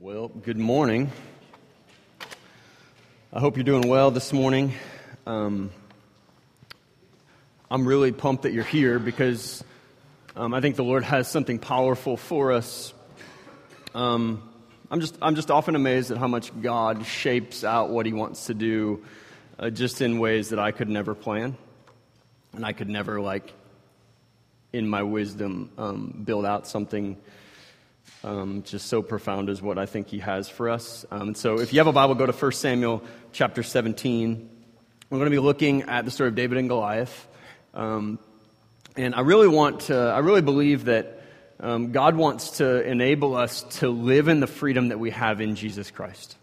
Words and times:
Well, 0.00 0.28
good 0.28 0.56
morning. 0.56 1.10
I 3.32 3.40
hope 3.40 3.56
you're 3.56 3.64
doing 3.64 3.88
well 3.88 4.12
this 4.12 4.32
morning. 4.32 4.74
Um, 5.26 5.70
I'm 7.68 7.84
really 7.84 8.12
pumped 8.12 8.44
that 8.44 8.52
you're 8.52 8.62
here 8.62 9.00
because 9.00 9.64
um, 10.36 10.54
I 10.54 10.60
think 10.60 10.76
the 10.76 10.84
Lord 10.84 11.02
has 11.02 11.26
something 11.26 11.58
powerful 11.58 12.16
for 12.16 12.52
us. 12.52 12.94
Um, 13.92 14.48
I'm 14.88 15.00
just 15.00 15.18
I'm 15.20 15.34
just 15.34 15.50
often 15.50 15.74
amazed 15.74 16.12
at 16.12 16.16
how 16.16 16.28
much 16.28 16.52
God 16.62 17.04
shapes 17.04 17.64
out 17.64 17.90
what 17.90 18.06
He 18.06 18.12
wants 18.12 18.46
to 18.46 18.54
do, 18.54 19.04
uh, 19.58 19.68
just 19.68 20.00
in 20.00 20.20
ways 20.20 20.50
that 20.50 20.60
I 20.60 20.70
could 20.70 20.88
never 20.88 21.16
plan, 21.16 21.56
and 22.52 22.64
I 22.64 22.72
could 22.72 22.88
never 22.88 23.20
like, 23.20 23.52
in 24.72 24.88
my 24.88 25.02
wisdom, 25.02 25.72
um, 25.76 26.22
build 26.24 26.46
out 26.46 26.68
something 26.68 27.16
um, 28.24 28.62
just 28.64 28.86
so 28.86 29.02
profound 29.02 29.48
is 29.48 29.62
what 29.62 29.78
I 29.78 29.86
think 29.86 30.08
he 30.08 30.18
has 30.18 30.48
for 30.48 30.68
us. 30.68 31.06
Um, 31.10 31.34
so 31.34 31.60
if 31.60 31.72
you 31.72 31.80
have 31.80 31.86
a 31.86 31.92
Bible, 31.92 32.14
go 32.14 32.26
to 32.26 32.32
1 32.32 32.52
Samuel 32.52 33.02
chapter 33.32 33.62
17. 33.62 34.50
We're 35.10 35.18
going 35.18 35.26
to 35.26 35.30
be 35.30 35.38
looking 35.38 35.82
at 35.82 36.04
the 36.04 36.10
story 36.10 36.28
of 36.28 36.34
David 36.34 36.58
and 36.58 36.68
Goliath. 36.68 37.28
Um, 37.74 38.18
and 38.96 39.14
I 39.14 39.20
really 39.20 39.48
want 39.48 39.80
to, 39.82 39.96
I 39.96 40.18
really 40.18 40.42
believe 40.42 40.86
that 40.86 41.22
um, 41.60 41.92
God 41.92 42.16
wants 42.16 42.58
to 42.58 42.82
enable 42.82 43.36
us 43.36 43.62
to 43.78 43.88
live 43.88 44.28
in 44.28 44.40
the 44.40 44.46
freedom 44.46 44.88
that 44.88 44.98
we 44.98 45.10
have 45.10 45.40
in 45.40 45.54
Jesus 45.54 45.90
Christ. 45.90 46.36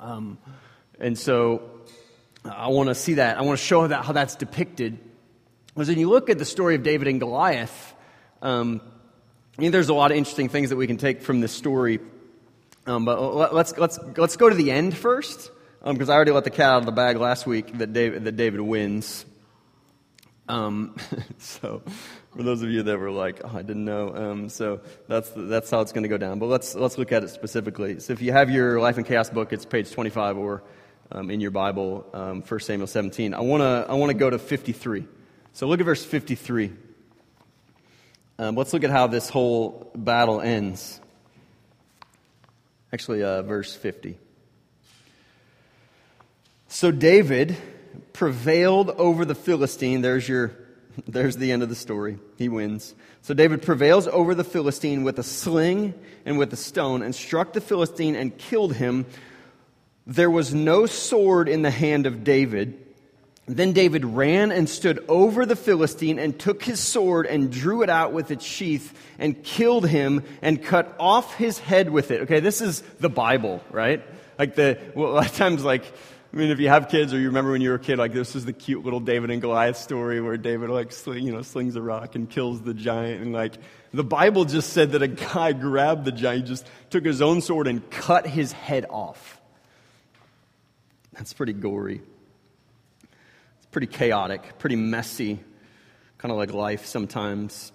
Um, 0.00 0.38
and 1.00 1.18
so 1.18 1.62
I 2.44 2.68
want 2.68 2.90
to 2.90 2.94
see 2.94 3.14
that. 3.14 3.38
I 3.38 3.42
want 3.42 3.58
to 3.58 3.64
show 3.64 3.86
that, 3.86 4.04
how 4.04 4.12
that's 4.12 4.36
depicted. 4.36 4.98
Because 5.74 5.88
when 5.88 5.98
you 5.98 6.10
look 6.10 6.30
at 6.30 6.38
the 6.38 6.44
story 6.44 6.74
of 6.74 6.82
David 6.82 7.08
and 7.08 7.18
Goliath, 7.18 7.94
um, 8.42 8.80
I 9.56 9.60
mean, 9.62 9.70
there's 9.70 9.88
a 9.88 9.94
lot 9.94 10.10
of 10.10 10.16
interesting 10.16 10.48
things 10.48 10.70
that 10.70 10.76
we 10.76 10.88
can 10.88 10.96
take 10.96 11.22
from 11.22 11.40
this 11.40 11.52
story. 11.52 12.00
Um, 12.86 13.04
but 13.04 13.52
let's, 13.54 13.76
let's, 13.78 14.00
let's 14.16 14.36
go 14.36 14.48
to 14.48 14.54
the 14.54 14.72
end 14.72 14.96
first, 14.96 15.50
because 15.84 16.08
um, 16.08 16.12
I 16.12 16.16
already 16.16 16.32
let 16.32 16.42
the 16.42 16.50
cat 16.50 16.72
out 16.72 16.78
of 16.78 16.86
the 16.86 16.92
bag 16.92 17.18
last 17.18 17.46
week 17.46 17.78
that 17.78 17.92
David, 17.92 18.24
that 18.24 18.36
David 18.36 18.60
wins. 18.60 19.24
Um, 20.48 20.96
so, 21.38 21.82
for 22.36 22.42
those 22.42 22.62
of 22.62 22.70
you 22.70 22.82
that 22.82 22.98
were 22.98 23.12
like, 23.12 23.42
oh, 23.44 23.52
I 23.54 23.62
didn't 23.62 23.84
know, 23.84 24.14
um, 24.14 24.48
so 24.48 24.80
that's, 25.06 25.30
that's 25.36 25.70
how 25.70 25.80
it's 25.82 25.92
going 25.92 26.02
to 26.02 26.08
go 26.08 26.18
down. 26.18 26.40
But 26.40 26.46
let's, 26.46 26.74
let's 26.74 26.98
look 26.98 27.12
at 27.12 27.22
it 27.22 27.30
specifically. 27.30 28.00
So, 28.00 28.12
if 28.12 28.20
you 28.20 28.32
have 28.32 28.50
your 28.50 28.80
Life 28.80 28.96
and 28.96 29.06
Chaos 29.06 29.30
book, 29.30 29.52
it's 29.52 29.64
page 29.64 29.90
25 29.92 30.36
or 30.36 30.64
um, 31.12 31.30
in 31.30 31.40
your 31.40 31.52
Bible, 31.52 32.04
um, 32.12 32.42
1 32.42 32.60
Samuel 32.60 32.88
17. 32.88 33.32
I 33.32 33.40
want 33.40 33.60
to 33.60 33.86
I 33.88 33.94
wanna 33.94 34.14
go 34.14 34.28
to 34.28 34.38
53. 34.38 35.06
So, 35.52 35.68
look 35.68 35.78
at 35.78 35.86
verse 35.86 36.04
53. 36.04 36.72
Um, 38.36 38.56
let's 38.56 38.72
look 38.72 38.82
at 38.82 38.90
how 38.90 39.06
this 39.06 39.28
whole 39.28 39.92
battle 39.94 40.40
ends. 40.40 41.00
Actually, 42.92 43.22
uh, 43.22 43.42
verse 43.42 43.74
50. 43.74 44.18
So 46.66 46.90
David 46.90 47.56
prevailed 48.12 48.90
over 48.90 49.24
the 49.24 49.36
Philistine. 49.36 50.00
There's 50.00 50.28
your 50.28 50.52
there's 51.06 51.36
the 51.36 51.52
end 51.52 51.62
of 51.62 51.68
the 51.68 51.76
story. 51.76 52.18
He 52.36 52.48
wins. 52.48 52.94
So 53.22 53.34
David 53.34 53.62
prevails 53.62 54.08
over 54.08 54.34
the 54.34 54.44
Philistine 54.44 55.04
with 55.04 55.18
a 55.20 55.22
sling 55.22 55.94
and 56.24 56.36
with 56.36 56.52
a 56.52 56.56
stone 56.56 57.02
and 57.02 57.14
struck 57.14 57.52
the 57.52 57.60
Philistine 57.60 58.16
and 58.16 58.36
killed 58.36 58.74
him. 58.74 59.06
There 60.06 60.30
was 60.30 60.52
no 60.52 60.86
sword 60.86 61.48
in 61.48 61.62
the 61.62 61.70
hand 61.70 62.06
of 62.06 62.24
David 62.24 62.83
then 63.46 63.72
David 63.72 64.04
ran 64.06 64.52
and 64.52 64.68
stood 64.68 65.04
over 65.06 65.44
the 65.44 65.56
Philistine 65.56 66.18
and 66.18 66.38
took 66.38 66.62
his 66.62 66.80
sword 66.80 67.26
and 67.26 67.52
drew 67.52 67.82
it 67.82 67.90
out 67.90 68.12
with 68.12 68.30
its 68.30 68.44
sheath 68.44 68.96
and 69.18 69.42
killed 69.42 69.86
him 69.86 70.22
and 70.40 70.62
cut 70.62 70.94
off 70.98 71.34
his 71.34 71.58
head 71.58 71.90
with 71.90 72.10
it. 72.10 72.22
Okay, 72.22 72.40
this 72.40 72.62
is 72.62 72.80
the 73.00 73.10
Bible, 73.10 73.62
right? 73.70 74.02
Like 74.38 74.54
the, 74.54 74.78
well, 74.94 75.10
a 75.10 75.14
lot 75.14 75.26
of 75.26 75.36
times, 75.36 75.62
like, 75.62 75.84
I 76.32 76.36
mean, 76.36 76.50
if 76.50 76.58
you 76.58 76.70
have 76.70 76.88
kids 76.88 77.12
or 77.12 77.18
you 77.18 77.26
remember 77.26 77.52
when 77.52 77.60
you 77.60 77.68
were 77.68 77.74
a 77.74 77.80
kid, 77.80 77.98
like 77.98 78.14
this 78.14 78.34
is 78.34 78.46
the 78.46 78.54
cute 78.54 78.82
little 78.82 78.98
David 78.98 79.30
and 79.30 79.42
Goliath 79.42 79.76
story 79.76 80.22
where 80.22 80.38
David, 80.38 80.70
like, 80.70 80.92
you 81.06 81.30
know, 81.30 81.42
slings 81.42 81.76
a 81.76 81.82
rock 81.82 82.14
and 82.14 82.30
kills 82.30 82.62
the 82.62 82.72
giant. 82.72 83.20
And 83.20 83.34
like, 83.34 83.52
the 83.92 84.04
Bible 84.04 84.46
just 84.46 84.72
said 84.72 84.92
that 84.92 85.02
a 85.02 85.08
guy 85.08 85.52
grabbed 85.52 86.06
the 86.06 86.12
giant, 86.12 86.46
just 86.46 86.66
took 86.88 87.04
his 87.04 87.20
own 87.20 87.42
sword 87.42 87.66
and 87.66 87.88
cut 87.90 88.26
his 88.26 88.52
head 88.52 88.86
off. 88.88 89.38
That's 91.12 91.34
pretty 91.34 91.52
gory 91.52 92.00
pretty 93.74 93.88
chaotic, 93.88 94.56
pretty 94.60 94.76
messy, 94.76 95.40
kind 96.16 96.30
of 96.30 96.38
like 96.38 96.52
life 96.52 96.86
sometimes. 96.86 97.72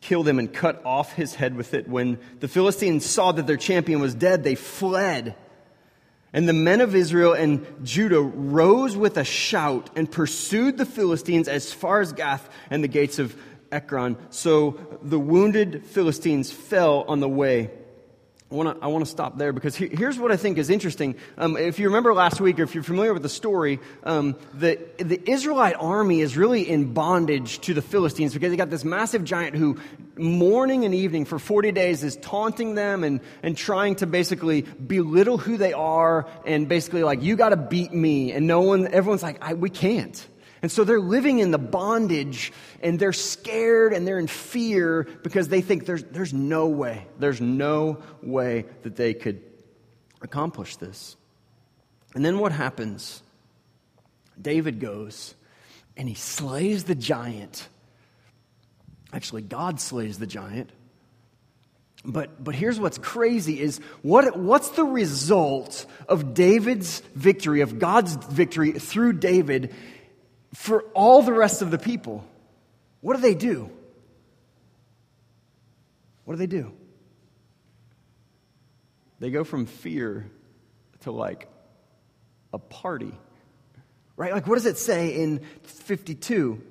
Kill 0.00 0.24
them 0.24 0.40
and 0.40 0.52
cut 0.52 0.84
off 0.84 1.12
his 1.12 1.36
head 1.36 1.54
with 1.54 1.72
it. 1.72 1.88
When 1.88 2.18
the 2.40 2.48
Philistines 2.48 3.06
saw 3.06 3.30
that 3.30 3.46
their 3.46 3.56
champion 3.56 4.00
was 4.00 4.12
dead, 4.12 4.42
they 4.42 4.56
fled. 4.56 5.36
And 6.32 6.48
the 6.48 6.52
men 6.52 6.80
of 6.80 6.96
Israel 6.96 7.32
and 7.32 7.64
Judah 7.84 8.20
rose 8.20 8.96
with 8.96 9.16
a 9.18 9.24
shout 9.24 9.88
and 9.94 10.10
pursued 10.10 10.76
the 10.76 10.84
Philistines 10.84 11.46
as 11.46 11.72
far 11.72 12.00
as 12.00 12.12
Gath 12.12 12.50
and 12.70 12.82
the 12.82 12.88
gates 12.88 13.20
of 13.20 13.36
Ekron. 13.70 14.16
So 14.30 14.98
the 15.00 15.20
wounded 15.20 15.86
Philistines 15.86 16.50
fell 16.50 17.04
on 17.06 17.20
the 17.20 17.28
way. 17.28 17.70
I 18.48 18.54
want 18.54 18.78
to 18.78 18.84
I 18.84 18.86
wanna 18.86 19.06
stop 19.06 19.38
there 19.38 19.52
because 19.52 19.74
he, 19.74 19.88
here's 19.88 20.20
what 20.20 20.30
I 20.30 20.36
think 20.36 20.56
is 20.56 20.70
interesting. 20.70 21.16
Um, 21.36 21.56
if 21.56 21.80
you 21.80 21.86
remember 21.86 22.14
last 22.14 22.40
week, 22.40 22.60
or 22.60 22.62
if 22.62 22.76
you're 22.76 22.84
familiar 22.84 23.12
with 23.12 23.24
the 23.24 23.28
story, 23.28 23.80
um, 24.04 24.36
the, 24.54 24.78
the 24.98 25.20
Israelite 25.28 25.74
army 25.80 26.20
is 26.20 26.36
really 26.36 26.68
in 26.68 26.92
bondage 26.92 27.60
to 27.62 27.74
the 27.74 27.82
Philistines 27.82 28.34
because 28.34 28.50
they 28.50 28.56
got 28.56 28.70
this 28.70 28.84
massive 28.84 29.24
giant 29.24 29.56
who, 29.56 29.78
morning 30.16 30.84
and 30.84 30.94
evening 30.94 31.24
for 31.24 31.40
40 31.40 31.72
days, 31.72 32.04
is 32.04 32.16
taunting 32.18 32.76
them 32.76 33.02
and, 33.02 33.20
and 33.42 33.56
trying 33.56 33.96
to 33.96 34.06
basically 34.06 34.62
belittle 34.62 35.38
who 35.38 35.56
they 35.56 35.72
are 35.72 36.28
and 36.44 36.68
basically 36.68 37.02
like, 37.02 37.22
you 37.22 37.34
got 37.34 37.48
to 37.48 37.56
beat 37.56 37.92
me. 37.92 38.30
And 38.30 38.46
no 38.46 38.60
one, 38.60 38.86
everyone's 38.86 39.24
like, 39.24 39.42
we 39.56 39.70
can't. 39.70 40.24
And 40.66 40.72
so 40.72 40.82
they're 40.82 40.98
living 40.98 41.38
in 41.38 41.52
the 41.52 41.58
bondage 41.58 42.52
and 42.82 42.98
they're 42.98 43.12
scared 43.12 43.92
and 43.92 44.04
they're 44.04 44.18
in 44.18 44.26
fear 44.26 45.06
because 45.22 45.46
they 45.46 45.60
think 45.60 45.86
there's, 45.86 46.02
there's 46.02 46.32
no 46.32 46.66
way, 46.66 47.06
there's 47.20 47.40
no 47.40 48.02
way 48.20 48.64
that 48.82 48.96
they 48.96 49.14
could 49.14 49.40
accomplish 50.22 50.74
this. 50.74 51.16
And 52.16 52.24
then 52.24 52.40
what 52.40 52.50
happens? 52.50 53.22
David 54.42 54.80
goes 54.80 55.36
and 55.96 56.08
he 56.08 56.16
slays 56.16 56.82
the 56.82 56.96
giant. 56.96 57.68
Actually, 59.12 59.42
God 59.42 59.78
slays 59.80 60.18
the 60.18 60.26
giant. 60.26 60.70
But, 62.04 62.42
but 62.42 62.56
here's 62.56 62.80
what's 62.80 62.98
crazy 62.98 63.60
is 63.60 63.78
what, 64.02 64.36
what's 64.36 64.70
the 64.70 64.84
result 64.84 65.86
of 66.08 66.34
David's 66.34 67.02
victory, 67.14 67.60
of 67.60 67.78
God's 67.78 68.16
victory 68.16 68.72
through 68.72 69.12
David 69.12 69.72
for 70.54 70.82
all 70.94 71.22
the 71.22 71.32
rest 71.32 71.62
of 71.62 71.70
the 71.70 71.78
people, 71.78 72.24
what 73.00 73.16
do 73.16 73.22
they 73.22 73.34
do? 73.34 73.70
What 76.24 76.34
do 76.34 76.38
they 76.38 76.46
do? 76.46 76.72
They 79.18 79.30
go 79.30 79.44
from 79.44 79.66
fear 79.66 80.30
to 81.00 81.12
like 81.12 81.48
a 82.52 82.58
party. 82.58 83.12
Right? 84.16 84.32
Like, 84.32 84.46
what 84.46 84.56
does 84.56 84.66
it 84.66 84.78
say 84.78 85.20
in 85.22 85.40
52? 85.64 86.62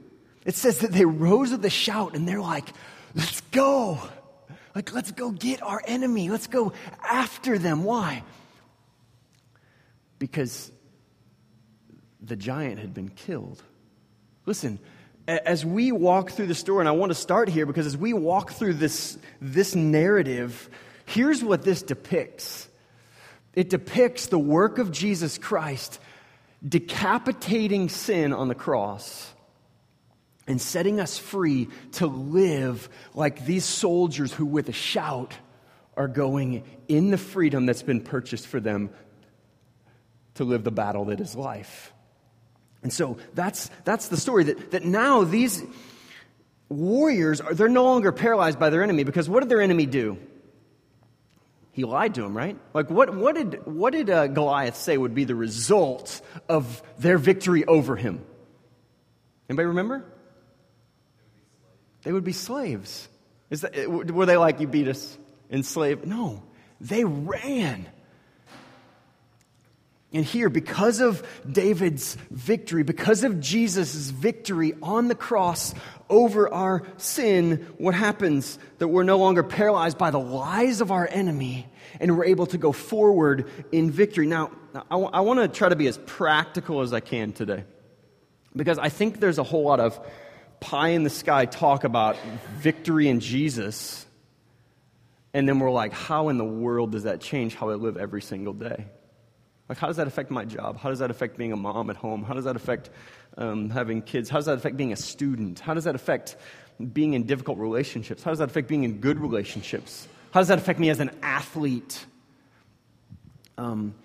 It 0.45 0.55
says 0.55 0.79
that 0.79 0.91
they 0.91 1.05
rose 1.05 1.51
with 1.51 1.63
a 1.65 1.69
shout 1.69 2.15
and 2.15 2.27
they're 2.27 2.41
like, 2.41 2.67
let's 3.13 3.41
go. 3.51 3.99
Like, 4.73 4.93
let's 4.93 5.11
go 5.11 5.31
get 5.31 5.63
our 5.63 5.81
enemy. 5.87 6.29
Let's 6.29 6.47
go 6.47 6.73
after 7.03 7.57
them. 7.57 7.83
Why? 7.83 8.23
Because 10.19 10.71
the 12.25 12.35
giant 12.35 12.79
had 12.79 12.93
been 12.93 13.09
killed. 13.09 13.61
Listen, 14.45 14.79
as 15.27 15.65
we 15.65 15.91
walk 15.91 16.31
through 16.31 16.47
the 16.47 16.55
story, 16.55 16.81
and 16.81 16.89
I 16.89 16.91
want 16.91 17.11
to 17.11 17.15
start 17.15 17.49
here 17.49 17.65
because 17.65 17.85
as 17.85 17.97
we 17.97 18.13
walk 18.13 18.51
through 18.51 18.75
this, 18.75 19.17
this 19.41 19.75
narrative, 19.75 20.69
here's 21.05 21.43
what 21.43 21.63
this 21.63 21.81
depicts 21.81 22.69
it 23.53 23.69
depicts 23.69 24.27
the 24.27 24.37
work 24.39 24.79
of 24.79 24.91
Jesus 24.91 25.37
Christ 25.37 25.99
decapitating 26.67 27.87
sin 27.87 28.33
on 28.33 28.49
the 28.49 28.55
cross 28.55 29.31
and 30.45 30.61
setting 30.61 30.99
us 30.99 31.17
free 31.17 31.69
to 31.93 32.05
live 32.05 32.89
like 33.13 33.45
these 33.45 33.63
soldiers 33.63 34.33
who, 34.33 34.45
with 34.45 34.67
a 34.67 34.73
shout, 34.73 35.33
are 35.95 36.09
going 36.09 36.63
in 36.89 37.11
the 37.11 37.17
freedom 37.17 37.65
that's 37.65 37.81
been 37.81 38.01
purchased 38.01 38.45
for 38.45 38.59
them 38.59 38.89
to 40.35 40.43
live 40.43 40.65
the 40.65 40.71
battle 40.71 41.05
that 41.05 41.21
is 41.21 41.35
life. 41.35 41.93
And 42.85 42.93
so 42.93 43.17
that's, 43.33 43.71
that's 43.83 44.09
the 44.09 44.15
story 44.15 44.43
that, 44.43 44.69
that 44.69 44.85
now 44.85 45.23
these 45.23 45.63
warriors, 46.69 47.41
are, 47.41 47.51
they're 47.51 47.67
no 47.67 47.83
longer 47.83 48.11
paralyzed 48.11 48.59
by 48.59 48.69
their 48.69 48.83
enemy 48.83 49.03
because 49.03 49.27
what 49.27 49.39
did 49.39 49.49
their 49.49 49.59
enemy 49.59 49.87
do? 49.87 50.19
He 51.71 51.83
lied 51.83 52.13
to 52.13 52.21
them, 52.21 52.37
right? 52.37 52.55
Like, 52.75 52.91
what, 52.91 53.15
what 53.15 53.33
did, 53.33 53.65
what 53.65 53.93
did 53.93 54.11
uh, 54.11 54.27
Goliath 54.27 54.75
say 54.75 54.99
would 54.99 55.15
be 55.15 55.23
the 55.23 55.33
result 55.33 56.21
of 56.47 56.83
their 56.99 57.17
victory 57.17 57.65
over 57.65 57.95
him? 57.95 58.23
Anybody 59.49 59.65
remember? 59.65 60.05
They 62.03 62.11
would 62.11 62.23
be 62.23 62.33
slaves, 62.33 63.09
Is 63.49 63.61
that, 63.61 63.89
were 63.89 64.27
they 64.27 64.37
like, 64.37 64.59
you 64.59 64.67
beat 64.67 64.89
us, 64.89 65.17
enslaved? 65.49 66.05
No, 66.05 66.43
they 66.79 67.03
ran. 67.03 67.87
And 70.15 70.23
here, 70.23 70.49
because 70.49 71.01
of 71.01 71.27
David's 71.49 72.15
victory, 72.31 72.83
because 72.83 73.25
of 73.25 73.41
Jesus' 73.41 74.11
victory 74.11 74.73
on 74.81 75.09
the 75.09 75.15
cross 75.15 75.75
over 76.09 76.51
our 76.53 76.83
sin, 76.95 77.67
what 77.77 77.95
happens? 77.95 78.57
That 78.77 78.87
we're 78.87 79.03
no 79.03 79.17
longer 79.17 79.43
paralyzed 79.43 79.97
by 79.97 80.11
the 80.11 80.19
lies 80.19 80.79
of 80.79 80.89
our 80.89 81.05
enemy 81.05 81.67
and 81.99 82.17
we're 82.17 82.25
able 82.25 82.45
to 82.47 82.57
go 82.57 82.71
forward 82.71 83.49
in 83.73 83.91
victory. 83.91 84.25
Now, 84.25 84.51
I, 84.89 84.97
I 84.97 85.19
want 85.19 85.41
to 85.41 85.49
try 85.49 85.67
to 85.67 85.75
be 85.75 85.87
as 85.87 85.97
practical 85.97 86.79
as 86.79 86.93
I 86.93 87.01
can 87.01 87.33
today 87.33 87.65
because 88.55 88.79
I 88.79 88.87
think 88.87 89.19
there's 89.19 89.37
a 89.37 89.43
whole 89.43 89.63
lot 89.63 89.81
of 89.81 89.99
pie 90.61 90.89
in 90.89 91.03
the 91.03 91.09
sky 91.09 91.45
talk 91.45 91.83
about 91.83 92.15
victory 92.57 93.09
in 93.09 93.19
Jesus. 93.19 94.05
And 95.33 95.47
then 95.49 95.59
we're 95.59 95.71
like, 95.71 95.91
how 95.91 96.29
in 96.29 96.37
the 96.37 96.45
world 96.45 96.93
does 96.93 97.03
that 97.03 97.19
change 97.19 97.55
how 97.55 97.69
I 97.69 97.73
live 97.73 97.97
every 97.97 98.21
single 98.21 98.53
day? 98.53 98.85
Like, 99.67 99.77
how 99.79 99.87
does 99.87 99.97
that 99.97 100.07
affect 100.07 100.29
my 100.29 100.45
job? 100.45 100.77
How 100.77 100.89
does 100.89 100.99
that 100.99 101.09
affect 101.09 101.37
being 101.37 101.51
a 101.51 101.57
mom 101.57 101.89
at 101.89 101.95
home? 101.95 102.23
How 102.23 102.33
does 102.33 102.45
that 102.45 102.55
affect 102.55 102.89
um, 103.37 103.69
having 103.69 104.01
kids? 104.01 104.29
How 104.29 104.37
does 104.37 104.45
that 104.45 104.57
affect 104.57 104.77
being 104.77 104.93
a 104.93 104.95
student? 104.95 105.59
How 105.59 105.73
does 105.73 105.85
that 105.85 105.95
affect 105.95 106.35
being 106.93 107.13
in 107.13 107.23
difficult 107.23 107.57
relationships? 107.57 108.21
How 108.21 108.31
does 108.31 108.39
that 108.39 108.49
affect 108.49 108.67
being 108.67 108.83
in 108.83 108.99
good 108.99 109.19
relationships? 109.19 110.07
How 110.31 110.39
does 110.39 110.49
that 110.49 110.59
affect 110.59 110.79
me 110.79 110.89
as 110.89 110.99
an 110.99 111.11
athlete? 111.23 112.05
Um, 113.57 113.95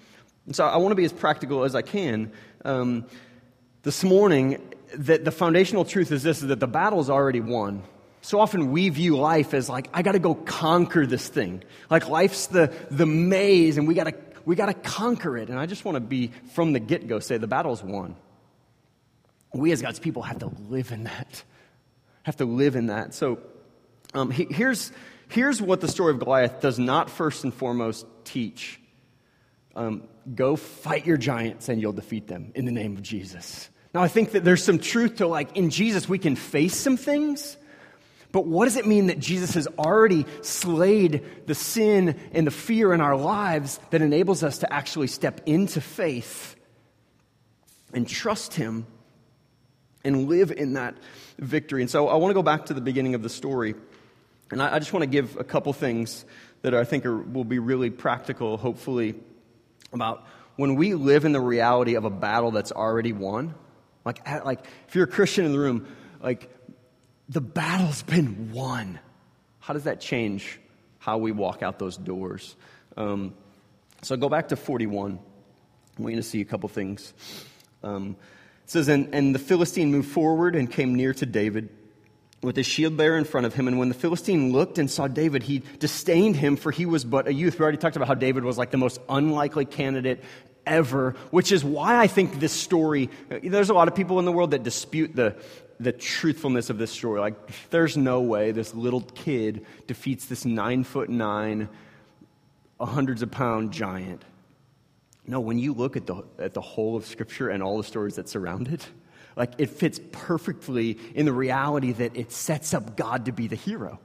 so 0.52 0.64
I 0.64 0.78
want 0.78 0.92
to 0.92 0.96
be 0.96 1.04
as 1.04 1.12
practical 1.12 1.64
as 1.64 1.74
I 1.74 1.82
can. 1.82 2.32
Um, 2.64 3.06
this 3.82 4.02
morning, 4.02 4.62
that 4.94 5.24
the 5.24 5.30
foundational 5.30 5.84
truth 5.84 6.10
is 6.10 6.22
this: 6.22 6.42
is 6.42 6.48
that 6.48 6.60
the 6.60 6.66
battle's 6.66 7.10
already 7.10 7.40
won. 7.40 7.82
So 8.22 8.38
often 8.38 8.70
we 8.70 8.88
view 8.90 9.16
life 9.16 9.54
as 9.54 9.68
like, 9.68 9.88
I 9.94 10.02
got 10.02 10.12
to 10.12 10.18
go 10.18 10.34
conquer 10.34 11.06
this 11.06 11.26
thing. 11.26 11.62
Like 11.88 12.08
life's 12.08 12.48
the, 12.48 12.72
the 12.90 13.06
maze, 13.06 13.78
and 13.78 13.88
we 13.88 13.94
got 13.94 14.04
to 14.04 14.12
we 14.50 14.56
got 14.56 14.66
to 14.66 14.74
conquer 14.74 15.38
it. 15.38 15.48
And 15.48 15.56
I 15.56 15.66
just 15.66 15.84
want 15.84 15.94
to 15.94 16.00
be, 16.00 16.32
from 16.54 16.72
the 16.72 16.80
get 16.80 17.06
go, 17.06 17.20
say 17.20 17.38
the 17.38 17.46
battle's 17.46 17.84
won. 17.84 18.16
We 19.54 19.70
as 19.70 19.80
God's 19.80 20.00
people 20.00 20.22
have 20.22 20.40
to 20.40 20.50
live 20.68 20.90
in 20.90 21.04
that. 21.04 21.44
Have 22.24 22.38
to 22.38 22.46
live 22.46 22.74
in 22.74 22.86
that. 22.86 23.14
So 23.14 23.38
um, 24.12 24.32
he, 24.32 24.48
here's, 24.50 24.90
here's 25.28 25.62
what 25.62 25.80
the 25.80 25.86
story 25.86 26.12
of 26.12 26.18
Goliath 26.18 26.60
does 26.60 26.80
not 26.80 27.10
first 27.10 27.44
and 27.44 27.54
foremost 27.54 28.04
teach 28.24 28.80
um, 29.76 30.08
go 30.34 30.56
fight 30.56 31.06
your 31.06 31.16
giants 31.16 31.68
and 31.68 31.80
you'll 31.80 31.92
defeat 31.92 32.26
them 32.26 32.50
in 32.56 32.64
the 32.64 32.72
name 32.72 32.96
of 32.96 33.04
Jesus. 33.04 33.70
Now, 33.94 34.02
I 34.02 34.08
think 34.08 34.32
that 34.32 34.42
there's 34.42 34.64
some 34.64 34.80
truth 34.80 35.18
to 35.18 35.28
like 35.28 35.56
in 35.56 35.70
Jesus, 35.70 36.08
we 36.08 36.18
can 36.18 36.34
face 36.34 36.74
some 36.74 36.96
things 36.96 37.56
but 38.32 38.46
what 38.46 38.66
does 38.66 38.76
it 38.76 38.86
mean 38.86 39.08
that 39.08 39.18
Jesus 39.18 39.54
has 39.54 39.66
already 39.78 40.24
slayed 40.42 41.24
the 41.46 41.54
sin 41.54 42.18
and 42.32 42.46
the 42.46 42.52
fear 42.52 42.92
in 42.92 43.00
our 43.00 43.16
lives 43.16 43.80
that 43.90 44.02
enables 44.02 44.44
us 44.44 44.58
to 44.58 44.72
actually 44.72 45.08
step 45.08 45.40
into 45.46 45.80
faith 45.80 46.54
and 47.92 48.06
trust 48.06 48.54
Him 48.54 48.86
and 50.04 50.28
live 50.28 50.52
in 50.52 50.74
that 50.74 50.96
victory? 51.38 51.82
And 51.82 51.90
so 51.90 52.08
I 52.08 52.16
want 52.16 52.30
to 52.30 52.34
go 52.34 52.42
back 52.42 52.66
to 52.66 52.74
the 52.74 52.80
beginning 52.80 53.14
of 53.14 53.22
the 53.22 53.28
story. 53.28 53.74
And 54.52 54.62
I, 54.62 54.78
just 54.78 54.92
want 54.92 55.02
to 55.02 55.10
give 55.10 55.36
a 55.36 55.44
couple 55.44 55.72
things 55.72 56.24
that 56.62 56.74
I 56.74 56.84
think 56.84 57.06
are, 57.06 57.16
will 57.16 57.44
be 57.44 57.58
really 57.58 57.90
practical, 57.90 58.56
hopefully, 58.56 59.14
about 59.92 60.24
when 60.56 60.74
we 60.76 60.94
live 60.94 61.24
in 61.24 61.32
the 61.32 61.40
reality 61.40 61.94
of 61.94 62.04
a 62.04 62.10
battle 62.10 62.50
that's 62.50 62.72
already 62.72 63.12
won. 63.12 63.54
Like, 64.04 64.26
like 64.44 64.64
if 64.88 64.94
you're 64.94 65.04
a 65.04 65.08
Christian 65.08 65.44
in 65.44 65.52
the 65.52 65.58
room, 65.58 65.86
like 66.22 66.50
the 67.30 67.40
battle's 67.40 68.02
been 68.02 68.52
won. 68.52 68.98
How 69.60 69.72
does 69.72 69.84
that 69.84 70.00
change 70.00 70.58
how 70.98 71.18
we 71.18 71.30
walk 71.30 71.62
out 71.62 71.78
those 71.78 71.96
doors? 71.96 72.56
Um, 72.96 73.34
so 74.02 74.16
go 74.16 74.28
back 74.28 74.48
to 74.48 74.56
41. 74.56 75.20
We're 75.96 76.02
going 76.02 76.16
to 76.16 76.22
see 76.22 76.40
a 76.40 76.44
couple 76.44 76.68
things. 76.68 77.14
Um, 77.84 78.16
it 78.64 78.70
says, 78.70 78.88
and, 78.88 79.14
and 79.14 79.32
the 79.32 79.38
Philistine 79.38 79.92
moved 79.92 80.10
forward 80.10 80.56
and 80.56 80.70
came 80.70 80.96
near 80.96 81.14
to 81.14 81.26
David 81.26 81.68
with 82.42 82.56
his 82.56 82.66
shield 82.66 82.96
bearer 82.96 83.16
in 83.16 83.24
front 83.24 83.46
of 83.46 83.54
him. 83.54 83.68
And 83.68 83.78
when 83.78 83.88
the 83.88 83.94
Philistine 83.94 84.50
looked 84.50 84.78
and 84.78 84.90
saw 84.90 85.06
David, 85.06 85.44
he 85.44 85.62
disdained 85.78 86.34
him, 86.34 86.56
for 86.56 86.72
he 86.72 86.84
was 86.84 87.04
but 87.04 87.28
a 87.28 87.32
youth. 87.32 87.58
We 87.58 87.62
already 87.62 87.78
talked 87.78 87.96
about 87.96 88.08
how 88.08 88.14
David 88.14 88.44
was 88.44 88.58
like 88.58 88.72
the 88.72 88.78
most 88.78 89.00
unlikely 89.08 89.66
candidate 89.66 90.24
ever, 90.66 91.14
which 91.30 91.52
is 91.52 91.62
why 91.62 91.96
I 91.96 92.08
think 92.08 92.40
this 92.40 92.52
story, 92.52 93.08
there's 93.28 93.70
a 93.70 93.74
lot 93.74 93.86
of 93.86 93.94
people 93.94 94.18
in 94.18 94.24
the 94.24 94.32
world 94.32 94.50
that 94.50 94.62
dispute 94.62 95.14
the, 95.14 95.36
the 95.80 95.92
truthfulness 95.92 96.70
of 96.70 96.78
this 96.78 96.90
story. 96.90 97.18
Like, 97.20 97.34
there's 97.70 97.96
no 97.96 98.20
way 98.20 98.52
this 98.52 98.74
little 98.74 99.00
kid 99.00 99.66
defeats 99.86 100.26
this 100.26 100.44
nine 100.44 100.84
foot 100.84 101.08
nine, 101.08 101.68
hundreds 102.78 103.22
of 103.22 103.30
pound 103.30 103.72
giant. 103.72 104.22
No, 105.26 105.40
when 105.40 105.58
you 105.58 105.72
look 105.72 105.96
at 105.96 106.06
the, 106.06 106.22
at 106.38 106.54
the 106.54 106.60
whole 106.60 106.96
of 106.96 107.06
Scripture 107.06 107.48
and 107.48 107.62
all 107.62 107.78
the 107.78 107.84
stories 107.84 108.16
that 108.16 108.28
surround 108.28 108.68
it, 108.68 108.86
like 109.36 109.52
it 109.58 109.70
fits 109.70 109.98
perfectly 110.12 110.98
in 111.14 111.24
the 111.24 111.32
reality 111.32 111.92
that 111.92 112.16
it 112.16 112.30
sets 112.30 112.74
up 112.74 112.96
God 112.96 113.24
to 113.24 113.32
be 113.32 113.46
the 113.46 113.56
hero. 113.56 113.98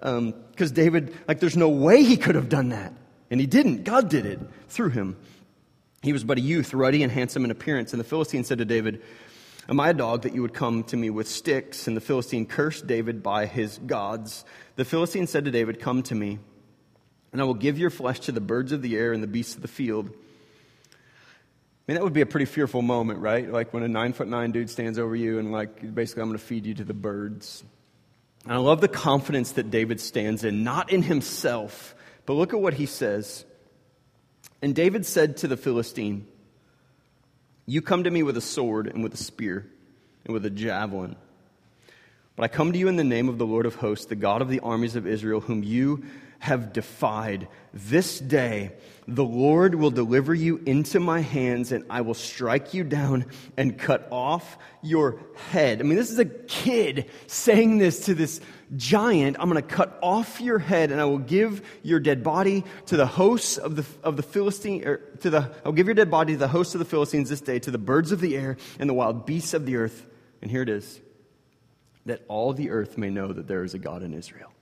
Because 0.00 0.70
um, 0.70 0.74
David, 0.74 1.14
like, 1.28 1.40
there's 1.40 1.56
no 1.56 1.68
way 1.68 2.02
he 2.02 2.16
could 2.16 2.34
have 2.34 2.48
done 2.48 2.70
that. 2.70 2.92
And 3.30 3.40
he 3.40 3.46
didn't. 3.46 3.84
God 3.84 4.10
did 4.10 4.26
it 4.26 4.40
through 4.68 4.90
him. 4.90 5.16
He 6.02 6.12
was 6.12 6.24
but 6.24 6.36
a 6.36 6.40
youth, 6.40 6.74
ruddy 6.74 7.02
and 7.02 7.10
handsome 7.10 7.44
in 7.44 7.50
appearance. 7.50 7.92
And 7.92 8.00
the 8.00 8.04
Philistine 8.04 8.44
said 8.44 8.58
to 8.58 8.64
David, 8.64 9.00
Am 9.68 9.78
I 9.78 9.90
a 9.90 9.94
dog 9.94 10.22
that 10.22 10.34
you 10.34 10.42
would 10.42 10.54
come 10.54 10.82
to 10.84 10.96
me 10.96 11.08
with 11.10 11.28
sticks? 11.28 11.86
And 11.86 11.96
the 11.96 12.00
Philistine 12.00 12.46
cursed 12.46 12.86
David 12.86 13.22
by 13.22 13.46
his 13.46 13.78
gods. 13.78 14.44
The 14.76 14.84
Philistine 14.84 15.26
said 15.26 15.44
to 15.44 15.50
David, 15.50 15.78
Come 15.78 16.02
to 16.04 16.14
me, 16.14 16.38
and 17.30 17.40
I 17.40 17.44
will 17.44 17.54
give 17.54 17.78
your 17.78 17.90
flesh 17.90 18.20
to 18.20 18.32
the 18.32 18.40
birds 18.40 18.72
of 18.72 18.82
the 18.82 18.96
air 18.96 19.12
and 19.12 19.22
the 19.22 19.28
beasts 19.28 19.54
of 19.54 19.62
the 19.62 19.68
field. 19.68 20.10
I 20.10 21.84
mean, 21.86 21.94
that 21.96 22.02
would 22.02 22.12
be 22.12 22.20
a 22.20 22.26
pretty 22.26 22.46
fearful 22.46 22.82
moment, 22.82 23.20
right? 23.20 23.48
Like 23.48 23.72
when 23.72 23.82
a 23.82 23.88
nine 23.88 24.12
foot 24.12 24.28
nine 24.28 24.50
dude 24.50 24.70
stands 24.70 24.98
over 24.98 25.14
you 25.14 25.38
and, 25.38 25.52
like, 25.52 25.94
basically, 25.94 26.22
I'm 26.22 26.28
going 26.28 26.38
to 26.38 26.44
feed 26.44 26.66
you 26.66 26.74
to 26.74 26.84
the 26.84 26.94
birds. 26.94 27.64
And 28.44 28.52
I 28.52 28.56
love 28.56 28.80
the 28.80 28.88
confidence 28.88 29.52
that 29.52 29.70
David 29.70 30.00
stands 30.00 30.42
in, 30.42 30.64
not 30.64 30.90
in 30.90 31.02
himself, 31.02 31.94
but 32.26 32.34
look 32.34 32.52
at 32.52 32.60
what 32.60 32.74
he 32.74 32.86
says. 32.86 33.44
And 34.60 34.74
David 34.74 35.06
said 35.06 35.38
to 35.38 35.48
the 35.48 35.56
Philistine, 35.56 36.26
you 37.66 37.82
come 37.82 38.04
to 38.04 38.10
me 38.10 38.22
with 38.22 38.36
a 38.36 38.42
sword 38.42 38.86
and 38.86 39.02
with 39.02 39.14
a 39.14 39.18
spear 39.18 39.66
and 40.24 40.34
with 40.34 40.44
a 40.44 40.50
javelin. 40.50 41.16
But 42.36 42.44
I 42.44 42.48
come 42.48 42.72
to 42.72 42.78
you 42.78 42.88
in 42.88 42.96
the 42.96 43.04
name 43.04 43.28
of 43.28 43.38
the 43.38 43.46
Lord 43.46 43.66
of 43.66 43.74
hosts, 43.76 44.06
the 44.06 44.16
God 44.16 44.42
of 44.42 44.48
the 44.48 44.60
armies 44.60 44.96
of 44.96 45.06
Israel, 45.06 45.40
whom 45.40 45.62
you 45.62 46.04
have 46.38 46.72
defied. 46.72 47.46
This 47.72 48.18
day 48.18 48.72
the 49.06 49.24
Lord 49.24 49.74
will 49.74 49.90
deliver 49.90 50.34
you 50.34 50.60
into 50.64 50.98
my 50.98 51.20
hands, 51.20 51.72
and 51.72 51.84
I 51.90 52.00
will 52.00 52.14
strike 52.14 52.72
you 52.72 52.84
down 52.84 53.26
and 53.56 53.78
cut 53.78 54.08
off 54.10 54.56
your 54.82 55.20
head. 55.50 55.80
I 55.80 55.82
mean, 55.82 55.96
this 55.96 56.10
is 56.10 56.18
a 56.18 56.24
kid 56.24 57.10
saying 57.26 57.78
this 57.78 58.06
to 58.06 58.14
this 58.14 58.40
giant. 58.76 59.36
I'm 59.38 59.48
going 59.48 59.62
to 59.62 59.68
cut 59.68 59.98
off 60.02 60.40
your 60.40 60.58
head, 60.58 60.90
and 60.90 61.00
I 61.00 61.04
will 61.04 61.18
give 61.18 61.62
your 61.82 62.00
dead 62.00 62.22
body 62.22 62.64
to 62.86 62.96
the 62.96 63.06
hosts 63.06 63.58
of 63.58 63.76
the, 63.76 63.84
of 64.02 64.16
the 64.16 64.22
Philistine, 64.22 64.86
or 64.86 64.96
to 65.20 65.30
the, 65.30 65.50
I'll 65.64 65.72
give 65.72 65.86
your 65.86 65.94
dead 65.94 66.10
body 66.10 66.34
to 66.34 66.38
the 66.38 66.48
hosts 66.48 66.74
of 66.74 66.78
the 66.78 66.84
Philistines 66.84 67.28
this 67.28 67.40
day, 67.40 67.58
to 67.60 67.70
the 67.70 67.78
birds 67.78 68.12
of 68.12 68.20
the 68.20 68.36
air 68.36 68.56
and 68.78 68.88
the 68.88 68.94
wild 68.94 69.26
beasts 69.26 69.54
of 69.54 69.66
the 69.66 69.76
earth. 69.76 70.06
And 70.40 70.50
here 70.50 70.62
it 70.62 70.68
is 70.68 71.00
that 72.06 72.22
all 72.28 72.52
the 72.52 72.70
earth 72.70 72.98
may 72.98 73.10
know 73.10 73.32
that 73.32 73.46
there 73.46 73.64
is 73.64 73.74
a 73.74 73.78
God 73.78 74.02
in 74.02 74.12
Israel. 74.12 74.52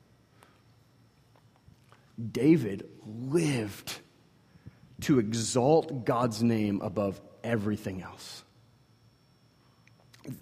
David 2.33 2.89
lived 3.07 3.99
to 5.03 5.19
exalt 5.19 6.05
God's 6.05 6.43
name 6.43 6.83
above 6.83 7.21
everything 7.43 8.03
else. 8.03 8.45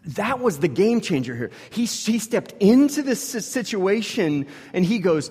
That 0.05 0.41
was 0.41 0.59
the 0.59 0.69
game 0.69 1.01
changer 1.01 1.35
here. 1.35 1.51
He, 1.71 1.85
he 1.85 2.19
stepped 2.19 2.55
into 2.61 3.03
this 3.03 3.23
situation 3.23 4.47
and 4.73 4.85
he 4.85 4.99
goes, 4.99 5.31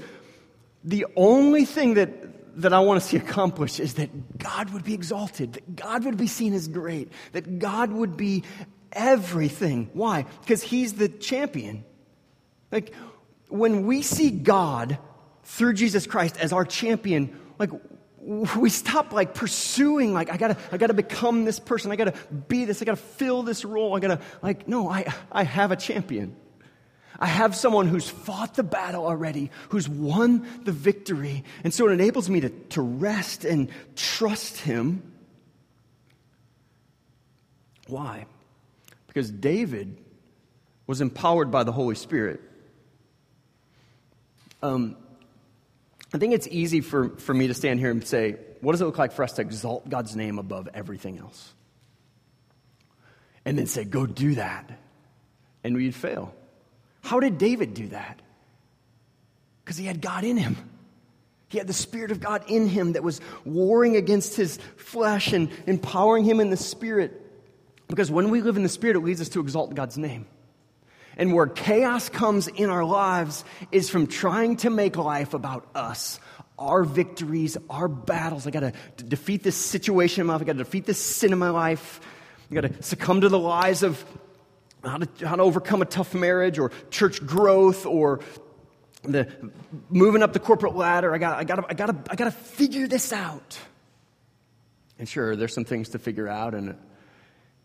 The 0.83 1.05
only 1.15 1.65
thing 1.65 1.95
that, 1.95 2.61
that 2.61 2.73
I 2.73 2.79
want 2.79 3.01
to 3.01 3.07
see 3.07 3.17
accomplished 3.25 3.79
is 3.79 3.95
that 3.95 4.37
God 4.37 4.71
would 4.71 4.83
be 4.83 4.93
exalted, 4.93 5.53
that 5.53 5.75
God 5.75 6.05
would 6.05 6.17
be 6.17 6.27
seen 6.27 6.53
as 6.53 6.67
great, 6.67 7.11
that 7.33 7.59
God 7.59 7.91
would 7.91 8.17
be 8.17 8.43
everything. 8.91 9.89
Why? 9.93 10.25
Because 10.41 10.63
he's 10.63 10.93
the 10.93 11.09
champion. 11.09 11.83
Like, 12.71 12.93
when 13.49 13.85
we 13.85 14.01
see 14.01 14.29
God 14.29 14.97
through 15.43 15.73
Jesus 15.73 16.05
Christ 16.05 16.37
as 16.37 16.51
our 16.51 16.65
champion, 16.65 17.39
like 17.59 17.71
we 18.27 18.69
stop 18.69 19.13
like 19.13 19.33
pursuing 19.33 20.13
like 20.13 20.29
I 20.29 20.35
gotta 20.35 20.57
I 20.71 20.77
gotta 20.77 20.93
become 20.93 21.45
this 21.45 21.59
person, 21.59 21.91
I 21.91 21.95
gotta 21.95 22.13
be 22.49 22.65
this, 22.65 22.81
I 22.81 22.85
gotta 22.85 22.97
fill 22.97 23.41
this 23.41 23.63
role, 23.63 23.95
I 23.95 23.99
gotta 23.99 24.19
like 24.41 24.67
no, 24.67 24.89
I 24.89 25.13
I 25.31 25.43
have 25.43 25.71
a 25.71 25.77
champion. 25.77 26.35
I 27.19 27.25
have 27.25 27.55
someone 27.55 27.87
who's 27.87 28.07
fought 28.07 28.53
the 28.55 28.63
battle 28.63 29.05
already, 29.05 29.49
who's 29.69 29.89
won 29.89 30.45
the 30.65 30.71
victory. 30.71 31.43
And 31.63 31.73
so 31.73 31.87
it 31.87 31.93
enables 31.93 32.29
me 32.29 32.41
to, 32.41 32.49
to 32.49 32.81
rest 32.81 33.43
and 33.43 33.69
trust 33.95 34.59
him. 34.59 35.01
Why? 37.87 38.27
Because 39.07 39.31
David 39.31 39.97
was 40.85 41.01
empowered 41.01 41.49
by 41.49 41.63
the 41.63 41.71
Holy 41.71 41.95
Spirit 41.95 42.39
Um, 44.61 44.95
I 46.13 46.17
think 46.17 46.33
it's 46.33 46.47
easy 46.47 46.81
for, 46.81 47.09
for 47.17 47.33
me 47.33 47.47
to 47.47 47.53
stand 47.53 47.79
here 47.79 47.91
and 47.91 48.05
say, 48.05 48.37
what 48.61 48.71
does 48.71 48.81
it 48.81 48.85
look 48.85 48.97
like 48.97 49.11
for 49.11 49.23
us 49.23 49.33
to 49.33 49.41
exalt 49.41 49.89
God's 49.89 50.15
name 50.15 50.39
above 50.39 50.69
everything 50.73 51.19
else? 51.19 51.53
And 53.45 53.57
then 53.57 53.67
say, 53.67 53.83
go 53.83 54.05
do 54.05 54.35
that. 54.35 54.79
And 55.63 55.75
we'd 55.75 55.95
fail. 55.95 56.33
How 57.01 57.19
did 57.19 57.37
David 57.37 57.73
do 57.73 57.87
that? 57.89 58.21
Because 59.63 59.77
he 59.77 59.85
had 59.85 60.01
God 60.01 60.23
in 60.23 60.37
him. 60.37 60.55
He 61.49 61.57
had 61.57 61.67
the 61.67 61.73
Spirit 61.73 62.11
of 62.11 62.19
God 62.19 62.43
in 62.47 62.67
him 62.67 62.93
that 62.93 63.03
was 63.03 63.21
warring 63.45 63.95
against 63.95 64.35
his 64.35 64.57
flesh 64.75 65.31
and 65.31 65.49
empowering 65.65 66.25
him 66.25 66.39
in 66.39 66.49
the 66.49 66.57
Spirit. 66.57 67.21
Because 67.87 68.11
when 68.11 68.29
we 68.29 68.41
live 68.41 68.57
in 68.57 68.63
the 68.63 68.69
Spirit, 68.69 68.97
it 68.97 69.01
leads 69.01 69.21
us 69.21 69.29
to 69.29 69.39
exalt 69.39 69.73
God's 69.73 69.97
name. 69.97 70.25
And 71.17 71.33
where 71.33 71.47
chaos 71.47 72.09
comes 72.09 72.47
in 72.47 72.69
our 72.69 72.85
lives 72.85 73.43
is 73.71 73.89
from 73.89 74.07
trying 74.07 74.57
to 74.57 74.69
make 74.69 74.95
life 74.95 75.33
about 75.33 75.67
us, 75.75 76.19
our 76.57 76.83
victories, 76.83 77.57
our 77.69 77.87
battles. 77.87 78.47
I 78.47 78.51
got 78.51 78.59
to 78.61 79.03
defeat 79.03 79.43
this 79.43 79.55
situation 79.55 80.21
in 80.21 80.27
my 80.27 80.33
life. 80.33 80.43
I 80.43 80.45
got 80.45 80.53
to 80.53 80.59
defeat 80.59 80.85
this 80.85 80.99
sin 80.99 81.33
in 81.33 81.39
my 81.39 81.49
life. 81.49 81.99
I 82.49 82.55
got 82.55 82.61
to 82.61 82.83
succumb 82.83 83.21
to 83.21 83.29
the 83.29 83.39
lies 83.39 83.83
of 83.83 84.03
how 84.83 84.97
to, 84.97 85.27
how 85.27 85.35
to 85.35 85.41
overcome 85.41 85.81
a 85.81 85.85
tough 85.85 86.13
marriage 86.13 86.59
or 86.59 86.71
church 86.91 87.25
growth 87.25 87.85
or 87.85 88.19
the 89.03 89.27
moving 89.89 90.23
up 90.23 90.33
the 90.33 90.39
corporate 90.39 90.75
ladder. 90.75 91.13
I 91.13 91.17
got, 91.17 91.37
I 91.37 91.43
got, 91.43 91.65
I 91.69 91.73
got, 91.73 92.07
I 92.11 92.15
got 92.15 92.25
to 92.25 92.31
figure 92.31 92.87
this 92.87 93.11
out. 93.11 93.59
And 94.99 95.07
sure, 95.07 95.35
there's 95.35 95.53
some 95.53 95.65
things 95.65 95.89
to 95.89 95.99
figure 95.99 96.27
out 96.27 96.53
and 96.53 96.77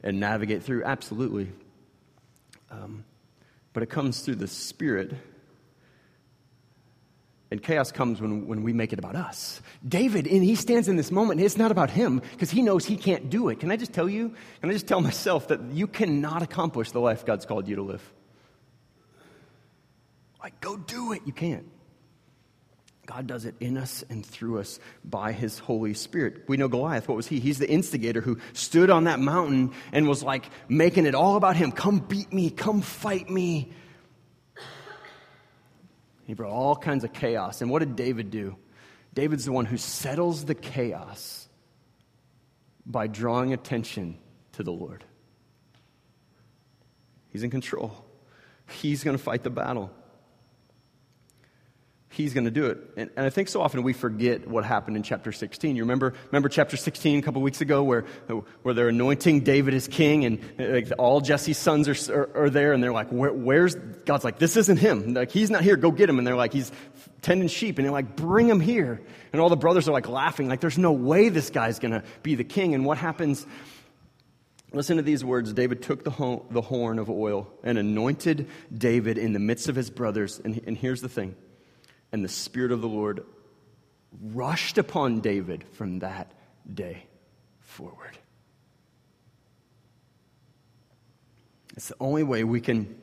and 0.02 0.18
navigate 0.20 0.64
through. 0.64 0.84
Absolutely, 0.84 1.48
um, 2.70 3.04
but 3.72 3.82
it 3.82 3.90
comes 3.90 4.20
through 4.20 4.36
the 4.36 4.48
Spirit. 4.48 5.14
And 7.50 7.62
chaos 7.62 7.92
comes 7.92 8.20
when, 8.20 8.46
when 8.46 8.62
we 8.62 8.72
make 8.72 8.92
it 8.92 8.98
about 8.98 9.14
us. 9.14 9.60
David, 9.86 10.26
and 10.26 10.42
he 10.42 10.54
stands 10.54 10.88
in 10.88 10.96
this 10.96 11.10
moment, 11.10 11.40
it's 11.40 11.58
not 11.58 11.70
about 11.70 11.90
him 11.90 12.22
because 12.32 12.50
he 12.50 12.62
knows 12.62 12.86
he 12.86 12.96
can't 12.96 13.28
do 13.28 13.48
it. 13.50 13.60
Can 13.60 13.70
I 13.70 13.76
just 13.76 13.92
tell 13.92 14.08
you? 14.08 14.34
Can 14.60 14.70
I 14.70 14.72
just 14.72 14.86
tell 14.86 15.00
myself 15.00 15.48
that 15.48 15.60
you 15.70 15.86
cannot 15.86 16.42
accomplish 16.42 16.92
the 16.92 17.00
life 17.00 17.26
God's 17.26 17.44
called 17.44 17.68
you 17.68 17.76
to 17.76 17.82
live? 17.82 18.12
Like, 20.42 20.60
go 20.60 20.76
do 20.76 21.12
it. 21.12 21.22
You 21.26 21.32
can't. 21.32 21.66
God 23.14 23.26
does 23.26 23.44
it 23.44 23.54
in 23.60 23.76
us 23.76 24.02
and 24.08 24.24
through 24.24 24.58
us 24.58 24.80
by 25.04 25.32
his 25.32 25.58
Holy 25.58 25.92
Spirit. 25.92 26.44
We 26.48 26.56
know 26.56 26.68
Goliath. 26.68 27.08
What 27.08 27.16
was 27.16 27.26
he? 27.26 27.40
He's 27.40 27.58
the 27.58 27.68
instigator 27.68 28.22
who 28.22 28.38
stood 28.54 28.88
on 28.88 29.04
that 29.04 29.20
mountain 29.20 29.72
and 29.92 30.08
was 30.08 30.22
like 30.22 30.46
making 30.66 31.04
it 31.04 31.14
all 31.14 31.36
about 31.36 31.54
him. 31.54 31.72
Come 31.72 31.98
beat 31.98 32.32
me. 32.32 32.48
Come 32.48 32.80
fight 32.80 33.28
me. 33.28 33.70
He 36.24 36.32
brought 36.32 36.52
all 36.52 36.74
kinds 36.74 37.04
of 37.04 37.12
chaos. 37.12 37.60
And 37.60 37.70
what 37.70 37.80
did 37.80 37.96
David 37.96 38.30
do? 38.30 38.56
David's 39.12 39.44
the 39.44 39.52
one 39.52 39.66
who 39.66 39.76
settles 39.76 40.46
the 40.46 40.54
chaos 40.54 41.48
by 42.86 43.08
drawing 43.08 43.52
attention 43.52 44.16
to 44.52 44.62
the 44.62 44.72
Lord. 44.72 45.04
He's 47.28 47.42
in 47.42 47.50
control, 47.50 48.06
he's 48.70 49.04
going 49.04 49.18
to 49.18 49.22
fight 49.22 49.42
the 49.42 49.50
battle 49.50 49.90
he's 52.12 52.34
going 52.34 52.44
to 52.44 52.50
do 52.50 52.66
it. 52.66 52.78
And, 52.96 53.10
and, 53.16 53.26
I 53.26 53.30
think 53.30 53.48
so 53.48 53.62
often 53.62 53.82
we 53.82 53.92
forget 53.92 54.46
what 54.46 54.64
happened 54.64 54.96
in 54.96 55.02
chapter 55.02 55.32
16. 55.32 55.76
You 55.76 55.82
remember, 55.82 56.14
remember 56.26 56.48
chapter 56.48 56.76
16 56.76 57.18
a 57.18 57.22
couple 57.22 57.40
weeks 57.42 57.60
ago 57.60 57.82
where, 57.82 58.02
where 58.62 58.74
they're 58.74 58.88
anointing 58.88 59.40
David 59.40 59.74
as 59.74 59.88
king 59.88 60.24
and 60.24 60.40
like, 60.58 60.92
all 60.98 61.20
Jesse's 61.20 61.58
sons 61.58 61.88
are, 61.88 62.14
are, 62.14 62.44
are, 62.44 62.50
there 62.50 62.72
and 62.72 62.82
they're 62.82 62.92
like, 62.92 63.08
Where, 63.08 63.32
where's, 63.32 63.74
God's 63.74 64.24
like, 64.24 64.38
this 64.38 64.56
isn't 64.56 64.76
him. 64.76 65.14
Like, 65.14 65.30
he's 65.30 65.50
not 65.50 65.62
here. 65.62 65.76
Go 65.76 65.90
get 65.90 66.08
him. 66.08 66.18
And 66.18 66.26
they're 66.26 66.36
like, 66.36 66.52
he's 66.52 66.70
tending 67.22 67.48
sheep. 67.48 67.78
And 67.78 67.84
they're 67.86 67.92
like, 67.92 68.14
bring 68.14 68.48
him 68.48 68.60
here. 68.60 69.00
And 69.32 69.40
all 69.40 69.48
the 69.48 69.56
brothers 69.56 69.88
are 69.88 69.92
like 69.92 70.08
laughing, 70.08 70.48
like, 70.48 70.60
there's 70.60 70.78
no 70.78 70.92
way 70.92 71.30
this 71.30 71.50
guy's 71.50 71.78
going 71.78 71.92
to 71.92 72.04
be 72.22 72.34
the 72.34 72.44
king. 72.44 72.74
And 72.74 72.84
what 72.84 72.98
happens? 72.98 73.46
Listen 74.72 74.96
to 74.96 75.02
these 75.02 75.24
words. 75.24 75.52
David 75.52 75.82
took 75.82 76.04
the, 76.04 76.10
ho- 76.10 76.46
the 76.50 76.62
horn 76.62 76.98
of 76.98 77.10
oil 77.10 77.50
and 77.62 77.78
anointed 77.78 78.48
David 78.76 79.18
in 79.18 79.32
the 79.32 79.38
midst 79.38 79.68
of 79.68 79.76
his 79.76 79.90
brothers. 79.90 80.40
And, 80.44 80.60
and 80.66 80.76
here's 80.76 81.00
the 81.00 81.08
thing 81.08 81.36
and 82.12 82.24
the 82.24 82.28
Spirit 82.28 82.72
of 82.72 82.80
the 82.80 82.88
Lord 82.88 83.24
rushed 84.22 84.78
upon 84.78 85.20
David 85.20 85.64
from 85.72 86.00
that 86.00 86.30
day 86.72 87.06
forward. 87.60 88.18
It's 91.76 91.88
the 91.88 91.96
only 92.00 92.22
way 92.22 92.44
we 92.44 92.60
can 92.60 92.94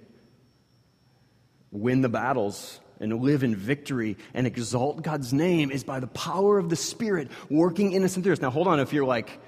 win 1.71 2.01
the 2.01 2.09
battles 2.09 2.79
and 2.99 3.21
live 3.21 3.43
in 3.43 3.55
victory 3.55 4.17
and 4.33 4.45
exalt 4.45 5.01
God's 5.01 5.33
name 5.33 5.71
is 5.71 5.83
by 5.83 5.99
the 5.99 6.07
power 6.07 6.57
of 6.57 6.69
the 6.69 6.75
Spirit 6.75 7.29
working 7.49 7.93
in 7.93 8.03
us 8.03 8.15
and 8.15 8.23
through 8.23 8.33
us. 8.33 8.41
Now, 8.41 8.51
hold 8.51 8.67
on, 8.67 8.79
if 8.79 8.93
you're 8.93 9.05
like, 9.05 9.39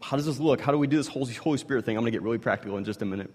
how 0.00 0.16
does 0.16 0.26
this 0.26 0.38
look? 0.38 0.60
How 0.60 0.70
do 0.70 0.78
we 0.78 0.86
do 0.86 0.96
this 0.96 1.08
Holy, 1.08 1.58
Spirit 1.58 1.84
thing? 1.84 1.96
I'm 1.96 2.02
going 2.02 2.12
to 2.12 2.16
get 2.16 2.22
really 2.22 2.38
practical 2.38 2.76
in 2.76 2.84
just 2.84 3.02
a 3.02 3.04
minute. 3.04 3.30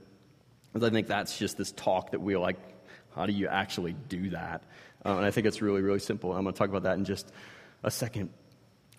Because 0.72 0.88
I 0.88 0.92
think 0.92 1.08
that's 1.08 1.38
just 1.38 1.58
this 1.58 1.72
talk 1.72 2.12
that 2.12 2.22
we 2.22 2.38
like, 2.38 2.58
how 3.16 3.26
do 3.26 3.34
you 3.34 3.48
actually 3.48 3.94
do 3.94 4.32
that? 4.32 4.64
Uh, 5.06 5.16
and 5.18 5.26
I 5.26 5.32
think 5.32 5.48
it's 5.48 5.62
really, 5.62 5.82
really 5.82 6.00
simple. 6.00 6.34
I'm 6.34 6.44
going 6.44 6.54
to 6.54 6.58
talk 6.58 6.70
about 6.70 6.84
that 6.84 6.98
in 6.98 7.06
just 7.06 7.32
a 7.84 7.90
second. 7.90 8.30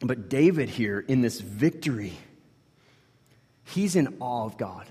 But 0.00 0.28
David 0.28 0.68
here, 0.68 1.00
in 1.00 1.20
this 1.20 1.40
victory, 1.40 2.14
he's 3.64 3.96
in 3.96 4.16
awe 4.20 4.46
of 4.46 4.56
God. 4.56 4.86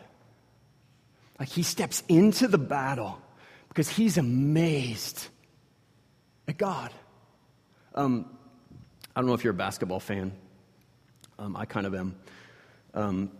Like 1.40 1.50
he 1.50 1.64
steps 1.64 2.04
into 2.08 2.48
the 2.48 2.58
battle 2.58 3.20
because 3.70 3.90
he's 3.90 4.18
amazed 4.18 5.28
at 6.48 6.58
God. 6.58 6.94
Um, 7.94 8.38
I 9.16 9.22
don't 9.22 9.28
know 9.28 9.34
if 9.34 9.44
you're 9.44 9.52
a 9.52 9.58
basketball 9.58 10.00
fan. 10.00 10.34
Um, 11.40 11.56
I 11.56 11.66
kind 11.66 11.86
of 11.86 11.96
am. 11.96 12.16
Um, 12.94 13.32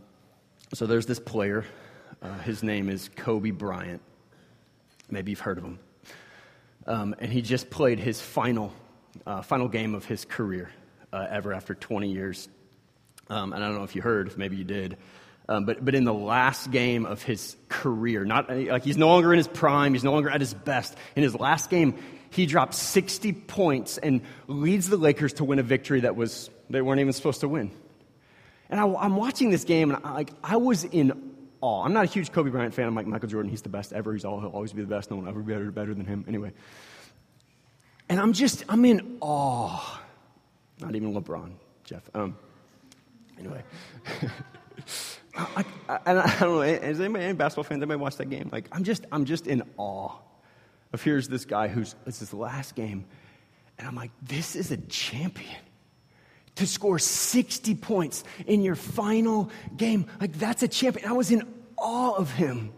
so 0.74 0.86
there's 0.86 1.06
this 1.06 1.20
player. 1.20 1.66
Uh, 2.22 2.38
his 2.40 2.64
name 2.64 2.90
is 2.90 3.10
Kobe 3.16 3.52
Bryant. 3.52 4.02
Maybe 5.10 5.32
you've 5.32 5.40
heard 5.40 5.58
of 5.58 5.64
him. 5.64 5.80
Um, 6.88 7.16
and 7.20 7.32
he 7.32 7.42
just 7.42 7.70
played 7.70 8.00
his 8.00 8.22
final, 8.22 8.74
uh, 9.26 9.42
final 9.42 9.68
game 9.68 9.96
of 9.96 10.06
his 10.06 10.26
career 10.26 10.70
uh, 11.12 11.26
ever 11.30 11.54
after 11.54 11.74
20 11.74 12.12
years. 12.12 12.48
Um, 13.30 13.54
and 13.54 13.64
I 13.64 13.68
don't 13.68 13.78
know 13.78 13.84
if 13.84 13.96
you 13.96 14.02
heard, 14.02 14.38
maybe 14.38 14.56
you 14.56 14.64
did. 14.64 14.98
Um, 15.48 15.66
but, 15.66 15.84
but 15.84 15.94
in 15.96 16.04
the 16.04 16.14
last 16.14 16.72
game 16.72 17.06
of 17.06 17.22
his 17.22 17.56
career, 17.70 18.26
not 18.26 18.50
like 18.50 18.84
he's 18.84 18.98
no 18.98 19.08
longer 19.08 19.32
in 19.32 19.38
his 19.38 19.48
prime, 19.48 19.94
he's 19.94 20.04
no 20.04 20.12
longer 20.12 20.30
at 20.30 20.42
his 20.42 20.54
best. 20.54 20.96
In 21.16 21.24
his 21.24 21.36
last 21.36 21.70
game, 21.70 21.96
he 22.32 22.46
dropped 22.46 22.74
60 22.74 23.34
points 23.34 23.98
and 23.98 24.22
leads 24.48 24.90
the 24.90 24.98
Lakers 24.98 25.34
to 25.34 25.44
win 25.44 25.60
a 25.60 25.64
victory 25.64 26.02
that 26.02 26.16
was 26.16 26.50
they 26.70 26.82
weren't 26.82 27.00
even 27.00 27.14
supposed 27.14 27.42
to 27.42 27.48
win. 27.48 27.72
And 28.70 28.80
I, 28.80 29.06
am 29.06 29.16
watching 29.16 29.52
this 29.52 29.64
game, 29.64 29.92
and 29.92 30.04
I, 30.04 30.14
like 30.14 30.32
I 30.44 30.58
was 30.58 30.84
in 30.84 31.35
awe. 31.62 31.84
I'm 31.84 31.94
not 31.94 32.06
a 32.06 32.08
huge 32.08 32.32
Kobe 32.32 32.50
Bryant 32.50 32.74
fan. 32.74 32.88
I'm 32.88 32.96
like 32.96 33.08
Michael 33.08 33.30
Jordan. 33.30 33.50
He's 33.50 33.62
the 33.62 33.70
best 33.70 33.94
ever. 33.94 34.14
He's 34.14 34.26
all, 34.26 34.40
he'll 34.40 34.50
always 34.50 34.74
be 34.74 34.82
the 34.82 34.88
best. 34.88 35.12
No 35.12 35.18
one 35.18 35.28
ever 35.28 35.42
be 35.42 35.54
better, 35.54 35.72
better 35.72 35.94
than 35.94 36.06
him. 36.06 36.26
Anyway. 36.28 36.52
And 38.10 38.20
I'm 38.20 38.34
just, 38.34 38.64
I'm 38.70 38.86
in 38.86 39.18
awe. 39.22 40.02
Not 40.80 40.96
even 40.96 41.14
LeBron, 41.14 41.54
Jeff. 41.84 42.04
Um, 42.14 42.38
anyway. 43.40 43.64
I, 45.38 45.66
I, 45.90 46.00
I, 46.06 46.14
don't 46.14 46.56
know. 46.56 46.62
Is 46.62 47.00
anybody, 47.00 47.26
any 47.26 47.34
basketball 47.34 47.64
fans? 47.64 47.82
Anybody 47.82 48.00
watch 48.00 48.18
that 48.18 48.30
game? 48.30 48.50
Like, 48.52 48.68
I'm 48.72 48.84
just, 48.84 49.06
I'm 49.12 49.26
just 49.26 49.48
in 49.48 49.64
awe 49.78 50.12
of 50.94 51.04
here's 51.04 51.28
this 51.28 51.46
guy 51.46 51.68
who's, 51.68 51.96
it's 52.06 52.20
his 52.20 52.34
last 52.34 52.76
game. 52.76 53.06
And 53.78 53.88
I'm 53.88 53.96
like, 53.96 54.12
this 54.22 54.56
is 54.56 54.72
a 54.72 54.78
champion 54.78 55.65
to 56.56 56.66
score 56.66 57.00
60 57.00 57.76
points 57.76 58.24
in 58.46 58.62
your 58.62 58.76
final 58.76 59.50
game. 59.76 60.08
Like, 60.20 60.34
that's 60.34 60.64
a 60.64 60.68
champion. 60.68 61.08
I 61.10 61.14
was 61.14 61.32
in 61.32 61.44
awe 61.78 62.16
of 62.16 62.32
him 62.32 62.72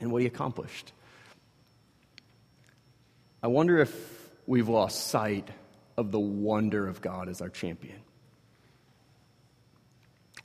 and 0.00 0.12
what 0.12 0.22
he 0.22 0.26
accomplished. 0.26 0.92
I 3.42 3.48
wonder 3.48 3.78
if 3.78 4.30
we've 4.46 4.68
lost 4.68 5.08
sight 5.08 5.48
of 5.96 6.12
the 6.12 6.20
wonder 6.20 6.86
of 6.86 7.00
God 7.00 7.28
as 7.28 7.40
our 7.40 7.48
champion. 7.48 7.98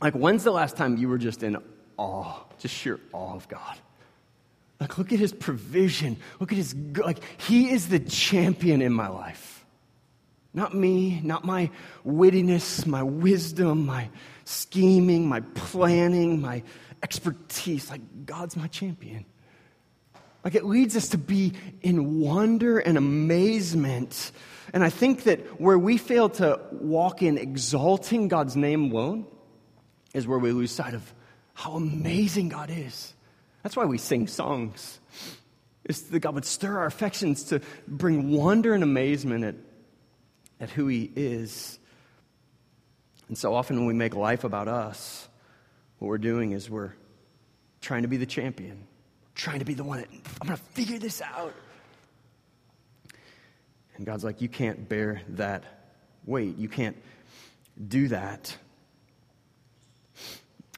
Like, 0.02 0.14
when's 0.14 0.44
the 0.44 0.52
last 0.52 0.76
time 0.76 0.98
you 0.98 1.08
were 1.08 1.18
just 1.18 1.44
in 1.44 1.58
awe, 1.98 2.40
just 2.58 2.76
sheer 2.76 3.00
awe 3.14 3.36
of 3.36 3.48
God? 3.48 3.78
Like, 4.80 4.98
look 4.98 5.14
at 5.14 5.20
his 5.20 5.32
provision. 5.32 6.18
Look 6.40 6.52
at 6.52 6.58
his, 6.58 6.76
like, 6.98 7.20
he 7.40 7.70
is 7.70 7.88
the 7.88 8.00
champion 8.00 8.82
in 8.82 8.92
my 8.92 9.08
life. 9.08 9.63
Not 10.54 10.76
me, 10.76 11.20
not 11.24 11.44
my 11.46 11.72
wittiness, 12.06 12.86
my 12.86 13.02
wisdom, 13.04 13.86
my 13.86 14.10
scheming, 14.46 15.28
my 15.28 15.40
planning, 15.40 16.42
my 16.42 16.64
expertise. 17.02 17.90
Like, 17.90 18.26
God's 18.26 18.56
my 18.56 18.68
champion. 18.68 19.26
Like, 20.44 20.56
it 20.56 20.66
leads 20.66 20.96
us 20.96 21.10
to 21.10 21.18
be 21.18 21.54
in 21.82 22.20
wonder 22.20 22.78
and 22.78 22.98
amazement. 22.98 24.32
And 24.74 24.84
I 24.84 24.90
think 24.90 25.24
that 25.24 25.60
where 25.60 25.80
we 25.80 25.98
fail 25.98 26.30
to 26.32 26.60
walk 26.72 27.22
in 27.22 27.38
exalting 27.38 28.28
God's 28.28 28.56
name 28.56 28.92
alone 28.92 29.26
is 30.14 30.28
where 30.28 30.40
we 30.40 30.52
lose 30.52 30.72
sight 30.72 30.94
of 30.94 31.14
how 31.54 31.74
amazing 31.74 32.50
God 32.50 32.70
is. 32.70 33.14
That's 33.64 33.76
why 33.76 33.86
we 33.86 33.98
sing 33.98 34.28
songs. 34.28 35.00
is 35.86 36.04
that 36.04 36.20
God 36.20 36.36
would 36.36 36.46
stir 36.46 36.78
our 36.80 36.86
affections 36.86 37.44
to 37.46 37.62
bring 37.88 38.32
wonder 38.32 38.74
and 38.74 38.84
amazement 38.84 39.44
at, 39.44 39.56
at 40.64 40.70
who 40.70 40.88
He 40.88 41.12
is. 41.16 41.78
And 43.28 43.38
so 43.38 43.54
often 43.54 43.76
when 43.78 43.86
we 43.86 43.94
make 43.94 44.16
life 44.16 44.46
about 44.46 44.70
us, 44.70 45.28
what 46.00 46.08
we're 46.08 46.18
doing 46.18 46.54
is 46.54 46.70
we're 46.70 46.94
trying 47.82 48.04
to 48.04 48.08
be 48.08 48.18
the 48.18 48.26
champion, 48.26 48.88
trying 49.36 49.60
to 49.60 49.66
be 49.66 49.74
the 49.74 49.84
one 49.84 50.00
that, 50.00 50.08
I'm 50.42 50.48
going 50.48 50.58
to 50.58 50.64
figure 50.72 50.98
this 50.98 51.22
out. 51.22 51.54
And 53.98 54.06
God's 54.06 54.24
like, 54.24 54.42
you 54.42 54.48
can't 54.48 54.88
bear 54.88 55.22
that 55.30 55.64
weight. 56.26 56.58
You 56.58 56.70
can't 56.70 56.96
do 57.88 58.08
that. 58.08 58.56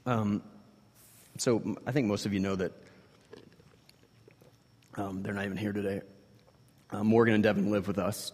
Um, 0.07 0.41
so 1.37 1.77
I 1.85 1.91
think 1.91 2.07
most 2.07 2.25
of 2.25 2.33
you 2.33 2.39
know 2.39 2.55
that 2.55 2.71
um, 4.95 5.21
they're 5.21 5.33
not 5.33 5.45
even 5.45 5.57
here 5.57 5.73
today. 5.73 6.01
Uh, 6.89 7.03
Morgan 7.03 7.35
and 7.35 7.43
Devin 7.43 7.69
live 7.69 7.87
with 7.87 7.99
us. 7.99 8.31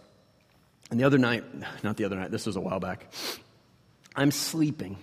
And 0.92 1.00
the 1.00 1.04
other 1.04 1.16
night, 1.16 1.42
not 1.82 1.96
the 1.96 2.04
other 2.04 2.16
night, 2.16 2.30
this 2.30 2.44
was 2.44 2.56
a 2.56 2.60
while 2.60 2.78
back, 2.78 3.06
I'm 4.14 4.30
sleeping. 4.30 4.98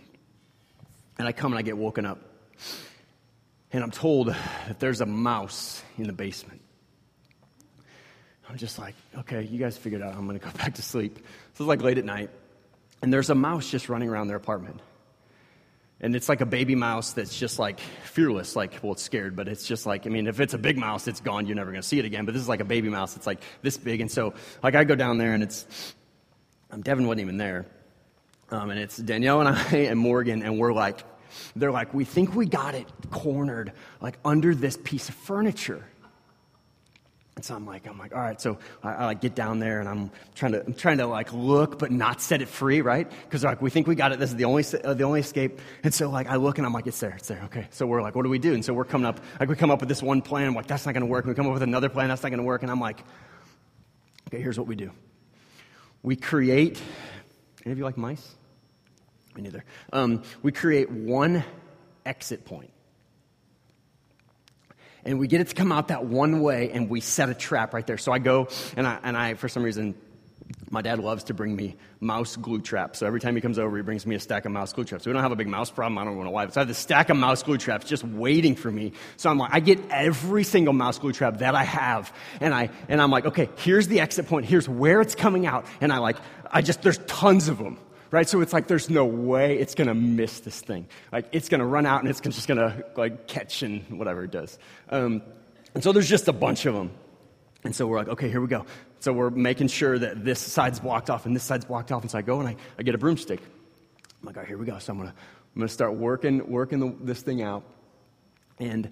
And 1.17 1.27
I 1.27 1.31
come 1.31 1.51
and 1.51 1.57
I 1.57 1.63
get 1.63 1.79
woken 1.79 2.05
up. 2.05 2.19
And 3.71 3.83
I'm 3.83 3.89
told 3.89 4.27
that 4.27 4.79
there's 4.79 5.01
a 5.01 5.07
mouse 5.07 5.81
in 5.97 6.03
the 6.03 6.13
basement. 6.13 6.61
I'm 8.47 8.57
just 8.57 8.77
like, 8.77 8.93
okay, 9.17 9.41
you 9.41 9.57
guys 9.57 9.79
figured 9.79 10.03
out 10.03 10.13
I'm 10.13 10.27
going 10.27 10.39
to 10.39 10.45
go 10.45 10.51
back 10.59 10.75
to 10.75 10.83
sleep. 10.83 11.17
So 11.55 11.63
it's 11.63 11.67
like 11.67 11.81
late 11.81 11.97
at 11.97 12.05
night. 12.05 12.29
And 13.01 13.11
there's 13.11 13.31
a 13.31 13.35
mouse 13.35 13.67
just 13.67 13.89
running 13.89 14.09
around 14.09 14.27
their 14.27 14.37
apartment. 14.37 14.81
And 16.01 16.15
it's 16.15 16.29
like 16.29 16.39
a 16.39 16.45
baby 16.45 16.75
mouse 16.75 17.11
that's 17.11 17.37
just 17.37 17.59
like 17.59 17.79
fearless, 17.79 18.55
like, 18.55 18.79
well, 18.81 18.93
it's 18.93 19.03
scared, 19.03 19.35
but 19.35 19.49
it's 19.49 19.67
just 19.67 19.85
like, 19.85 20.07
I 20.07 20.09
mean, 20.09 20.27
if 20.27 20.39
it's 20.39 20.53
a 20.53 20.57
big 20.57 20.77
mouse, 20.77 21.07
it's 21.07 21.19
gone. 21.19 21.45
You're 21.45 21.57
never 21.57 21.71
going 21.71 21.81
to 21.81 21.87
see 21.87 21.99
it 21.99 22.05
again. 22.05 22.25
But 22.25 22.33
this 22.33 22.41
is 22.41 22.47
like 22.47 22.61
a 22.61 22.65
baby 22.65 22.89
mouse. 22.89 23.17
It's 23.17 23.27
like 23.27 23.41
this 23.61 23.77
big. 23.77 23.99
And 23.99 24.09
so, 24.09 24.33
like, 24.63 24.75
I 24.75 24.85
go 24.85 24.95
down 24.95 25.17
there 25.17 25.33
and 25.33 25.43
it's, 25.43 25.95
um, 26.71 26.81
Devin 26.81 27.05
wasn't 27.05 27.21
even 27.21 27.37
there. 27.37 27.65
Um, 28.49 28.69
and 28.69 28.79
it's 28.79 28.97
Danielle 28.97 29.41
and 29.41 29.49
I 29.71 29.77
and 29.77 29.99
Morgan, 29.99 30.41
and 30.41 30.57
we're 30.57 30.73
like, 30.73 31.03
they're 31.55 31.71
like, 31.71 31.93
we 31.93 32.05
think 32.05 32.33
we 32.33 32.45
got 32.45 32.75
it 32.75 32.87
cornered, 33.11 33.73
like 34.01 34.17
under 34.23 34.55
this 34.55 34.77
piece 34.83 35.09
of 35.09 35.15
furniture. 35.15 35.85
And 37.39 37.45
so 37.45 37.55
I'm 37.55 37.65
like, 37.65 37.87
I'm 37.87 37.97
like, 37.97 38.13
all 38.13 38.19
right. 38.19 38.41
So 38.41 38.57
I, 38.83 38.95
I 38.95 39.05
like 39.05 39.21
get 39.21 39.33
down 39.33 39.59
there 39.59 39.79
and 39.79 39.87
I'm 39.87 40.11
trying 40.35 40.51
to, 40.51 40.65
I'm 40.65 40.73
trying 40.73 40.97
to 40.97 41.07
like 41.07 41.31
look, 41.31 41.79
but 41.79 41.89
not 41.89 42.21
set 42.21 42.41
it 42.41 42.49
free, 42.49 42.81
right? 42.81 43.09
Because 43.23 43.45
like 43.45 43.61
we 43.61 43.69
think 43.69 43.87
we 43.87 43.95
got 43.95 44.11
it. 44.11 44.19
This 44.19 44.31
is 44.31 44.35
the 44.35 44.43
only, 44.43 44.65
uh, 44.83 44.93
the 44.93 45.05
only 45.05 45.21
escape. 45.21 45.61
And 45.81 45.93
so 45.93 46.09
like 46.09 46.27
I 46.27 46.35
look 46.35 46.57
and 46.57 46.67
I'm 46.67 46.73
like, 46.73 46.85
it's 46.85 46.99
there, 46.99 47.11
it's 47.11 47.29
there. 47.29 47.41
Okay. 47.45 47.69
So 47.69 47.87
we're 47.87 48.01
like, 48.01 48.13
what 48.13 48.23
do 48.23 48.29
we 48.29 48.39
do? 48.39 48.53
And 48.53 48.65
so 48.65 48.73
we're 48.73 48.83
coming 48.83 49.05
up, 49.05 49.21
like 49.39 49.47
we 49.47 49.55
come 49.55 49.71
up 49.71 49.79
with 49.79 49.87
this 49.87 50.03
one 50.03 50.21
plan. 50.21 50.47
I'm 50.47 50.53
like, 50.53 50.67
that's 50.67 50.85
not 50.85 50.91
going 50.91 51.05
to 51.05 51.09
work. 51.09 51.23
And 51.23 51.29
we 51.29 51.35
come 51.35 51.47
up 51.47 51.53
with 51.53 51.63
another 51.63 51.87
plan. 51.87 52.09
That's 52.09 52.23
not 52.23 52.27
going 52.27 52.39
to 52.39 52.43
work. 52.43 52.61
And 52.61 52.69
I'm 52.69 52.81
like, 52.81 53.05
okay, 54.27 54.41
here's 54.41 54.57
what 54.57 54.67
we 54.67 54.75
do. 54.75 54.91
We 56.03 56.17
create. 56.17 56.81
Any 57.63 57.71
of 57.71 57.77
you 57.77 57.85
like 57.85 57.95
mice? 57.95 58.35
Me 59.37 59.43
neither. 59.43 59.63
Um, 59.93 60.23
we 60.43 60.51
create 60.51 60.91
one 60.91 61.45
exit 62.05 62.43
point 62.43 62.71
and 65.05 65.19
we 65.19 65.27
get 65.27 65.41
it 65.41 65.47
to 65.47 65.55
come 65.55 65.71
out 65.71 65.89
that 65.89 66.05
one 66.05 66.41
way 66.41 66.71
and 66.71 66.89
we 66.89 67.01
set 67.01 67.29
a 67.29 67.33
trap 67.33 67.73
right 67.73 67.85
there. 67.85 67.97
So 67.97 68.11
i 68.11 68.19
go 68.19 68.47
and 68.75 68.87
i, 68.87 68.99
and 69.03 69.17
I 69.17 69.33
for 69.35 69.49
some 69.49 69.63
reason 69.63 69.95
my 70.71 70.81
dad 70.81 70.99
loves 70.99 71.25
to 71.25 71.33
bring 71.33 71.55
me 71.55 71.75
mouse 71.99 72.35
glue 72.35 72.61
traps. 72.61 72.99
So 72.99 73.05
every 73.05 73.19
time 73.19 73.35
he 73.35 73.41
comes 73.41 73.59
over 73.59 73.75
he 73.77 73.83
brings 73.83 74.05
me 74.05 74.15
a 74.15 74.19
stack 74.19 74.45
of 74.45 74.51
mouse 74.51 74.73
glue 74.73 74.83
traps. 74.83 75.03
So 75.03 75.09
we 75.09 75.13
don't 75.13 75.21
have 75.21 75.31
a 75.31 75.35
big 75.35 75.47
mouse 75.47 75.69
problem. 75.69 75.97
I 75.97 76.03
don't 76.03 76.23
know 76.23 76.29
why 76.31 76.47
so 76.47 76.59
i 76.59 76.61
have 76.61 76.67
this 76.67 76.77
stack 76.77 77.09
of 77.09 77.17
mouse 77.17 77.43
glue 77.43 77.57
traps 77.57 77.85
just 77.85 78.03
waiting 78.03 78.55
for 78.55 78.71
me. 78.71 78.93
So 79.17 79.29
i'm 79.29 79.37
like 79.37 79.53
i 79.53 79.59
get 79.59 79.79
every 79.89 80.43
single 80.43 80.73
mouse 80.73 80.99
glue 80.99 81.13
trap 81.13 81.39
that 81.39 81.55
i 81.55 81.63
have 81.63 82.13
and 82.41 82.53
i 82.53 82.69
and 82.87 83.01
i'm 83.01 83.11
like 83.11 83.25
okay 83.25 83.49
here's 83.57 83.87
the 83.87 83.99
exit 83.99 84.27
point. 84.27 84.45
Here's 84.45 84.67
where 84.67 85.01
it's 85.01 85.15
coming 85.15 85.45
out. 85.45 85.65
And 85.81 85.91
i 85.91 85.97
like 85.99 86.17
i 86.51 86.61
just 86.61 86.81
there's 86.81 86.99
tons 86.99 87.47
of 87.47 87.57
them 87.57 87.77
right? 88.11 88.27
So 88.27 88.41
it's 88.41 88.53
like 88.53 88.67
there's 88.67 88.89
no 88.89 89.05
way 89.05 89.57
it's 89.57 89.75
going 89.75 89.87
to 89.87 89.93
miss 89.93 90.39
this 90.39 90.61
thing. 90.61 90.87
Like 91.11 91.27
it's 91.31 91.49
going 91.49 91.59
to 91.59 91.65
run 91.65 91.85
out 91.85 92.01
and 92.01 92.09
it's 92.09 92.19
just 92.19 92.47
going 92.47 92.57
to 92.57 92.85
like 92.95 93.27
catch 93.27 93.63
and 93.63 93.99
whatever 93.99 94.23
it 94.23 94.31
does. 94.31 94.57
Um, 94.89 95.21
and 95.73 95.83
so 95.83 95.91
there's 95.91 96.09
just 96.09 96.27
a 96.27 96.33
bunch 96.33 96.65
of 96.65 96.73
them. 96.73 96.91
And 97.63 97.75
so 97.75 97.87
we're 97.87 97.97
like, 97.97 98.09
okay, 98.09 98.29
here 98.29 98.41
we 98.41 98.47
go. 98.47 98.65
So 98.99 99.13
we're 99.13 99.29
making 99.29 99.67
sure 99.67 99.97
that 99.99 100.23
this 100.23 100.39
side's 100.39 100.79
blocked 100.79 101.09
off 101.09 101.25
and 101.25 101.35
this 101.35 101.43
side's 101.43 101.65
blocked 101.65 101.91
off. 101.91 102.01
And 102.01 102.11
so 102.11 102.17
I 102.17 102.21
go 102.21 102.39
and 102.39 102.49
I, 102.49 102.55
I 102.77 102.83
get 102.83 102.95
a 102.95 102.97
broomstick. 102.97 103.39
I'm 103.41 104.25
like, 104.25 104.37
all 104.37 104.41
right, 104.41 104.47
here 104.47 104.57
we 104.57 104.65
go. 104.65 104.79
So 104.79 104.93
I'm 104.93 104.99
going 104.99 105.09
to 105.09 105.15
I'm 105.15 105.61
gonna 105.61 105.69
start 105.69 105.95
working, 105.95 106.49
working 106.49 106.79
the, 106.79 106.95
this 107.01 107.21
thing 107.21 107.41
out. 107.41 107.63
And 108.59 108.89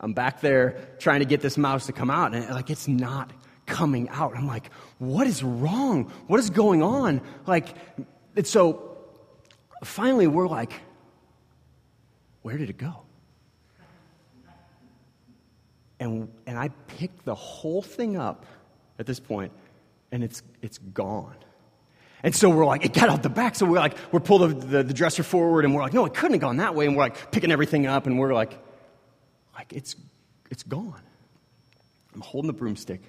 I'm 0.00 0.12
back 0.12 0.40
there 0.40 0.88
trying 0.98 1.20
to 1.20 1.26
get 1.26 1.40
this 1.40 1.56
mouse 1.56 1.86
to 1.86 1.92
come 1.92 2.10
out. 2.10 2.34
And 2.34 2.48
like, 2.50 2.70
it's 2.70 2.88
not 2.88 3.30
coming 3.66 4.08
out. 4.08 4.36
I'm 4.36 4.46
like, 4.46 4.70
what 4.98 5.26
is 5.26 5.42
wrong? 5.42 6.10
What 6.26 6.40
is 6.40 6.50
going 6.50 6.82
on? 6.82 7.20
Like, 7.46 7.74
and 8.38 8.46
so 8.46 8.96
finally, 9.82 10.28
we're 10.28 10.46
like, 10.46 10.72
where 12.42 12.56
did 12.56 12.70
it 12.70 12.78
go? 12.78 13.02
And, 15.98 16.28
and 16.46 16.56
I 16.56 16.68
picked 16.86 17.24
the 17.24 17.34
whole 17.34 17.82
thing 17.82 18.16
up 18.16 18.46
at 19.00 19.06
this 19.06 19.18
point, 19.18 19.50
and 20.12 20.22
it's, 20.22 20.44
it's 20.62 20.78
gone. 20.78 21.34
And 22.22 22.32
so 22.32 22.48
we're 22.48 22.64
like, 22.64 22.84
it 22.84 22.92
got 22.92 23.08
out 23.08 23.24
the 23.24 23.28
back. 23.28 23.56
So 23.56 23.66
we're 23.66 23.80
like, 23.80 23.96
we're 24.12 24.20
pull 24.20 24.38
the, 24.38 24.54
the, 24.54 24.82
the, 24.84 24.94
dresser 24.94 25.24
forward, 25.24 25.64
and 25.64 25.74
we're 25.74 25.82
like, 25.82 25.92
no, 25.92 26.06
it 26.06 26.14
couldn't 26.14 26.34
have 26.34 26.40
gone 26.40 26.58
that 26.58 26.76
way. 26.76 26.86
And 26.86 26.96
we're 26.96 27.02
like 27.02 27.32
picking 27.32 27.50
everything 27.50 27.88
up, 27.88 28.06
and 28.06 28.20
we're 28.20 28.34
like, 28.34 28.56
like 29.56 29.72
it's, 29.72 29.96
it's 30.48 30.62
gone. 30.62 31.02
I'm 32.14 32.20
holding 32.20 32.46
the 32.46 32.56
broomstick, 32.56 33.02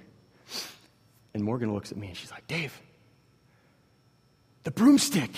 and 1.35 1.43
Morgan 1.43 1.71
looks 1.71 1.91
at 1.91 1.99
me, 1.99 2.07
and 2.07 2.17
she's 2.17 2.31
like, 2.31 2.47
Dave, 2.47 2.81
the 4.69 4.73
broomstick. 4.73 5.31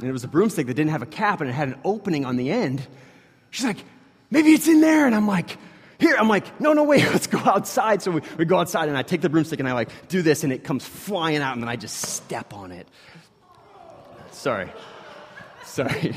And 0.00 0.08
it 0.08 0.12
was 0.12 0.24
a 0.24 0.28
broomstick 0.28 0.66
that 0.66 0.74
didn't 0.74 0.90
have 0.90 1.02
a 1.02 1.06
cap 1.06 1.40
and 1.40 1.48
it 1.48 1.52
had 1.52 1.68
an 1.68 1.78
opening 1.84 2.24
on 2.24 2.36
the 2.36 2.50
end. 2.50 2.84
She's 3.50 3.64
like, 3.64 3.84
maybe 4.32 4.50
it's 4.50 4.66
in 4.66 4.80
there. 4.80 5.06
And 5.06 5.14
I'm 5.14 5.28
like, 5.28 5.56
here. 6.00 6.16
I'm 6.18 6.28
like, 6.28 6.60
no, 6.60 6.72
no, 6.72 6.82
wait, 6.82 7.04
let's 7.12 7.28
go 7.28 7.38
outside. 7.38 8.02
So 8.02 8.10
we, 8.10 8.20
we 8.36 8.44
go 8.46 8.58
outside 8.58 8.88
and 8.88 8.98
I 8.98 9.02
take 9.02 9.20
the 9.20 9.28
broomstick 9.28 9.60
and 9.60 9.68
I 9.68 9.74
like 9.74 9.90
do 10.08 10.22
this 10.22 10.42
and 10.42 10.52
it 10.52 10.64
comes 10.64 10.84
flying 10.84 11.36
out 11.36 11.52
and 11.52 11.62
then 11.62 11.68
I 11.68 11.76
just 11.76 12.00
step 12.00 12.52
on 12.52 12.72
it. 12.72 12.88
Sorry. 14.32 14.72
Sorry. 15.64 16.16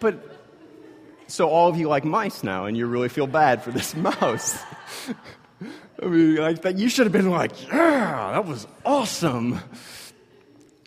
But 0.00 0.22
so 1.28 1.48
all 1.48 1.70
of 1.70 1.78
you 1.78 1.88
like 1.88 2.04
mice 2.04 2.42
now 2.42 2.66
and 2.66 2.76
you 2.76 2.86
really 2.86 3.08
feel 3.08 3.26
bad 3.26 3.62
for 3.62 3.70
this 3.70 3.96
mouse. 3.96 4.58
I 6.02 6.06
mean, 6.06 6.36
like 6.36 6.60
that 6.60 6.76
you 6.76 6.90
should 6.90 7.06
have 7.06 7.12
been 7.12 7.30
like, 7.30 7.68
yeah, 7.68 8.32
that 8.32 8.44
was 8.44 8.66
awesome. 8.84 9.60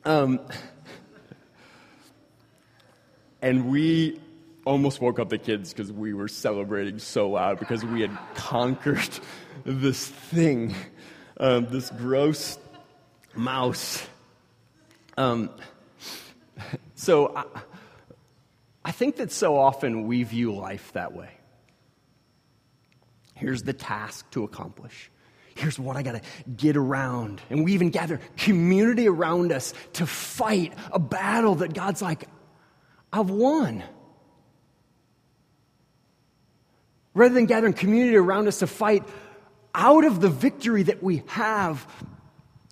Um, 0.05 0.41
and 3.41 3.69
we 3.69 4.19
almost 4.65 4.99
woke 4.99 5.19
up 5.19 5.29
the 5.29 5.37
kids 5.37 5.71
because 5.71 5.91
we 5.91 6.13
were 6.13 6.27
celebrating 6.27 6.99
so 6.99 7.29
loud 7.29 7.59
because 7.59 7.85
we 7.85 8.01
had 8.01 8.17
conquered 8.35 9.19
this 9.65 10.07
thing, 10.07 10.75
um, 11.37 11.67
this 11.67 11.89
gross 11.91 12.57
mouse. 13.33 14.05
Um, 15.17 15.49
so 16.95 17.33
I, 17.35 17.45
I 18.83 18.91
think 18.91 19.15
that 19.17 19.31
so 19.31 19.57
often 19.57 20.05
we 20.07 20.23
view 20.23 20.53
life 20.53 20.91
that 20.93 21.13
way. 21.13 21.29
Here's 23.35 23.63
the 23.63 23.73
task 23.73 24.29
to 24.31 24.43
accomplish. 24.43 25.09
Here's 25.55 25.77
what 25.77 25.95
I 25.95 26.03
got 26.03 26.13
to 26.13 26.21
get 26.49 26.75
around. 26.77 27.41
And 27.49 27.63
we 27.63 27.73
even 27.73 27.89
gather 27.89 28.19
community 28.37 29.07
around 29.07 29.51
us 29.51 29.73
to 29.93 30.05
fight 30.05 30.73
a 30.91 30.99
battle 30.99 31.55
that 31.55 31.73
God's 31.73 32.01
like, 32.01 32.27
I've 33.11 33.29
won. 33.29 33.83
Rather 37.13 37.35
than 37.35 37.45
gathering 37.45 37.73
community 37.73 38.17
around 38.17 38.47
us 38.47 38.59
to 38.59 38.67
fight 38.67 39.03
out 39.75 40.05
of 40.05 40.19
the 40.19 40.29
victory 40.29 40.83
that 40.83 41.03
we 41.03 41.23
have, 41.27 41.85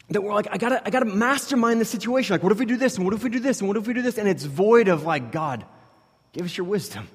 that 0.09 0.21
we're 0.21 0.33
like, 0.33 0.47
I 0.51 0.57
gotta, 0.57 0.85
I 0.85 0.89
gotta 0.89 1.05
mastermind 1.05 1.79
the 1.79 1.85
situation. 1.85 2.33
Like, 2.33 2.43
what 2.43 2.51
if 2.51 2.59
we 2.59 2.65
do 2.65 2.77
this? 2.77 2.97
And 2.97 3.05
what 3.05 3.13
if 3.13 3.23
we 3.23 3.29
do 3.29 3.39
this? 3.39 3.59
And 3.59 3.67
what 3.67 3.77
if 3.77 3.87
we 3.87 3.93
do 3.93 4.01
this? 4.01 4.17
And 4.17 4.27
it's 4.27 4.43
void 4.43 4.87
of 4.87 5.03
like, 5.03 5.31
God, 5.31 5.63
give 6.33 6.45
us 6.45 6.57
your 6.57 6.65
wisdom. 6.65 7.07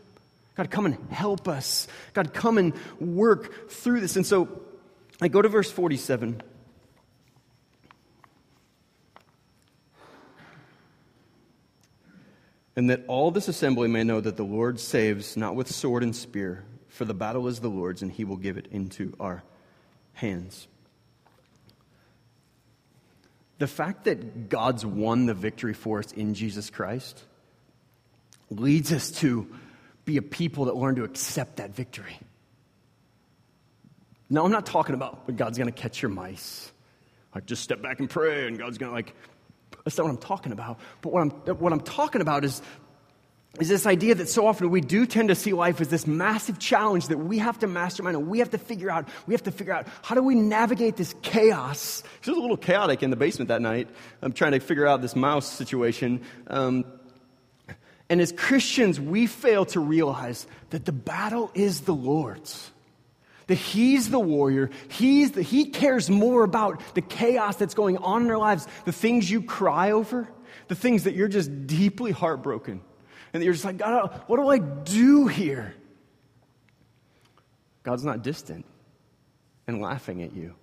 God, 0.56 0.70
come 0.70 0.86
and 0.86 0.96
help 1.10 1.48
us. 1.48 1.86
God, 2.14 2.32
come 2.32 2.56
and 2.56 2.72
work 2.98 3.70
through 3.70 4.00
this. 4.00 4.16
And 4.16 4.24
so 4.24 4.62
I 5.20 5.28
go 5.28 5.40
to 5.40 5.48
verse 5.48 5.70
47. 5.70 6.42
And 12.76 12.90
that 12.90 13.04
all 13.08 13.30
this 13.30 13.48
assembly 13.48 13.88
may 13.88 14.04
know 14.04 14.20
that 14.20 14.36
the 14.36 14.44
Lord 14.44 14.78
saves 14.78 15.36
not 15.36 15.54
with 15.54 15.70
sword 15.70 16.02
and 16.02 16.14
spear, 16.14 16.64
for 16.88 17.06
the 17.06 17.14
battle 17.14 17.48
is 17.48 17.60
the 17.60 17.70
Lord's, 17.70 18.02
and 18.02 18.12
he 18.12 18.24
will 18.24 18.36
give 18.36 18.58
it 18.58 18.66
into 18.70 19.14
our 19.18 19.42
hands. 20.12 20.68
The 23.58 23.66
fact 23.66 24.04
that 24.04 24.50
God's 24.50 24.84
won 24.84 25.24
the 25.24 25.32
victory 25.32 25.72
for 25.72 26.00
us 26.00 26.12
in 26.12 26.34
Jesus 26.34 26.68
Christ 26.68 27.22
leads 28.50 28.92
us 28.92 29.10
to 29.12 29.48
be 30.04 30.18
a 30.18 30.22
people 30.22 30.66
that 30.66 30.76
learn 30.76 30.96
to 30.96 31.04
accept 31.04 31.56
that 31.56 31.74
victory. 31.74 32.18
No, 34.28 34.44
I'm 34.44 34.50
not 34.50 34.66
talking 34.66 34.94
about 34.94 35.36
God's 35.36 35.58
going 35.58 35.72
to 35.72 35.80
catch 35.80 36.02
your 36.02 36.10
mice. 36.10 36.70
Like, 37.34 37.46
just 37.46 37.62
step 37.62 37.82
back 37.82 38.00
and 38.00 38.08
pray, 38.08 38.46
and 38.46 38.58
God's 38.58 38.78
going 38.78 38.90
to, 38.90 38.94
like, 38.94 39.14
that's 39.84 39.96
not 39.98 40.04
what 40.04 40.10
I'm 40.10 40.18
talking 40.18 40.52
about. 40.52 40.80
But 41.00 41.12
what 41.12 41.20
I'm, 41.20 41.30
what 41.58 41.72
I'm 41.72 41.80
talking 41.80 42.20
about 42.20 42.44
is, 42.44 42.60
is 43.60 43.68
this 43.68 43.86
idea 43.86 44.14
that 44.16 44.28
so 44.28 44.46
often 44.46 44.70
we 44.70 44.80
do 44.80 45.06
tend 45.06 45.28
to 45.28 45.34
see 45.34 45.52
life 45.52 45.80
as 45.80 45.88
this 45.88 46.06
massive 46.06 46.58
challenge 46.58 47.08
that 47.08 47.18
we 47.18 47.38
have 47.38 47.58
to 47.60 47.66
mastermind 47.66 48.16
and 48.16 48.26
we 48.26 48.40
have 48.40 48.50
to 48.50 48.58
figure 48.58 48.90
out. 48.90 49.08
We 49.26 49.34
have 49.34 49.44
to 49.44 49.52
figure 49.52 49.72
out 49.72 49.86
how 50.02 50.14
do 50.14 50.22
we 50.22 50.34
navigate 50.34 50.96
this 50.96 51.14
chaos. 51.22 52.02
It 52.20 52.28
was 52.28 52.36
a 52.36 52.40
little 52.40 52.56
chaotic 52.56 53.02
in 53.02 53.10
the 53.10 53.16
basement 53.16 53.48
that 53.48 53.62
night. 53.62 53.88
I'm 54.22 54.32
trying 54.32 54.52
to 54.52 54.60
figure 54.60 54.86
out 54.86 55.00
this 55.00 55.16
mouse 55.16 55.50
situation. 55.50 56.22
Um, 56.48 56.84
and 58.08 58.20
as 58.20 58.32
Christians, 58.32 59.00
we 59.00 59.26
fail 59.26 59.64
to 59.66 59.80
realize 59.80 60.46
that 60.70 60.84
the 60.84 60.92
battle 60.92 61.50
is 61.54 61.82
the 61.82 61.94
Lord's. 61.94 62.70
That 63.46 63.56
He's 63.56 64.10
the 64.10 64.18
warrior. 64.18 64.70
He's 64.88 65.32
the, 65.32 65.42
he 65.42 65.66
cares 65.66 66.10
more 66.10 66.42
about 66.42 66.80
the 66.94 67.02
chaos 67.02 67.56
that's 67.56 67.74
going 67.74 67.98
on 67.98 68.24
in 68.24 68.30
our 68.30 68.38
lives, 68.38 68.66
the 68.84 68.92
things 68.92 69.30
you 69.30 69.42
cry 69.42 69.92
over, 69.92 70.28
the 70.68 70.74
things 70.74 71.04
that 71.04 71.14
you're 71.14 71.28
just 71.28 71.66
deeply 71.66 72.12
heartbroken. 72.12 72.80
And 73.32 73.42
you're 73.42 73.52
just 73.52 73.64
like, 73.64 73.78
God, 73.78 74.22
what 74.26 74.38
do 74.38 74.48
I 74.48 74.58
do 74.58 75.26
here? 75.26 75.74
God's 77.82 78.04
not 78.04 78.22
distant 78.22 78.64
and 79.66 79.80
laughing 79.80 80.22
at 80.22 80.34
you. 80.34 80.54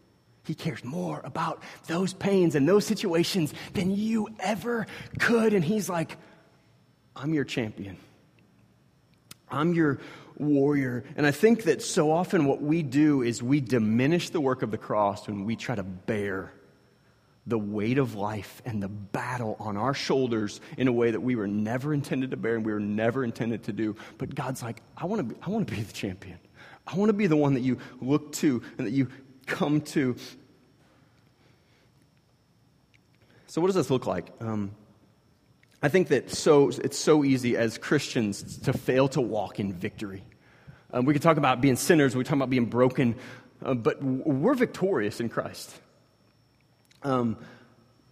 He 0.45 0.55
cares 0.55 0.83
more 0.83 1.21
about 1.23 1.63
those 1.87 2.13
pains 2.13 2.55
and 2.55 2.67
those 2.67 2.85
situations 2.85 3.53
than 3.73 3.91
you 3.91 4.27
ever 4.39 4.87
could. 5.19 5.53
And 5.53 5.63
He's 5.63 5.87
like, 5.87 6.17
I'm 7.15 7.33
your 7.33 7.45
champion. 7.45 7.97
I'm 9.49 9.73
your 9.73 9.99
warrior. 10.37 11.03
And 11.15 11.25
I 11.25 11.31
think 11.31 11.63
that 11.63 11.81
so 11.81 12.11
often 12.11 12.45
what 12.45 12.61
we 12.61 12.83
do 12.83 13.21
is 13.21 13.41
we 13.41 13.61
diminish 13.61 14.29
the 14.29 14.41
work 14.41 14.61
of 14.61 14.71
the 14.71 14.77
cross 14.77 15.27
when 15.27 15.45
we 15.45 15.55
try 15.55 15.75
to 15.75 15.83
bear 15.83 16.53
the 17.45 17.57
weight 17.59 17.97
of 17.97 18.15
life 18.15 18.61
and 18.65 18.81
the 18.81 18.87
battle 18.87 19.57
on 19.59 19.75
our 19.75 19.93
shoulders 19.93 20.61
in 20.77 20.87
a 20.87 20.91
way 20.91 21.11
that 21.11 21.19
we 21.19 21.35
were 21.35 21.47
never 21.47 21.93
intended 21.93 22.31
to 22.31 22.37
bear 22.37 22.55
and 22.55 22.65
we 22.65 22.71
were 22.71 22.79
never 22.79 23.23
intended 23.23 23.63
to 23.63 23.73
do. 23.73 23.95
But 24.17 24.33
God's 24.33 24.63
like, 24.63 24.81
I 24.95 25.05
want 25.05 25.19
to 25.27 25.35
be, 25.35 25.41
I 25.45 25.49
want 25.49 25.67
to 25.67 25.73
be 25.75 25.81
the 25.81 25.93
champion. 25.93 26.39
I 26.87 26.95
want 26.95 27.09
to 27.09 27.13
be 27.13 27.27
the 27.27 27.35
one 27.35 27.53
that 27.53 27.61
you 27.61 27.79
look 28.01 28.31
to 28.33 28.61
and 28.77 28.87
that 28.87 28.91
you 28.91 29.09
come 29.45 29.81
to. 29.81 30.15
So, 33.47 33.61
what 33.61 33.67
does 33.67 33.75
this 33.75 33.89
look 33.89 34.07
like? 34.07 34.31
Um, 34.39 34.71
I 35.83 35.89
think 35.89 36.07
that 36.07 36.31
so, 36.31 36.69
it's 36.69 36.97
so 36.97 37.25
easy 37.25 37.57
as 37.57 37.77
Christians 37.77 38.57
to 38.59 38.71
fail 38.71 39.09
to 39.09 39.21
walk 39.21 39.59
in 39.59 39.73
victory. 39.73 40.23
Um, 40.93 41.03
we 41.03 41.13
can 41.13 41.21
talk 41.21 41.35
about 41.35 41.59
being 41.59 41.75
sinners, 41.75 42.15
we 42.15 42.23
talk 42.23 42.37
about 42.37 42.49
being 42.49 42.67
broken, 42.67 43.15
uh, 43.61 43.73
but 43.73 44.01
we're 44.01 44.53
victorious 44.53 45.19
in 45.19 45.27
Christ. 45.27 45.75
Um, 47.03 47.35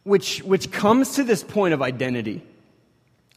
which, 0.03 0.43
which 0.43 0.69
comes 0.71 1.15
to 1.15 1.23
this 1.23 1.45
point 1.45 1.73
of 1.73 1.81
identity 1.81 2.43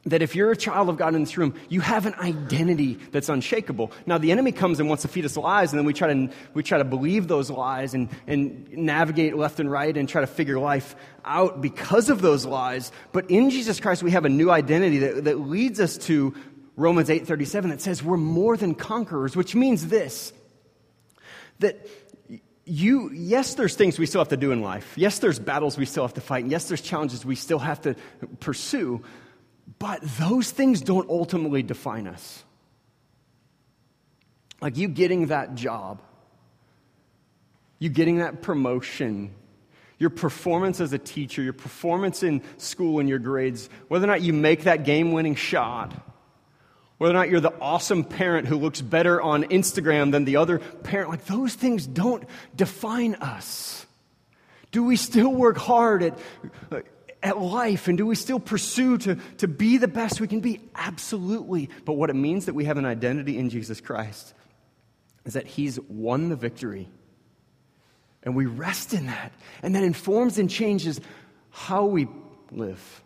that 0.06 0.22
if 0.22 0.34
you're 0.34 0.50
a 0.50 0.56
child 0.56 0.88
of 0.88 0.96
God 0.96 1.14
in 1.14 1.22
this 1.22 1.36
room, 1.36 1.54
you 1.68 1.80
have 1.80 2.06
an 2.06 2.14
identity 2.14 2.98
that's 3.10 3.28
unshakable. 3.28 3.90
Now, 4.06 4.18
the 4.18 4.32
enemy 4.32 4.52
comes 4.52 4.80
and 4.80 4.88
wants 4.88 5.02
to 5.02 5.08
feed 5.08 5.24
us 5.24 5.36
lies, 5.36 5.72
and 5.72 5.78
then 5.78 5.86
we 5.86 5.94
try 5.94 6.12
to, 6.12 6.30
we 6.52 6.62
try 6.62 6.78
to 6.78 6.84
believe 6.84 7.26
those 7.26 7.50
lies 7.50 7.94
and, 7.94 8.08
and 8.26 8.70
navigate 8.72 9.36
left 9.36 9.60
and 9.60 9.70
right 9.70 9.96
and 9.96 10.08
try 10.08 10.20
to 10.20 10.26
figure 10.26 10.58
life 10.58 10.94
out 11.24 11.62
because 11.62 12.10
of 12.10 12.20
those 12.20 12.44
lies. 12.44 12.92
But 13.12 13.30
in 13.30 13.50
Jesus 13.50 13.80
Christ, 13.80 14.02
we 14.02 14.10
have 14.10 14.24
a 14.24 14.28
new 14.28 14.50
identity 14.50 14.98
that, 14.98 15.24
that 15.24 15.40
leads 15.40 15.80
us 15.80 15.96
to 15.98 16.34
Romans 16.76 17.08
8.37 17.08 17.70
that 17.70 17.80
says 17.80 18.02
we're 18.02 18.16
more 18.16 18.56
than 18.56 18.74
conquerors, 18.74 19.36
which 19.36 19.54
means 19.54 19.86
this, 19.86 20.32
that 21.60 21.86
you, 22.66 23.10
yes, 23.12 23.54
there's 23.54 23.74
things 23.74 23.98
we 23.98 24.06
still 24.06 24.20
have 24.20 24.28
to 24.28 24.36
do 24.36 24.50
in 24.50 24.62
life. 24.62 24.94
Yes, 24.96 25.18
there's 25.18 25.38
battles 25.38 25.76
we 25.76 25.84
still 25.84 26.04
have 26.04 26.14
to 26.14 26.20
fight. 26.20 26.44
And 26.44 26.50
yes, 26.50 26.68
there's 26.68 26.80
challenges 26.80 27.24
we 27.24 27.36
still 27.36 27.58
have 27.58 27.80
to 27.82 27.94
pursue. 28.40 29.04
But 29.84 30.00
those 30.00 30.50
things 30.50 30.80
don't 30.80 31.10
ultimately 31.10 31.62
define 31.62 32.06
us. 32.06 32.42
Like 34.62 34.78
you 34.78 34.88
getting 34.88 35.26
that 35.26 35.56
job, 35.56 36.00
you 37.78 37.90
getting 37.90 38.20
that 38.20 38.40
promotion, 38.40 39.34
your 39.98 40.08
performance 40.08 40.80
as 40.80 40.94
a 40.94 40.98
teacher, 40.98 41.42
your 41.42 41.52
performance 41.52 42.22
in 42.22 42.40
school 42.56 42.98
and 42.98 43.10
your 43.10 43.18
grades, 43.18 43.68
whether 43.88 44.04
or 44.04 44.06
not 44.06 44.22
you 44.22 44.32
make 44.32 44.62
that 44.62 44.84
game 44.84 45.12
winning 45.12 45.34
shot, 45.34 45.92
whether 46.96 47.12
or 47.12 47.18
not 47.18 47.28
you're 47.28 47.40
the 47.40 47.52
awesome 47.60 48.04
parent 48.04 48.48
who 48.48 48.56
looks 48.56 48.80
better 48.80 49.20
on 49.20 49.44
Instagram 49.44 50.12
than 50.12 50.24
the 50.24 50.36
other 50.36 50.60
parent, 50.60 51.10
like 51.10 51.26
those 51.26 51.52
things 51.52 51.86
don't 51.86 52.24
define 52.56 53.16
us. 53.16 53.84
Do 54.72 54.82
we 54.82 54.96
still 54.96 55.30
work 55.30 55.58
hard 55.58 56.02
at 56.02 56.18
at 57.24 57.40
life? 57.40 57.88
And 57.88 57.96
do 57.96 58.06
we 58.06 58.14
still 58.14 58.38
pursue 58.38 58.98
to, 58.98 59.16
to 59.38 59.48
be 59.48 59.78
the 59.78 59.88
best 59.88 60.20
we 60.20 60.28
can 60.28 60.40
be? 60.40 60.60
Absolutely. 60.74 61.70
But 61.84 61.94
what 61.94 62.10
it 62.10 62.14
means 62.14 62.46
that 62.46 62.54
we 62.54 62.66
have 62.66 62.76
an 62.76 62.84
identity 62.84 63.38
in 63.38 63.48
Jesus 63.48 63.80
Christ 63.80 64.34
is 65.24 65.32
that 65.32 65.46
He's 65.46 65.80
won 65.88 66.28
the 66.28 66.36
victory. 66.36 66.88
And 68.22 68.36
we 68.36 68.46
rest 68.46 68.92
in 68.92 69.06
that. 69.06 69.32
And 69.62 69.74
that 69.74 69.82
informs 69.82 70.38
and 70.38 70.48
changes 70.48 71.00
how 71.50 71.86
we 71.86 72.06
live, 72.52 73.02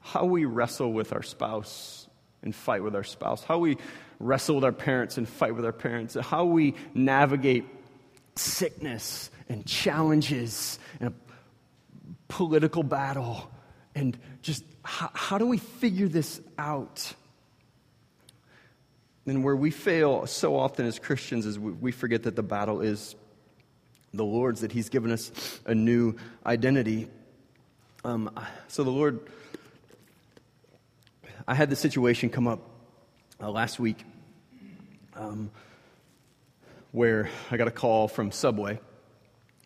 how 0.00 0.24
we 0.24 0.46
wrestle 0.46 0.92
with 0.92 1.12
our 1.12 1.22
spouse 1.22 2.08
and 2.42 2.54
fight 2.54 2.82
with 2.82 2.96
our 2.96 3.04
spouse, 3.04 3.44
how 3.44 3.58
we 3.58 3.76
wrestle 4.18 4.56
with 4.56 4.64
our 4.64 4.72
parents 4.72 5.18
and 5.18 5.28
fight 5.28 5.54
with 5.54 5.64
our 5.64 5.72
parents, 5.72 6.14
how 6.14 6.44
we 6.46 6.74
navigate 6.94 7.66
sickness 8.36 9.30
and 9.48 9.66
challenges 9.66 10.78
and 11.00 11.14
political 12.30 12.82
battle 12.82 13.50
and 13.94 14.18
just 14.40 14.64
how, 14.82 15.10
how 15.12 15.36
do 15.36 15.46
we 15.46 15.58
figure 15.58 16.08
this 16.08 16.40
out? 16.56 17.12
And 19.26 19.44
where 19.44 19.56
we 19.56 19.70
fail 19.70 20.26
so 20.26 20.56
often 20.56 20.86
as 20.86 20.98
Christians 20.98 21.44
is 21.44 21.58
we, 21.58 21.72
we 21.72 21.92
forget 21.92 22.22
that 22.22 22.36
the 22.36 22.42
battle 22.42 22.80
is 22.80 23.14
the 24.14 24.24
Lord's, 24.24 24.62
that 24.62 24.72
He's 24.72 24.88
given 24.88 25.12
us 25.12 25.60
a 25.66 25.74
new 25.74 26.16
identity. 26.46 27.08
Um, 28.02 28.30
so 28.68 28.82
the 28.82 28.90
Lord, 28.90 29.20
I 31.46 31.54
had 31.54 31.68
the 31.68 31.76
situation 31.76 32.30
come 32.30 32.48
up 32.48 32.60
uh, 33.40 33.50
last 33.50 33.78
week 33.78 34.02
um, 35.14 35.50
where 36.92 37.28
I 37.50 37.56
got 37.56 37.68
a 37.68 37.72
call 37.72 38.08
from 38.08 38.32
Subway 38.32 38.80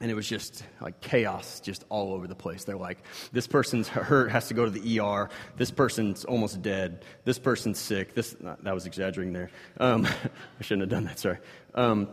and 0.01 0.11
it 0.11 0.15
was 0.15 0.29
just 0.29 0.65
like 0.81 1.01
chaos 1.01 1.61
just 1.61 1.85
all 1.89 2.13
over 2.13 2.27
the 2.27 2.35
place. 2.35 2.65
They're 2.65 2.77
like 2.77 2.99
this 3.33 3.47
person's 3.47 3.89
hurt 3.89 4.31
has 4.31 4.49
to 4.49 4.55
go 4.55 4.65
to 4.65 4.71
the 4.71 5.01
er 5.01 5.29
this 5.57 5.71
person's 5.71 6.25
almost 6.25 6.63
dead. 6.63 7.05
This 7.25 7.39
person's 7.39 7.79
sick. 7.79 8.15
This 8.15 8.37
that 8.41 8.75
was 8.75 8.87
exaggerating 8.87 9.33
there. 9.33 9.51
Um, 9.79 10.07
i 10.61 10.63
shouldn't 10.63 10.83
have 10.83 10.91
done 10.91 11.05
that 11.05 11.19
sorry. 11.19 11.39
Um, 11.75 12.09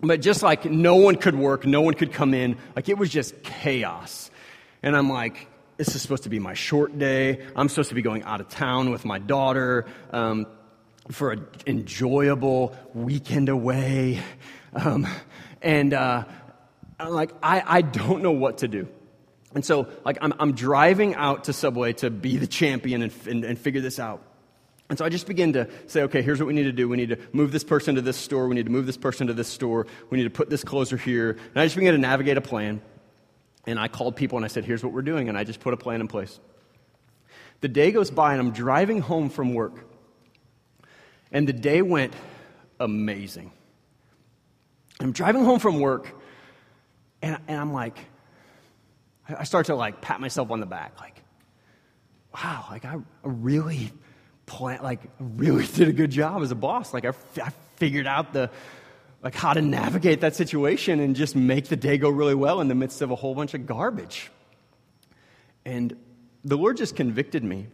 but 0.00 0.20
just 0.20 0.42
like 0.42 0.64
no 0.66 0.96
one 0.96 1.16
could 1.16 1.34
work 1.34 1.66
no 1.66 1.80
one 1.80 1.94
could 1.94 2.12
come 2.12 2.32
in. 2.32 2.58
Like 2.74 2.88
it 2.88 2.96
was 2.96 3.10
just 3.10 3.42
chaos. 3.42 4.30
And 4.82 4.96
i'm 4.96 5.10
like 5.10 5.48
this 5.76 5.94
is 5.94 6.00
supposed 6.00 6.22
to 6.22 6.30
be 6.30 6.38
my 6.38 6.54
short 6.54 6.98
day. 6.98 7.44
I'm 7.54 7.68
supposed 7.68 7.90
to 7.90 7.94
be 7.94 8.02
going 8.02 8.22
out 8.22 8.40
of 8.40 8.48
town 8.48 8.90
with 8.90 9.04
my 9.04 9.18
daughter 9.18 9.84
um, 10.10 10.46
for 11.10 11.32
an 11.32 11.46
enjoyable 11.66 12.74
weekend 12.94 13.50
away. 13.50 14.22
Um, 14.72 15.06
and 15.60 15.92
uh, 15.92 16.24
I'm 16.98 17.12
like, 17.12 17.32
I, 17.42 17.62
I 17.64 17.82
don't 17.82 18.22
know 18.22 18.32
what 18.32 18.58
to 18.58 18.68
do. 18.68 18.88
And 19.54 19.64
so, 19.64 19.88
like, 20.04 20.18
I'm, 20.20 20.34
I'm 20.38 20.52
driving 20.52 21.14
out 21.14 21.44
to 21.44 21.52
Subway 21.52 21.92
to 21.94 22.10
be 22.10 22.36
the 22.36 22.46
champion 22.46 23.02
and, 23.02 23.12
and, 23.26 23.44
and 23.44 23.58
figure 23.58 23.80
this 23.80 23.98
out. 23.98 24.22
And 24.88 24.98
so 24.98 25.04
I 25.04 25.08
just 25.08 25.26
begin 25.26 25.54
to 25.54 25.68
say, 25.88 26.02
okay, 26.02 26.22
here's 26.22 26.38
what 26.38 26.46
we 26.46 26.52
need 26.52 26.64
to 26.64 26.72
do. 26.72 26.88
We 26.88 26.96
need 26.96 27.08
to 27.08 27.18
move 27.32 27.50
this 27.52 27.64
person 27.64 27.96
to 27.96 28.02
this 28.02 28.16
store. 28.16 28.46
We 28.48 28.54
need 28.54 28.66
to 28.66 28.72
move 28.72 28.86
this 28.86 28.96
person 28.96 29.26
to 29.26 29.34
this 29.34 29.48
store. 29.48 29.86
We 30.10 30.18
need 30.18 30.24
to 30.24 30.30
put 30.30 30.48
this 30.48 30.62
closer 30.62 30.96
here. 30.96 31.30
And 31.30 31.56
I 31.56 31.64
just 31.64 31.74
began 31.74 31.92
to 31.92 31.98
navigate 31.98 32.36
a 32.36 32.40
plan. 32.40 32.80
And 33.66 33.80
I 33.80 33.88
called 33.88 34.14
people 34.14 34.38
and 34.38 34.44
I 34.44 34.48
said, 34.48 34.64
here's 34.64 34.84
what 34.84 34.92
we're 34.92 35.02
doing. 35.02 35.28
And 35.28 35.36
I 35.36 35.42
just 35.42 35.58
put 35.58 35.74
a 35.74 35.76
plan 35.76 36.00
in 36.00 36.06
place. 36.06 36.38
The 37.62 37.68
day 37.68 37.90
goes 37.90 38.10
by 38.10 38.32
and 38.32 38.40
I'm 38.40 38.52
driving 38.52 39.00
home 39.00 39.28
from 39.28 39.54
work. 39.54 39.84
And 41.32 41.48
the 41.48 41.52
day 41.52 41.82
went 41.82 42.14
amazing. 42.78 43.50
I'm 45.00 45.10
driving 45.12 45.44
home 45.44 45.58
from 45.58 45.80
work 45.80 46.14
and, 47.22 47.38
and 47.48 47.60
I'm 47.60 47.72
like, 47.72 47.98
I 49.28 49.44
start 49.44 49.66
to 49.66 49.74
like 49.74 50.00
pat 50.00 50.20
myself 50.20 50.50
on 50.50 50.60
the 50.60 50.66
back, 50.66 51.00
like, 51.00 51.22
wow, 52.34 52.66
like 52.70 52.84
I 52.84 52.98
really 53.22 53.92
plan, 54.46 54.82
like 54.82 55.00
really 55.18 55.66
did 55.74 55.88
a 55.88 55.92
good 55.92 56.10
job 56.10 56.42
as 56.42 56.50
a 56.50 56.54
boss. 56.54 56.94
Like 56.94 57.04
I, 57.04 57.12
I 57.42 57.50
figured 57.76 58.06
out 58.06 58.32
the, 58.32 58.50
like 59.22 59.34
how 59.34 59.52
to 59.52 59.62
navigate 59.62 60.20
that 60.20 60.36
situation 60.36 61.00
and 61.00 61.16
just 61.16 61.34
make 61.34 61.66
the 61.66 61.76
day 61.76 61.98
go 61.98 62.08
really 62.08 62.34
well 62.34 62.60
in 62.60 62.68
the 62.68 62.74
midst 62.74 63.02
of 63.02 63.10
a 63.10 63.16
whole 63.16 63.34
bunch 63.34 63.54
of 63.54 63.66
garbage. 63.66 64.30
And 65.64 65.96
the 66.44 66.56
Lord 66.56 66.76
just 66.76 66.94
convicted 66.94 67.42
me. 67.42 67.66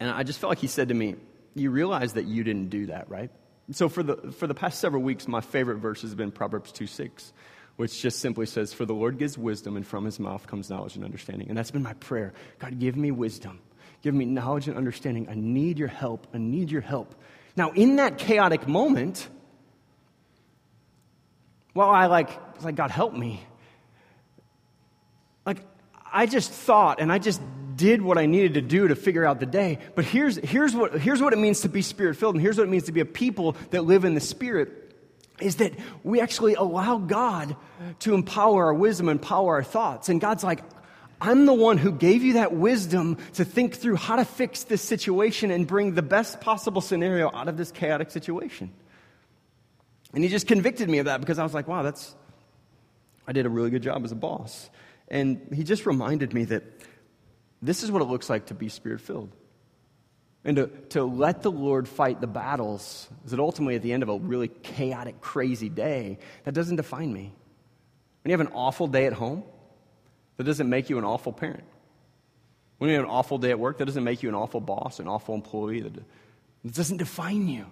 And 0.00 0.10
I 0.10 0.24
just 0.24 0.40
felt 0.40 0.50
like 0.50 0.58
He 0.58 0.66
said 0.66 0.88
to 0.88 0.94
me, 0.94 1.14
You 1.54 1.70
realize 1.70 2.14
that 2.14 2.24
you 2.24 2.42
didn't 2.42 2.70
do 2.70 2.86
that, 2.86 3.08
right? 3.08 3.30
So 3.70 3.88
for 3.88 4.02
the, 4.02 4.32
for 4.32 4.48
the 4.48 4.54
past 4.54 4.80
several 4.80 5.02
weeks, 5.02 5.28
my 5.28 5.40
favorite 5.40 5.76
verse 5.76 6.02
has 6.02 6.14
been 6.14 6.32
Proverbs 6.32 6.72
2 6.72 6.88
6, 6.88 7.32
which 7.82 8.00
just 8.00 8.20
simply 8.20 8.46
says, 8.46 8.72
For 8.72 8.86
the 8.86 8.94
Lord 8.94 9.18
gives 9.18 9.36
wisdom, 9.36 9.76
and 9.76 9.84
from 9.84 10.04
his 10.04 10.20
mouth 10.20 10.46
comes 10.46 10.70
knowledge 10.70 10.94
and 10.94 11.04
understanding. 11.04 11.48
And 11.48 11.58
that's 11.58 11.72
been 11.72 11.82
my 11.82 11.94
prayer. 11.94 12.32
God, 12.60 12.78
give 12.78 12.94
me 12.94 13.10
wisdom. 13.10 13.58
Give 14.02 14.14
me 14.14 14.24
knowledge 14.24 14.68
and 14.68 14.76
understanding. 14.76 15.28
I 15.28 15.34
need 15.34 15.80
your 15.80 15.88
help. 15.88 16.28
I 16.32 16.38
need 16.38 16.70
your 16.70 16.80
help. 16.80 17.12
Now, 17.56 17.72
in 17.72 17.96
that 17.96 18.18
chaotic 18.18 18.68
moment, 18.68 19.28
while 21.72 21.90
I 21.90 22.06
like, 22.06 22.30
like, 22.62 22.76
God, 22.76 22.92
help 22.92 23.14
me, 23.14 23.44
like, 25.44 25.58
I 26.12 26.26
just 26.26 26.52
thought 26.52 27.00
and 27.00 27.10
I 27.10 27.18
just 27.18 27.42
did 27.74 28.00
what 28.00 28.16
I 28.16 28.26
needed 28.26 28.54
to 28.54 28.62
do 28.62 28.86
to 28.86 28.94
figure 28.94 29.26
out 29.26 29.40
the 29.40 29.46
day. 29.46 29.80
But 29.96 30.04
here's, 30.04 30.36
here's, 30.36 30.72
what, 30.72 31.00
here's 31.00 31.20
what 31.20 31.32
it 31.32 31.40
means 31.40 31.62
to 31.62 31.68
be 31.68 31.82
spirit 31.82 32.16
filled, 32.16 32.36
and 32.36 32.42
here's 32.42 32.58
what 32.58 32.68
it 32.68 32.70
means 32.70 32.84
to 32.84 32.92
be 32.92 33.00
a 33.00 33.04
people 33.04 33.56
that 33.70 33.82
live 33.82 34.04
in 34.04 34.14
the 34.14 34.20
spirit 34.20 34.78
is 35.42 35.56
that 35.56 35.72
we 36.02 36.20
actually 36.20 36.54
allow 36.54 36.98
God 36.98 37.56
to 38.00 38.14
empower 38.14 38.66
our 38.66 38.74
wisdom, 38.74 39.08
empower 39.08 39.56
our 39.56 39.62
thoughts. 39.62 40.08
And 40.08 40.20
God's 40.20 40.44
like, 40.44 40.62
I'm 41.20 41.46
the 41.46 41.52
one 41.52 41.78
who 41.78 41.92
gave 41.92 42.24
you 42.24 42.34
that 42.34 42.52
wisdom 42.52 43.16
to 43.34 43.44
think 43.44 43.76
through 43.76 43.96
how 43.96 44.16
to 44.16 44.24
fix 44.24 44.64
this 44.64 44.82
situation 44.82 45.50
and 45.50 45.66
bring 45.66 45.94
the 45.94 46.02
best 46.02 46.40
possible 46.40 46.80
scenario 46.80 47.30
out 47.32 47.48
of 47.48 47.56
this 47.56 47.70
chaotic 47.70 48.10
situation. 48.10 48.72
And 50.12 50.24
he 50.24 50.28
just 50.28 50.46
convicted 50.46 50.90
me 50.90 50.98
of 50.98 51.06
that 51.06 51.20
because 51.20 51.38
I 51.38 51.44
was 51.44 51.54
like, 51.54 51.68
wow, 51.68 51.82
that's, 51.82 52.14
I 53.26 53.32
did 53.32 53.46
a 53.46 53.48
really 53.48 53.70
good 53.70 53.82
job 53.82 54.04
as 54.04 54.12
a 54.12 54.16
boss. 54.16 54.68
And 55.08 55.46
he 55.54 55.62
just 55.62 55.86
reminded 55.86 56.34
me 56.34 56.44
that 56.46 56.64
this 57.60 57.82
is 57.82 57.90
what 57.92 58.02
it 58.02 58.06
looks 58.06 58.28
like 58.28 58.46
to 58.46 58.54
be 58.54 58.68
spirit 58.68 59.00
filled. 59.00 59.30
And 60.44 60.56
to, 60.56 60.66
to 60.90 61.04
let 61.04 61.42
the 61.42 61.50
Lord 61.50 61.88
fight 61.88 62.20
the 62.20 62.26
battles 62.26 63.08
is 63.24 63.30
that 63.30 63.38
ultimately 63.40 63.76
at 63.76 63.82
the 63.82 63.92
end 63.92 64.02
of 64.02 64.08
a 64.08 64.18
really 64.18 64.48
chaotic, 64.48 65.20
crazy 65.20 65.68
day, 65.68 66.18
that 66.44 66.52
doesn't 66.52 66.76
define 66.76 67.12
me. 67.12 67.32
When 68.22 68.30
you 68.30 68.32
have 68.32 68.46
an 68.46 68.52
awful 68.52 68.88
day 68.88 69.06
at 69.06 69.12
home, 69.12 69.44
that 70.36 70.44
doesn't 70.44 70.68
make 70.68 70.90
you 70.90 70.98
an 70.98 71.04
awful 71.04 71.32
parent. 71.32 71.64
When 72.78 72.90
you 72.90 72.96
have 72.96 73.04
an 73.04 73.10
awful 73.10 73.38
day 73.38 73.50
at 73.50 73.58
work, 73.60 73.78
that 73.78 73.84
doesn't 73.84 74.02
make 74.02 74.24
you 74.24 74.28
an 74.28 74.34
awful 74.34 74.60
boss, 74.60 74.98
an 74.98 75.06
awful 75.06 75.36
employee. 75.36 75.80
That 75.80 76.02
doesn't 76.66 76.96
define 76.96 77.46
you. 77.46 77.66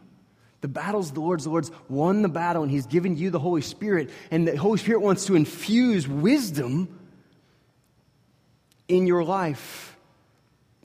The 0.60 0.68
battle's 0.68 1.10
the 1.10 1.20
Lord's. 1.20 1.44
The 1.44 1.50
Lord's 1.50 1.72
won 1.88 2.22
the 2.22 2.28
battle, 2.28 2.62
and 2.62 2.70
He's 2.70 2.86
given 2.86 3.16
you 3.16 3.30
the 3.30 3.38
Holy 3.38 3.62
Spirit. 3.62 4.10
And 4.30 4.46
the 4.46 4.56
Holy 4.56 4.78
Spirit 4.78 5.00
wants 5.00 5.26
to 5.26 5.34
infuse 5.34 6.06
wisdom 6.06 6.96
in 8.86 9.06
your 9.06 9.24
life. 9.24 9.96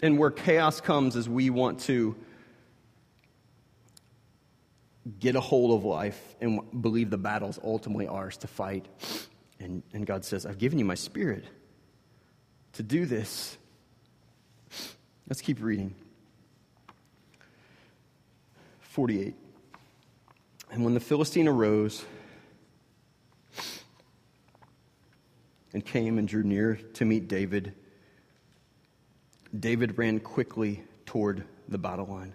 And 0.06 0.20
where 0.20 0.30
chaos 0.30 0.82
comes 0.82 1.16
is 1.16 1.28
we 1.28 1.50
want 1.50 1.80
to 1.86 2.16
get 5.20 5.36
a 5.36 5.40
hold 5.40 5.76
of 5.76 5.84
life 5.84 6.36
and 6.40 6.62
believe 6.80 7.10
the 7.10 7.18
battle's 7.18 7.58
ultimately 7.64 8.06
ours 8.06 8.38
to 8.38 8.46
fight. 8.46 8.86
And, 9.60 9.82
and 9.94 10.06
God 10.06 10.24
says, 10.24 10.46
I've 10.46 10.60
given 10.60 10.78
you 10.78 10.86
my 10.86 10.94
spirit 10.94 11.44
to 12.74 12.84
do 12.84 13.08
this. 13.08 13.58
Let's 15.28 15.42
keep 15.42 15.60
reading. 15.60 15.96
48. 18.82 19.34
And 20.70 20.84
when 20.86 20.94
the 20.94 21.00
Philistine 21.00 21.48
arose 21.48 22.06
and 25.74 25.84
came 25.84 26.20
and 26.20 26.28
drew 26.28 26.44
near 26.44 26.76
to 26.94 27.06
meet 27.06 27.28
David, 27.28 27.74
David 29.60 29.98
ran 29.98 30.20
quickly 30.20 30.84
toward 31.06 31.44
the 31.68 31.78
battle 31.78 32.08
line 32.08 32.34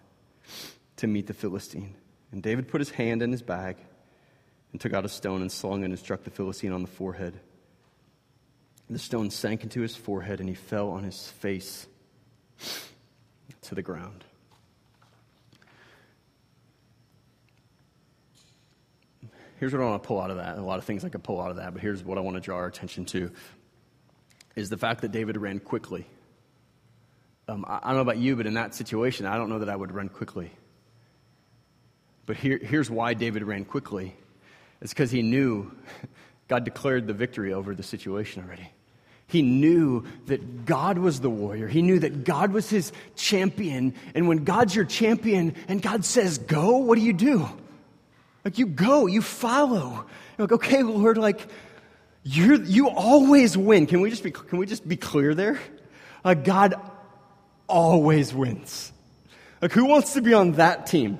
to 0.96 1.06
meet 1.06 1.26
the 1.26 1.34
Philistine. 1.34 1.94
And 2.32 2.42
David 2.42 2.68
put 2.68 2.80
his 2.80 2.90
hand 2.90 3.22
in 3.22 3.32
his 3.32 3.42
bag 3.42 3.76
and 4.72 4.80
took 4.80 4.92
out 4.92 5.04
a 5.04 5.08
stone 5.08 5.40
and 5.40 5.50
slung 5.50 5.82
it 5.82 5.86
and 5.86 5.98
struck 5.98 6.22
the 6.22 6.30
Philistine 6.30 6.72
on 6.72 6.82
the 6.82 6.88
forehead. 6.88 7.38
The 8.88 8.98
stone 8.98 9.30
sank 9.30 9.62
into 9.62 9.80
his 9.80 9.94
forehead 9.94 10.40
and 10.40 10.48
he 10.48 10.54
fell 10.54 10.90
on 10.90 11.04
his 11.04 11.28
face 11.28 11.86
to 13.62 13.74
the 13.74 13.82
ground. 13.82 14.24
Here's 19.58 19.72
what 19.72 19.82
I 19.82 19.84
want 19.84 20.02
to 20.02 20.06
pull 20.06 20.20
out 20.20 20.30
of 20.30 20.38
that. 20.38 20.56
A 20.56 20.62
lot 20.62 20.78
of 20.78 20.84
things 20.84 21.04
I 21.04 21.10
could 21.10 21.22
pull 21.22 21.40
out 21.40 21.50
of 21.50 21.56
that, 21.56 21.74
but 21.74 21.82
here's 21.82 22.02
what 22.02 22.16
I 22.16 22.22
want 22.22 22.36
to 22.36 22.40
draw 22.40 22.56
our 22.56 22.66
attention 22.66 23.04
to 23.06 23.30
is 24.56 24.70
the 24.70 24.78
fact 24.78 25.02
that 25.02 25.12
David 25.12 25.36
ran 25.36 25.60
quickly. 25.60 26.06
Um, 27.50 27.64
I, 27.66 27.80
I, 27.82 27.88
don't 27.88 27.96
know 27.96 28.02
about 28.02 28.18
you, 28.18 28.36
but 28.36 28.46
in 28.46 28.54
that 28.54 28.76
situation, 28.76 29.26
I 29.26 29.36
don't 29.36 29.48
know 29.48 29.58
that 29.58 29.68
I 29.68 29.74
would 29.74 29.92
run 29.92 30.08
quickly. 30.08 30.52
But 32.24 32.36
here, 32.36 32.60
here's 32.62 32.88
why 32.88 33.14
David 33.14 33.42
ran 33.42 33.64
quickly 33.64 34.14
it's 34.80 34.92
because 34.94 35.10
he 35.10 35.20
knew 35.20 35.72
God 36.48 36.64
declared 36.64 37.06
the 37.06 37.12
victory 37.12 37.52
over 37.52 37.74
the 37.74 37.82
situation 37.82 38.44
already. 38.44 38.70
He 39.26 39.42
knew 39.42 40.04
that 40.26 40.64
God 40.64 40.98
was 40.98 41.20
the 41.20 41.28
warrior. 41.28 41.66
He 41.68 41.82
knew 41.82 41.98
that 41.98 42.24
God 42.24 42.52
was 42.52 42.70
his 42.70 42.92
champion. 43.14 43.94
And 44.14 44.26
when 44.26 44.44
God's 44.44 44.74
your 44.74 44.84
champion 44.84 45.54
and 45.68 45.82
God 45.82 46.04
says, 46.04 46.38
go, 46.38 46.78
what 46.78 46.96
do 46.96 47.04
you 47.04 47.12
do? 47.12 47.48
Like, 48.44 48.58
you 48.58 48.66
go, 48.66 49.06
you 49.06 49.22
follow. 49.22 50.06
You're 50.38 50.46
like, 50.46 50.52
okay, 50.52 50.82
Lord, 50.82 51.18
like, 51.18 51.46
you 52.22 52.62
you 52.62 52.88
always 52.88 53.56
win. 53.56 53.86
Can 53.86 54.00
we 54.00 54.10
just 54.10 54.22
be, 54.22 54.30
can 54.30 54.58
we 54.58 54.66
just 54.66 54.86
be 54.86 54.96
clear 54.96 55.34
there? 55.34 55.58
God 56.24 56.74
always 57.70 58.34
wins. 58.34 58.92
Like, 59.62 59.72
who 59.72 59.84
wants 59.86 60.14
to 60.14 60.22
be 60.22 60.34
on 60.34 60.52
that 60.52 60.86
team? 60.86 61.18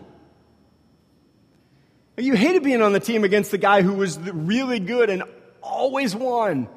You 2.17 2.35
hated 2.35 2.63
being 2.63 2.83
on 2.83 2.93
the 2.93 3.01
team 3.01 3.25
against 3.25 3.51
the 3.51 3.59
guy 3.59 3.83
who 3.83 3.95
was 3.95 4.19
really 4.19 4.81
good 4.81 5.09
and 5.09 5.23
always 5.63 6.15
won. 6.15 6.69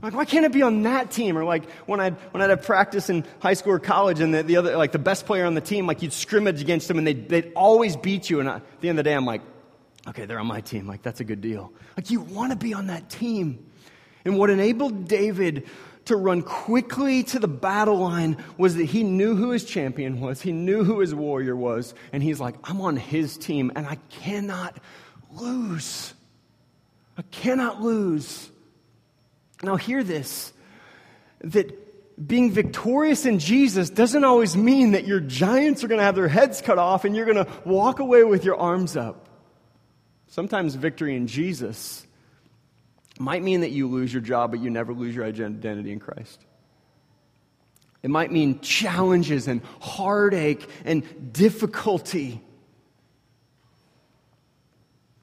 Like, 0.00 0.14
why 0.14 0.24
can't 0.24 0.44
it 0.44 0.52
be 0.52 0.62
on 0.62 0.82
that 0.82 1.10
team? 1.10 1.36
Or 1.36 1.44
like 1.44 1.68
when 1.86 2.00
I'd, 2.00 2.14
when 2.32 2.42
I'd 2.42 2.50
have 2.50 2.62
practice 2.62 3.10
in 3.10 3.24
high 3.40 3.54
school 3.54 3.72
or 3.72 3.78
college 3.78 4.20
and 4.20 4.32
the, 4.32 4.42
the 4.42 4.56
other, 4.56 4.76
like 4.76 4.92
the 4.92 4.98
best 4.98 5.26
player 5.26 5.44
on 5.44 5.54
the 5.54 5.60
team, 5.60 5.86
like 5.86 6.02
you'd 6.02 6.12
scrimmage 6.12 6.60
against 6.60 6.88
them 6.88 6.98
and 6.98 7.06
they'd, 7.06 7.28
they'd 7.28 7.52
always 7.54 7.96
beat 7.96 8.30
you. 8.30 8.40
And 8.40 8.48
I, 8.48 8.56
at 8.56 8.80
the 8.80 8.88
end 8.88 8.98
of 8.98 9.04
the 9.04 9.10
day, 9.10 9.14
I'm 9.14 9.26
like, 9.26 9.42
okay, 10.06 10.24
they're 10.24 10.38
on 10.38 10.46
my 10.46 10.60
team. 10.60 10.86
Like, 10.86 11.02
that's 11.02 11.20
a 11.20 11.24
good 11.24 11.40
deal. 11.40 11.72
Like, 11.96 12.10
you 12.10 12.20
want 12.20 12.52
to 12.52 12.56
be 12.56 12.74
on 12.74 12.86
that 12.86 13.10
team. 13.10 13.66
And 14.24 14.38
what 14.38 14.50
enabled 14.50 15.08
David 15.08 15.68
to 16.08 16.16
run 16.16 16.42
quickly 16.42 17.22
to 17.22 17.38
the 17.38 17.48
battle 17.48 17.98
line 17.98 18.36
was 18.56 18.76
that 18.76 18.84
he 18.84 19.02
knew 19.02 19.34
who 19.34 19.50
his 19.50 19.64
champion 19.64 20.20
was, 20.20 20.42
he 20.42 20.52
knew 20.52 20.84
who 20.84 21.00
his 21.00 21.14
warrior 21.14 21.56
was, 21.56 21.94
and 22.12 22.22
he's 22.22 22.40
like, 22.40 22.56
I'm 22.64 22.80
on 22.80 22.96
his 22.96 23.36
team 23.36 23.72
and 23.74 23.86
I 23.86 23.96
cannot 24.10 24.78
lose. 25.32 26.12
I 27.16 27.22
cannot 27.30 27.80
lose. 27.80 28.50
Now, 29.62 29.76
hear 29.76 30.02
this 30.02 30.52
that 31.40 32.26
being 32.26 32.50
victorious 32.50 33.24
in 33.24 33.38
Jesus 33.38 33.90
doesn't 33.90 34.24
always 34.24 34.56
mean 34.56 34.92
that 34.92 35.06
your 35.06 35.20
giants 35.20 35.84
are 35.84 35.88
going 35.88 35.98
to 36.00 36.04
have 36.04 36.16
their 36.16 36.26
heads 36.26 36.60
cut 36.60 36.78
off 36.78 37.04
and 37.04 37.14
you're 37.14 37.26
going 37.32 37.44
to 37.44 37.52
walk 37.64 38.00
away 38.00 38.24
with 38.24 38.44
your 38.44 38.56
arms 38.56 38.96
up. 38.96 39.28
Sometimes 40.26 40.74
victory 40.74 41.16
in 41.16 41.28
Jesus 41.28 42.07
might 43.20 43.42
mean 43.42 43.60
that 43.60 43.70
you 43.70 43.88
lose 43.88 44.12
your 44.12 44.22
job, 44.22 44.50
but 44.50 44.60
you 44.60 44.70
never 44.70 44.92
lose 44.92 45.14
your 45.14 45.24
identity 45.24 45.92
in 45.92 45.98
Christ. 45.98 46.44
It 48.02 48.10
might 48.10 48.30
mean 48.30 48.60
challenges 48.60 49.48
and 49.48 49.60
heartache 49.80 50.68
and 50.84 51.32
difficulty. 51.32 52.40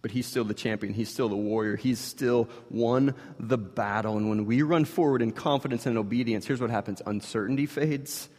But 0.01 0.11
he's 0.11 0.27
still 0.27 0.43
the 0.43 0.53
champion. 0.53 0.93
He's 0.93 1.09
still 1.09 1.29
the 1.29 1.35
warrior. 1.35 1.77
He's 1.77 1.99
still 1.99 2.49
won 2.69 3.15
the 3.39 3.57
battle. 3.57 4.17
And 4.17 4.29
when 4.29 4.45
we 4.45 4.61
run 4.61 4.85
forward 4.85 5.21
in 5.21 5.31
confidence 5.31 5.85
and 5.85 5.97
obedience, 5.97 6.45
here's 6.45 6.61
what 6.61 6.69
happens 6.69 7.01
uncertainty 7.05 7.65
fades, 7.65 8.29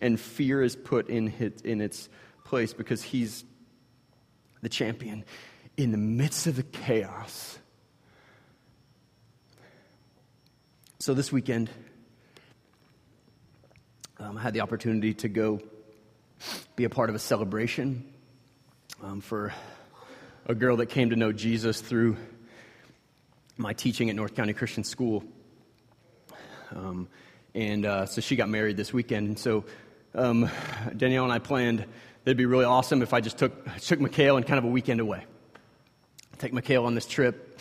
and 0.00 0.20
fear 0.20 0.62
is 0.62 0.76
put 0.76 1.08
in, 1.08 1.32
in 1.64 1.80
its 1.80 2.08
place 2.44 2.74
because 2.74 3.02
he's 3.02 3.44
the 4.60 4.68
champion. 4.68 5.24
In 5.76 5.92
the 5.92 5.98
midst 5.98 6.46
of 6.46 6.56
the 6.56 6.62
chaos, 6.62 7.58
So 11.04 11.12
this 11.12 11.30
weekend, 11.30 11.68
um, 14.18 14.38
I 14.38 14.40
had 14.40 14.54
the 14.54 14.62
opportunity 14.62 15.12
to 15.12 15.28
go 15.28 15.60
be 16.76 16.84
a 16.84 16.88
part 16.88 17.10
of 17.10 17.14
a 17.14 17.18
celebration 17.18 18.10
um, 19.02 19.20
for 19.20 19.52
a 20.46 20.54
girl 20.54 20.78
that 20.78 20.86
came 20.86 21.10
to 21.10 21.16
know 21.16 21.30
Jesus 21.30 21.82
through 21.82 22.16
my 23.58 23.74
teaching 23.74 24.08
at 24.08 24.16
North 24.16 24.34
County 24.34 24.54
Christian 24.54 24.82
School. 24.82 25.22
Um, 26.74 27.08
and 27.54 27.84
uh, 27.84 28.06
so 28.06 28.22
she 28.22 28.34
got 28.34 28.48
married 28.48 28.78
this 28.78 28.90
weekend. 28.90 29.26
And 29.26 29.38
so 29.38 29.66
um, 30.14 30.48
Danielle 30.96 31.24
and 31.24 31.32
I 31.34 31.38
planned 31.38 31.80
that 31.80 31.86
it'd 32.24 32.38
be 32.38 32.46
really 32.46 32.64
awesome 32.64 33.02
if 33.02 33.12
I 33.12 33.20
just 33.20 33.36
took, 33.36 33.76
took 33.80 34.00
Mikhail 34.00 34.38
and 34.38 34.46
kind 34.46 34.56
of 34.56 34.64
a 34.64 34.68
weekend 34.68 35.00
away. 35.00 35.26
Take 36.38 36.54
Mikhail 36.54 36.86
on 36.86 36.94
this 36.94 37.04
trip 37.04 37.60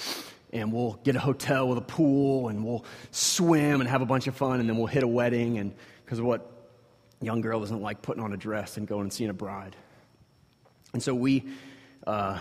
and 0.54 0.72
we'll 0.72 0.94
get 1.04 1.18
a 1.18 1.20
hotel 1.20 1.68
with 1.68 1.78
a 1.78 1.82
pool 1.82 2.48
and 2.48 2.64
we'll 2.64 2.86
swim 3.12 3.82
and 3.82 3.90
have 3.90 4.02
a 4.02 4.06
bunch 4.06 4.28
of 4.28 4.36
fun 4.36 4.62
and 4.62 4.70
then 4.70 4.78
we'll 4.78 4.88
hit 4.88 5.04
a 5.04 5.08
wedding 5.08 5.58
and 5.58 5.74
because 6.06 6.22
what 6.22 6.50
young 7.20 7.42
girl 7.42 7.60
doesn't 7.60 7.82
like 7.82 8.02
putting 8.02 8.24
on 8.24 8.32
a 8.32 8.38
dress 8.38 8.78
and 8.78 8.88
going 8.88 9.02
and 9.02 9.12
seeing 9.12 9.30
a 9.30 9.34
bride 9.34 9.76
and 10.94 11.04
so 11.04 11.14
we 11.14 11.44
uh, 12.08 12.40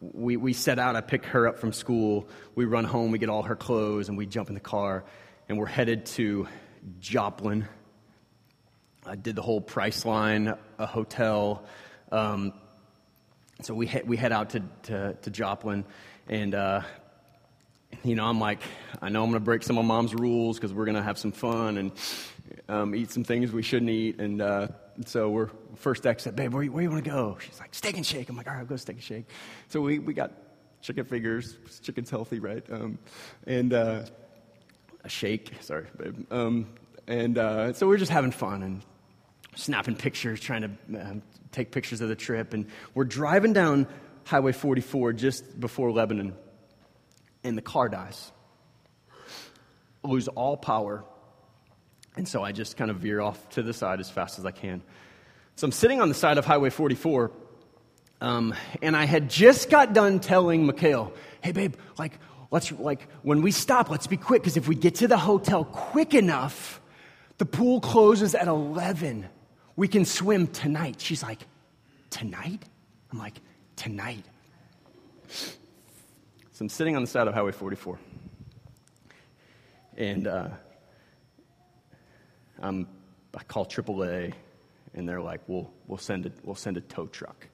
we, 0.00 0.36
we 0.36 0.52
set 0.52 0.78
out. 0.78 0.94
I 0.94 1.00
pick 1.00 1.24
her 1.26 1.48
up 1.48 1.58
from 1.58 1.72
school. 1.72 2.28
We 2.54 2.66
run 2.66 2.84
home. 2.84 3.10
We 3.10 3.18
get 3.18 3.28
all 3.28 3.42
her 3.42 3.56
clothes, 3.56 4.08
and 4.08 4.16
we 4.16 4.26
jump 4.26 4.48
in 4.48 4.54
the 4.54 4.60
car, 4.60 5.04
and 5.48 5.58
we're 5.58 5.66
headed 5.66 6.06
to 6.06 6.46
Joplin. 7.00 7.66
I 9.04 9.16
did 9.16 9.34
the 9.34 9.42
whole 9.42 9.60
Priceline, 9.60 10.56
a 10.78 10.86
hotel. 10.86 11.64
Um, 12.12 12.52
so 13.62 13.74
we, 13.74 13.86
he- 13.86 14.02
we 14.04 14.16
head 14.16 14.30
out 14.30 14.50
to, 14.50 14.62
to, 14.84 15.14
to 15.22 15.30
Joplin, 15.30 15.84
and 16.28 16.54
uh, 16.54 16.82
you 18.04 18.14
know, 18.14 18.24
I'm 18.24 18.40
like, 18.40 18.60
I 19.00 19.08
know 19.08 19.22
I'm 19.22 19.30
going 19.30 19.40
to 19.40 19.44
break 19.44 19.62
some 19.62 19.78
of 19.78 19.84
mom's 19.84 20.14
rules 20.14 20.56
because 20.56 20.72
we're 20.72 20.84
going 20.84 20.96
to 20.96 21.02
have 21.02 21.18
some 21.18 21.32
fun 21.32 21.78
and 21.78 21.92
um, 22.68 22.94
eat 22.94 23.10
some 23.10 23.24
things 23.24 23.52
we 23.52 23.62
shouldn't 23.62 23.90
eat. 23.90 24.20
And 24.20 24.40
uh, 24.40 24.68
so 25.06 25.30
we're 25.30 25.50
first 25.76 26.06
exit, 26.06 26.36
babe, 26.36 26.52
where, 26.52 26.64
where 26.66 26.82
you 26.82 26.90
want 26.90 27.04
to 27.04 27.10
go? 27.10 27.38
She's 27.40 27.58
like, 27.58 27.74
steak 27.74 27.96
and 27.96 28.06
shake. 28.06 28.28
I'm 28.28 28.36
like, 28.36 28.46
all 28.46 28.54
right, 28.54 28.60
I'll 28.60 28.66
go 28.66 28.76
steak 28.76 28.96
and 28.96 29.02
shake. 29.02 29.26
So 29.68 29.80
we, 29.80 29.98
we 29.98 30.14
got 30.14 30.32
chicken 30.80 31.04
fingers. 31.04 31.56
Chicken's 31.82 32.10
healthy, 32.10 32.38
right? 32.38 32.64
Um, 32.70 32.98
and 33.46 33.72
uh, 33.72 34.02
a 35.04 35.08
shake. 35.08 35.52
Sorry, 35.60 35.86
babe. 35.96 36.26
Um, 36.30 36.66
and 37.06 37.38
uh, 37.38 37.72
so 37.72 37.86
we're 37.86 37.96
just 37.96 38.12
having 38.12 38.30
fun 38.30 38.62
and 38.62 38.82
snapping 39.54 39.96
pictures, 39.96 40.40
trying 40.40 40.62
to 40.62 41.00
um, 41.00 41.22
take 41.52 41.72
pictures 41.72 42.00
of 42.00 42.08
the 42.08 42.16
trip. 42.16 42.52
And 42.52 42.66
we're 42.94 43.04
driving 43.04 43.52
down 43.52 43.86
Highway 44.24 44.52
44 44.52 45.14
just 45.14 45.58
before 45.58 45.90
Lebanon 45.90 46.34
and 47.44 47.56
the 47.56 47.62
car 47.62 47.88
dies. 47.88 48.32
Lose 50.02 50.28
all 50.28 50.56
power. 50.56 51.04
And 52.16 52.26
so 52.26 52.42
I 52.42 52.52
just 52.52 52.76
kind 52.76 52.90
of 52.90 52.98
veer 52.98 53.20
off 53.20 53.48
to 53.50 53.62
the 53.62 53.72
side 53.72 54.00
as 54.00 54.10
fast 54.10 54.38
as 54.38 54.46
I 54.46 54.50
can. 54.50 54.82
So 55.56 55.66
I'm 55.66 55.72
sitting 55.72 56.00
on 56.00 56.08
the 56.08 56.14
side 56.14 56.38
of 56.38 56.44
Highway 56.44 56.70
44, 56.70 57.32
um, 58.20 58.54
and 58.82 58.96
I 58.96 59.04
had 59.04 59.28
just 59.28 59.70
got 59.70 59.92
done 59.92 60.20
telling 60.20 60.66
Mikhail, 60.66 61.12
hey, 61.42 61.52
babe, 61.52 61.74
like, 61.98 62.18
let's, 62.50 62.70
like, 62.72 63.08
when 63.22 63.42
we 63.42 63.50
stop, 63.50 63.90
let's 63.90 64.06
be 64.06 64.16
quick, 64.16 64.42
because 64.42 64.56
if 64.56 64.68
we 64.68 64.74
get 64.74 64.96
to 64.96 65.08
the 65.08 65.18
hotel 65.18 65.64
quick 65.64 66.14
enough, 66.14 66.80
the 67.38 67.46
pool 67.46 67.80
closes 67.80 68.34
at 68.34 68.48
11. 68.48 69.28
We 69.76 69.86
can 69.88 70.04
swim 70.04 70.48
tonight. 70.48 71.00
She's 71.00 71.22
like, 71.22 71.40
tonight? 72.10 72.62
I'm 73.12 73.18
like, 73.18 73.34
tonight. 73.76 74.24
So 76.58 76.64
I'm 76.64 76.70
sitting 76.70 76.96
on 76.96 77.02
the 77.02 77.08
side 77.08 77.28
of 77.28 77.34
Highway 77.34 77.52
44. 77.52 78.00
And 79.96 80.26
uh, 80.26 80.48
I'm, 82.60 82.88
I 83.32 83.44
call 83.44 83.64
AAA, 83.64 84.32
and 84.92 85.08
they're 85.08 85.20
like, 85.20 85.42
we'll, 85.46 85.70
we'll, 85.86 85.98
send 85.98 86.26
a, 86.26 86.32
we'll 86.42 86.56
send 86.56 86.76
a 86.76 86.80
tow 86.80 87.06
truck. 87.06 87.46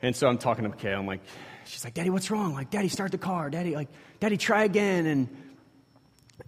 And 0.00 0.16
so 0.16 0.28
I'm 0.28 0.38
talking 0.38 0.64
to 0.64 0.70
McKay. 0.70 0.96
I'm 0.96 1.04
like, 1.04 1.20
she's 1.66 1.84
like, 1.84 1.92
Daddy, 1.92 2.08
what's 2.08 2.30
wrong? 2.30 2.54
Like, 2.54 2.70
Daddy, 2.70 2.88
start 2.88 3.12
the 3.12 3.18
car. 3.18 3.50
Daddy, 3.50 3.74
like, 3.74 3.88
Daddy, 4.18 4.38
try 4.38 4.64
again. 4.64 5.04
And, 5.04 5.28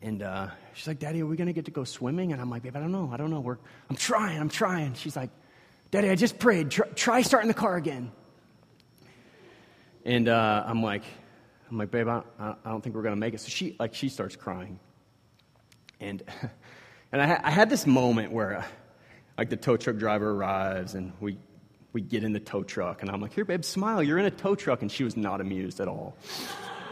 and 0.01 0.23
uh, 0.23 0.49
she's 0.73 0.89
like, 0.89 1.01
Daddy, 1.01 1.21
are 1.21 1.27
we 1.27 1.37
to 1.37 1.53
get 1.53 1.67
to 1.67 1.71
go 1.71 1.85
swimming? 1.85 2.33
And 2.33 2.41
I'm 2.41 2.49
like, 2.49 2.63
babe, 2.63 2.77
I 2.77 2.81
don't 2.81 2.93
know. 2.93 3.11
I 3.13 3.19
don't 3.19 3.31
know. 3.31 3.41
We're, 3.41 3.59
I'm 3.91 3.97
trying. 3.97 4.41
I'm 4.41 4.49
trying. 4.49 4.95
She's 4.95 5.17
like, 5.17 5.29
Daddy, 5.91 6.09
I 6.09 6.15
just 6.15 6.39
prayed. 6.39 6.71
Try, 6.71 6.87
try 6.95 7.21
starting 7.21 7.49
the 7.49 7.53
car 7.53 7.77
again. 7.77 8.11
And 10.05 10.29
uh, 10.29 10.65
I'm 10.67 10.83
like, 10.83 11.03
I'm 11.71 11.79
like, 11.79 11.91
babe, 11.91 12.09
I, 12.09 12.23
I 12.39 12.55
don't 12.65 12.83
think 12.83 12.95
we're 12.95 13.03
going 13.03 13.15
to 13.15 13.21
make 13.21 13.35
it. 13.35 13.41
So 13.41 13.49
she, 13.49 13.77
like, 13.79 13.95
she 13.95 14.09
starts 14.09 14.35
crying. 14.35 14.81
And, 16.01 16.23
and 17.13 17.23
I, 17.23 17.41
I 17.43 17.51
had 17.51 17.71
this 17.71 17.87
moment 17.87 18.33
where, 18.33 18.59
uh, 18.59 18.65
like, 19.39 19.51
the 19.51 19.57
tow 19.57 19.77
truck 19.77 19.97
driver 19.97 20.31
arrives 20.31 20.95
and 20.95 21.13
we, 21.21 21.39
we 21.93 22.01
get 22.01 22.25
in 22.25 22.33
the 22.33 22.41
tow 22.41 22.63
truck. 22.63 23.03
And 23.03 23.11
I'm 23.11 23.21
like, 23.21 23.35
here, 23.35 23.45
babe, 23.45 23.65
smile. 23.65 24.03
You're 24.03 24.19
in 24.19 24.27
a 24.27 24.31
tow 24.31 24.55
truck. 24.55 24.83
And 24.83 24.91
she 24.91 25.05
was 25.05 25.17
not 25.17 25.41
amused 25.41 25.81
at 25.81 25.89
all. 25.89 26.17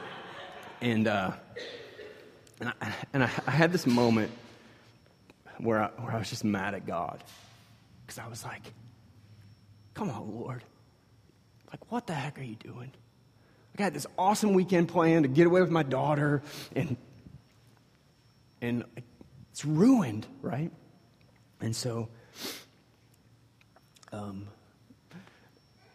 and, 0.81 1.09
uh, 1.09 1.33
and, 2.61 2.69
I, 2.81 2.95
and 3.13 3.25
I, 3.25 3.31
I 3.47 3.51
had 3.51 3.73
this 3.73 3.87
moment 3.87 4.31
where 5.59 5.83
I, 5.83 5.89
where 6.01 6.13
I 6.13 6.19
was 6.19 6.31
just 6.31 6.45
mad 6.45 6.75
at 6.75 6.87
God. 6.87 7.23
Because 8.07 8.19
I 8.19 8.29
was 8.29 8.45
like, 8.45 8.63
come 9.95 10.11
on, 10.11 10.31
Lord. 10.33 10.63
Like, 11.71 11.91
what 11.91 12.07
the 12.07 12.15
heck 12.15 12.39
are 12.39 12.43
you 12.43 12.57
doing? 12.57 12.91
I 13.75 13.79
got 13.79 13.93
this 13.93 14.07
awesome 14.19 14.55
weekend 14.55 14.89
plan 14.89 15.23
to 15.23 15.29
get 15.29 15.47
away 15.47 15.61
with 15.61 15.71
my 15.71 15.83
daughter, 15.83 16.43
and, 16.75 16.97
and 18.61 18.85
it's 19.53 19.65
ruined, 19.65 20.27
right? 20.43 20.73
And 21.61 21.75
so, 21.77 22.09
um, 24.13 24.49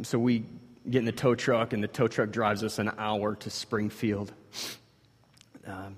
so 0.01 0.19
we 0.19 0.45
get 0.89 0.99
in 0.99 1.05
the 1.05 1.11
tow 1.11 1.35
truck, 1.35 1.73
and 1.73 1.83
the 1.83 1.87
tow 1.87 2.07
truck 2.07 2.31
drives 2.31 2.63
us 2.63 2.79
an 2.79 2.91
hour 2.97 3.35
to 3.35 3.49
Springfield. 3.49 4.31
Um, 5.65 5.95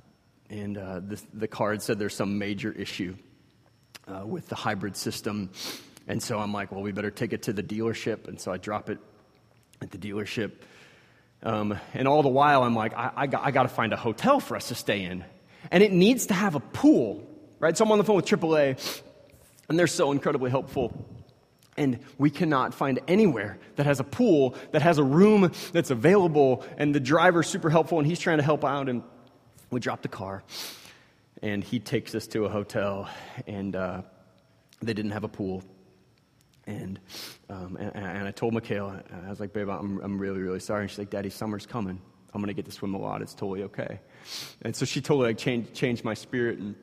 and 0.49 0.77
uh, 0.77 0.99
the, 0.99 1.21
the 1.33 1.47
card 1.47 1.81
said 1.81 1.97
there's 1.97 2.15
some 2.15 2.37
major 2.37 2.71
issue 2.71 3.15
uh, 4.07 4.25
with 4.25 4.47
the 4.47 4.55
hybrid 4.55 4.95
system. 4.95 5.49
And 6.07 6.21
so 6.21 6.39
I'm 6.39 6.53
like, 6.53 6.71
well, 6.71 6.81
we 6.81 6.91
better 6.91 7.09
take 7.09 7.33
it 7.33 7.43
to 7.43 7.53
the 7.53 7.63
dealership. 7.63 8.27
And 8.27 8.39
so 8.39 8.51
I 8.51 8.57
drop 8.57 8.89
it 8.89 8.99
at 9.81 9.91
the 9.91 9.97
dealership. 9.97 10.51
Um, 11.43 11.77
and 11.93 12.07
all 12.07 12.23
the 12.23 12.29
while, 12.29 12.63
I'm 12.63 12.75
like, 12.75 12.93
I, 12.93 13.11
I, 13.15 13.27
got, 13.27 13.45
I 13.45 13.51
got 13.51 13.63
to 13.63 13.69
find 13.69 13.93
a 13.93 13.97
hotel 13.97 14.39
for 14.39 14.55
us 14.55 14.69
to 14.69 14.75
stay 14.75 15.03
in. 15.03 15.23
And 15.71 15.83
it 15.83 15.91
needs 15.91 16.27
to 16.27 16.33
have 16.33 16.55
a 16.55 16.59
pool, 16.59 17.27
right? 17.59 17.75
So 17.77 17.85
I'm 17.85 17.91
on 17.91 17.97
the 17.97 18.03
phone 18.03 18.15
with 18.15 18.25
AAA, 18.25 19.01
and 19.69 19.77
they're 19.77 19.87
so 19.87 20.11
incredibly 20.11 20.49
helpful. 20.49 20.93
And 21.77 21.99
we 22.17 22.29
cannot 22.29 22.73
find 22.73 22.99
anywhere 23.07 23.57
that 23.75 23.85
has 23.85 23.99
a 23.99 24.03
pool, 24.03 24.55
that 24.71 24.81
has 24.81 24.97
a 24.97 25.03
room 25.03 25.51
that's 25.73 25.91
available, 25.91 26.63
and 26.77 26.95
the 26.95 26.99
driver's 26.99 27.47
super 27.47 27.69
helpful, 27.69 27.99
and 27.99 28.07
he's 28.07 28.19
trying 28.19 28.37
to 28.37 28.43
help 28.43 28.63
out. 28.63 28.87
And 28.89 29.03
we 29.69 29.79
drop 29.79 30.01
the 30.01 30.07
car, 30.07 30.43
and 31.41 31.63
he 31.63 31.79
takes 31.79 32.15
us 32.15 32.27
to 32.27 32.45
a 32.45 32.49
hotel, 32.49 33.09
and 33.45 33.75
uh, 33.75 34.01
they 34.81 34.93
didn't 34.93 35.11
have 35.11 35.23
a 35.23 35.29
pool. 35.29 35.63
And, 36.67 36.99
um, 37.49 37.77
and, 37.79 37.95
and, 37.95 38.27
I 38.27 38.31
told 38.31 38.53
Mikhail, 38.53 38.99
I 39.25 39.29
was 39.29 39.39
like, 39.39 39.53
babe, 39.53 39.69
I'm, 39.69 39.99
I'm 40.01 40.17
really, 40.17 40.41
really 40.41 40.59
sorry. 40.59 40.81
And 40.81 40.89
she's 40.89 40.97
like, 40.97 41.11
Daddy, 41.11 41.29
summer's 41.29 41.65
coming. 41.65 42.01
I'm 42.33 42.41
going 42.41 42.47
to 42.47 42.53
get 42.53 42.65
to 42.65 42.71
swim 42.71 42.95
a 42.95 42.97
lot. 42.97 43.21
It's 43.21 43.33
totally 43.33 43.63
okay. 43.63 43.99
And 44.63 44.75
so 44.75 44.85
she 44.85 44.99
totally 44.99 45.29
like, 45.29 45.37
changed, 45.37 45.73
changed 45.73 46.03
my 46.03 46.15
spirit. 46.15 46.57
And 46.57 46.75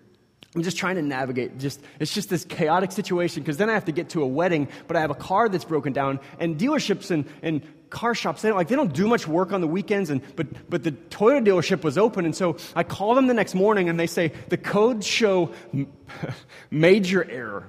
I'm 0.55 0.63
just 0.63 0.77
trying 0.77 0.97
to 0.97 1.03
navigate. 1.03 1.59
Just 1.59 1.81
It's 1.99 2.15
just 2.15 2.31
this 2.31 2.45
chaotic 2.45 2.93
situation 2.93 3.43
because 3.43 3.57
then 3.57 3.69
I 3.69 3.75
have 3.75 3.87
to 3.87 3.93
get 3.93 4.11
to 4.11 4.23
a 4.23 4.27
wedding, 4.27 4.69
but 4.87 4.97
I 4.97 5.01
have 5.01 5.11
a 5.11 5.17
car 5.17 5.49
that's 5.49 5.65
broken 5.65 5.93
down. 5.93 6.21
And 6.39 6.59
dealerships 6.59 7.11
and, 7.11 7.25
and 7.43 7.63
car 7.91 8.15
shops, 8.15 8.43
they 8.43 8.51
don't, 8.51 8.57
like, 8.57 8.69
they 8.69 8.77
don't 8.77 8.95
do 8.95 9.09
much 9.09 9.27
work 9.27 9.53
on 9.53 9.61
the 9.61 9.67
weekends. 9.67 10.11
And, 10.11 10.23
but, 10.37 10.71
but 10.71 10.85
the 10.85 10.93
Toyota 10.93 11.45
dealership 11.45 11.83
was 11.83 11.99
open. 11.99 12.25
And 12.25 12.37
so 12.37 12.57
I 12.77 12.85
call 12.85 13.17
them 13.17 13.27
the 13.27 13.35
next 13.35 13.55
morning 13.55 13.89
and 13.89 13.99
they 13.99 14.07
say, 14.07 14.33
the 14.49 14.57
codes 14.57 15.07
show 15.07 15.53
major 16.71 17.29
error 17.29 17.67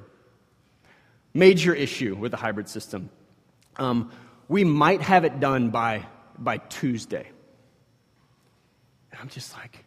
major 1.34 1.74
issue 1.74 2.16
with 2.16 2.32
the 2.32 2.38
hybrid 2.38 2.70
system. 2.70 3.10
Um, 3.78 4.12
we 4.48 4.64
might 4.64 5.02
have 5.02 5.26
it 5.26 5.40
done 5.40 5.70
by, 5.70 6.06
by 6.38 6.58
Tuesday. 6.58 7.28
And 9.12 9.20
I'm 9.22 9.30
just 9.30 9.56
like, 9.56 9.86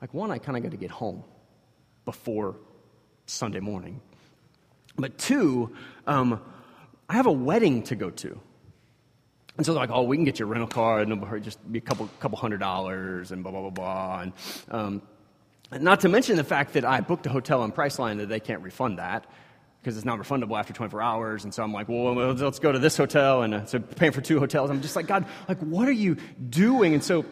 like 0.00 0.12
one, 0.12 0.30
I 0.30 0.38
kind 0.38 0.56
of 0.56 0.62
got 0.62 0.72
to 0.72 0.76
get 0.76 0.90
home 0.90 1.24
before 2.04 2.56
Sunday 3.26 3.60
morning. 3.60 4.00
But 4.96 5.16
two, 5.16 5.74
um, 6.06 6.40
I 7.08 7.14
have 7.14 7.26
a 7.26 7.32
wedding 7.32 7.82
to 7.84 7.94
go 7.94 8.10
to. 8.10 8.38
And 9.56 9.66
so 9.66 9.72
they're 9.72 9.82
like, 9.82 9.90
oh, 9.90 10.02
we 10.02 10.16
can 10.16 10.24
get 10.24 10.38
you 10.38 10.46
a 10.46 10.48
rental 10.48 10.66
car, 10.66 11.00
and 11.00 11.12
it'll 11.12 11.38
just 11.38 11.60
be 11.70 11.78
a 11.78 11.82
couple, 11.82 12.08
couple 12.20 12.38
hundred 12.38 12.60
dollars, 12.60 13.32
and 13.32 13.42
blah, 13.42 13.52
blah, 13.52 13.60
blah, 13.60 13.70
blah. 13.70 14.20
And 14.20 14.32
um, 14.70 15.02
not 15.78 16.00
to 16.00 16.08
mention 16.08 16.36
the 16.36 16.44
fact 16.44 16.72
that 16.72 16.84
I 16.84 17.00
booked 17.00 17.26
a 17.26 17.28
hotel 17.28 17.60
on 17.62 17.70
Priceline 17.70 18.18
that 18.18 18.28
they 18.28 18.40
can't 18.40 18.62
refund 18.62 18.98
that 18.98 19.26
because 19.82 19.96
it's 19.96 20.06
not 20.06 20.20
refundable 20.20 20.56
after 20.56 20.72
24 20.72 21.02
hours. 21.02 21.44
And 21.44 21.52
so 21.52 21.62
I'm 21.62 21.72
like, 21.72 21.88
well, 21.88 22.14
let's 22.14 22.60
go 22.60 22.70
to 22.70 22.78
this 22.78 22.96
hotel. 22.96 23.42
And 23.42 23.52
uh, 23.52 23.64
so 23.66 23.80
paying 23.80 24.12
for 24.12 24.20
two 24.20 24.38
hotels. 24.38 24.70
I'm 24.70 24.80
just 24.80 24.94
like, 24.94 25.08
God, 25.08 25.26
like, 25.48 25.58
what 25.58 25.88
are 25.88 25.92
you 25.92 26.16
doing? 26.50 26.94
And 26.94 27.02
so 27.02 27.24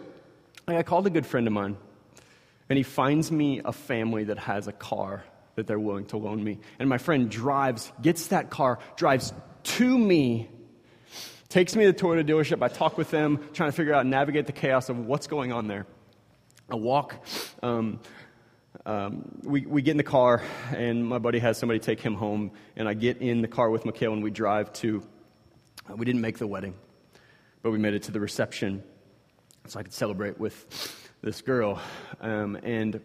like, 0.67 0.79
I 0.79 0.83
called 0.83 1.07
a 1.07 1.11
good 1.11 1.27
friend 1.27 1.47
of 1.47 1.53
mine, 1.53 1.77
and 2.69 2.77
he 2.77 2.83
finds 2.83 3.33
me 3.33 3.61
a 3.65 3.73
family 3.73 4.25
that 4.25 4.39
has 4.39 4.69
a 4.69 4.73
car 4.73 5.25
that 5.57 5.67
they're 5.67 5.81
willing 5.81 6.07
to 6.07 6.17
loan 6.17 6.43
me. 6.43 6.61
And 6.79 6.89
my 6.89 6.99
friend 6.99 7.31
drives, 7.31 7.91
gets 8.01 8.29
that 8.29 8.51
car, 8.51 8.79
drives 8.97 9.33
to 9.65 9.99
me, 9.99 10.49
takes 11.49 11.75
me 11.75 11.87
to 11.87 11.93
the 11.93 11.99
Toyota 11.99 12.25
dealership. 12.25 12.63
I 12.63 12.69
talk 12.69 12.97
with 12.97 13.11
them, 13.11 13.41
trying 13.53 13.71
to 13.71 13.77
figure 13.77 13.95
out, 13.95 14.07
navigate 14.07 14.47
the 14.47 14.53
chaos 14.53 14.89
of 14.89 14.99
what's 15.07 15.27
going 15.27 15.53
on 15.53 15.67
there. 15.67 15.87
I 16.71 16.77
walk. 16.77 17.17
Um, 17.63 17.99
um, 18.87 19.41
we, 19.43 19.67
we 19.67 19.83
get 19.83 19.93
in 19.93 19.97
the 19.97 20.03
car, 20.03 20.43
and 20.75 21.05
my 21.07 21.19
buddy 21.19 21.39
has 21.39 21.59
somebody 21.59 21.81
take 21.81 22.01
him 22.01 22.15
home, 22.15 22.53
and 22.77 22.89
I 22.89 22.95
get 22.95 23.19
in 23.19 23.43
the 23.43 23.49
car 23.49 23.71
with 23.71 23.85
Mikhail, 23.85 24.13
and 24.13 24.23
we 24.23 24.31
drive 24.31 24.73
to, 24.75 25.03
uh, 25.89 25.97
we 25.97 26.05
didn't 26.05 26.21
make 26.21 26.39
the 26.39 26.47
wedding, 26.47 26.75
but 27.63 27.73
we 27.73 27.79
made 27.79 27.95
it 27.95 28.05
to 28.05 28.13
the 28.13 28.21
reception 28.21 28.83
so 29.67 29.81
I 29.81 29.83
could 29.83 29.93
celebrate 29.93 30.39
with 30.39 31.11
this 31.21 31.43
girl. 31.43 31.81
Um, 32.21 32.57
and 32.63 33.01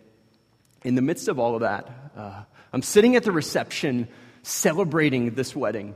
in 0.84 0.96
the 0.96 1.02
midst 1.02 1.28
of 1.28 1.40
all 1.40 1.56
of 1.56 1.62
that, 1.62 1.90
uh, 2.16 2.44
I'm 2.72 2.82
sitting 2.82 3.16
at 3.16 3.24
the 3.24 3.32
reception 3.32 4.08
celebrating 4.44 5.34
this 5.34 5.56
wedding. 5.56 5.96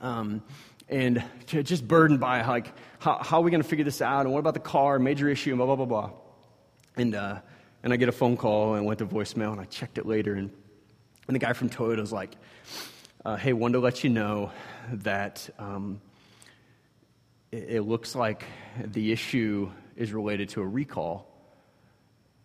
Um, 0.00 0.42
and 0.88 1.22
just 1.46 1.86
burdened 1.86 2.18
by 2.18 2.44
like, 2.44 2.72
how, 2.98 3.18
how 3.22 3.38
are 3.38 3.42
we 3.42 3.52
going 3.52 3.62
to 3.62 3.68
figure 3.68 3.84
this 3.84 4.02
out? 4.02 4.22
And 4.22 4.32
what 4.32 4.40
about 4.40 4.54
the 4.54 4.60
car? 4.60 4.98
Major 4.98 5.28
issue, 5.28 5.50
and 5.50 5.58
blah, 5.58 5.66
blah, 5.66 5.76
blah, 5.76 5.84
blah. 5.84 6.10
And, 6.96 7.14
uh, 7.14 7.40
and 7.82 7.92
I 7.92 7.96
get 7.96 8.08
a 8.08 8.12
phone 8.12 8.36
call 8.36 8.74
and 8.74 8.84
went 8.84 8.98
to 8.98 9.06
voicemail 9.06 9.52
and 9.52 9.60
I 9.60 9.64
checked 9.64 9.98
it 9.98 10.06
later. 10.06 10.34
And, 10.34 10.50
and 11.26 11.34
the 11.34 11.38
guy 11.38 11.52
from 11.52 11.70
Toyota 11.70 12.00
was 12.00 12.12
like, 12.12 12.30
uh, 13.24 13.36
hey, 13.36 13.52
wanted 13.52 13.74
to 13.74 13.80
let 13.80 14.04
you 14.04 14.10
know 14.10 14.50
that 14.92 15.48
um, 15.58 16.00
it, 17.52 17.64
it, 17.68 17.82
looks 17.82 18.14
like 18.14 18.44
the 18.84 19.12
issue 19.12 19.70
is 19.96 20.12
related 20.12 20.50
to 20.50 20.62
a 20.62 20.66
recall. 20.66 21.26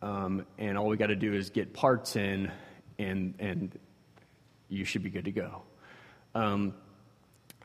Um, 0.01 0.45
and 0.57 0.77
all 0.77 0.88
we 0.88 0.97
got 0.97 1.07
to 1.07 1.15
do 1.15 1.33
is 1.33 1.49
get 1.49 1.73
parts 1.73 2.15
in, 2.15 2.51
and, 2.99 3.33
and 3.39 3.79
you 4.69 4.86
should 4.86 5.03
be 5.03 5.09
good 5.09 5.25
to 5.25 5.31
go. 5.31 5.63
Um, 6.33 6.73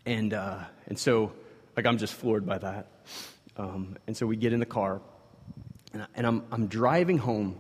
and, 0.07 0.33
uh, 0.33 0.59
and 0.87 0.99
so, 0.99 1.33
like, 1.77 1.87
I'm 1.87 1.99
just 1.99 2.15
floored 2.15 2.47
by 2.47 2.59
that. 2.59 2.87
Um, 3.57 3.97
and 4.07 4.17
so 4.17 4.27
we 4.27 4.37
get 4.37 4.53
in 4.53 4.61
the 4.61 4.67
car, 4.67 5.01
and, 5.93 6.03
I, 6.03 6.07
and 6.15 6.27
I'm, 6.27 6.45
I'm 6.51 6.67
driving 6.67 7.19
home. 7.19 7.59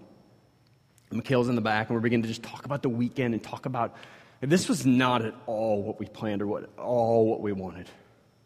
Mikhail's 1.10 1.48
in 1.48 1.56
the 1.56 1.60
back, 1.60 1.88
and 1.88 1.96
we're 1.96 2.02
beginning 2.02 2.22
to 2.22 2.28
just 2.28 2.42
talk 2.42 2.64
about 2.64 2.82
the 2.82 2.88
weekend 2.88 3.34
and 3.34 3.42
talk 3.42 3.66
about 3.66 3.96
this 4.40 4.68
was 4.68 4.86
not 4.86 5.22
at 5.22 5.34
all 5.46 5.82
what 5.82 6.00
we 6.00 6.06
planned 6.06 6.40
or 6.40 6.46
what 6.46 6.70
all 6.78 7.26
what 7.26 7.40
we 7.40 7.52
wanted, 7.52 7.88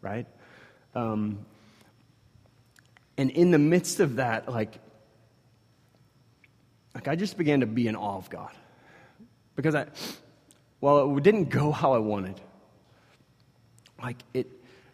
right? 0.01 0.25
Um, 0.93 1.45
and 3.17 3.29
in 3.31 3.51
the 3.51 3.59
midst 3.59 3.99
of 3.99 4.17
that, 4.17 4.49
like, 4.49 4.73
like 6.93 7.07
I 7.07 7.15
just 7.15 7.37
began 7.37 7.61
to 7.61 7.65
be 7.65 7.87
in 7.87 7.95
awe 7.95 8.17
of 8.17 8.29
God 8.29 8.51
because 9.55 9.73
I, 9.73 9.87
well, 10.81 11.17
it 11.17 11.23
didn't 11.23 11.49
go 11.49 11.71
how 11.71 11.93
I 11.93 11.99
wanted. 11.99 12.41
Like 14.01 14.17
it, 14.33 14.47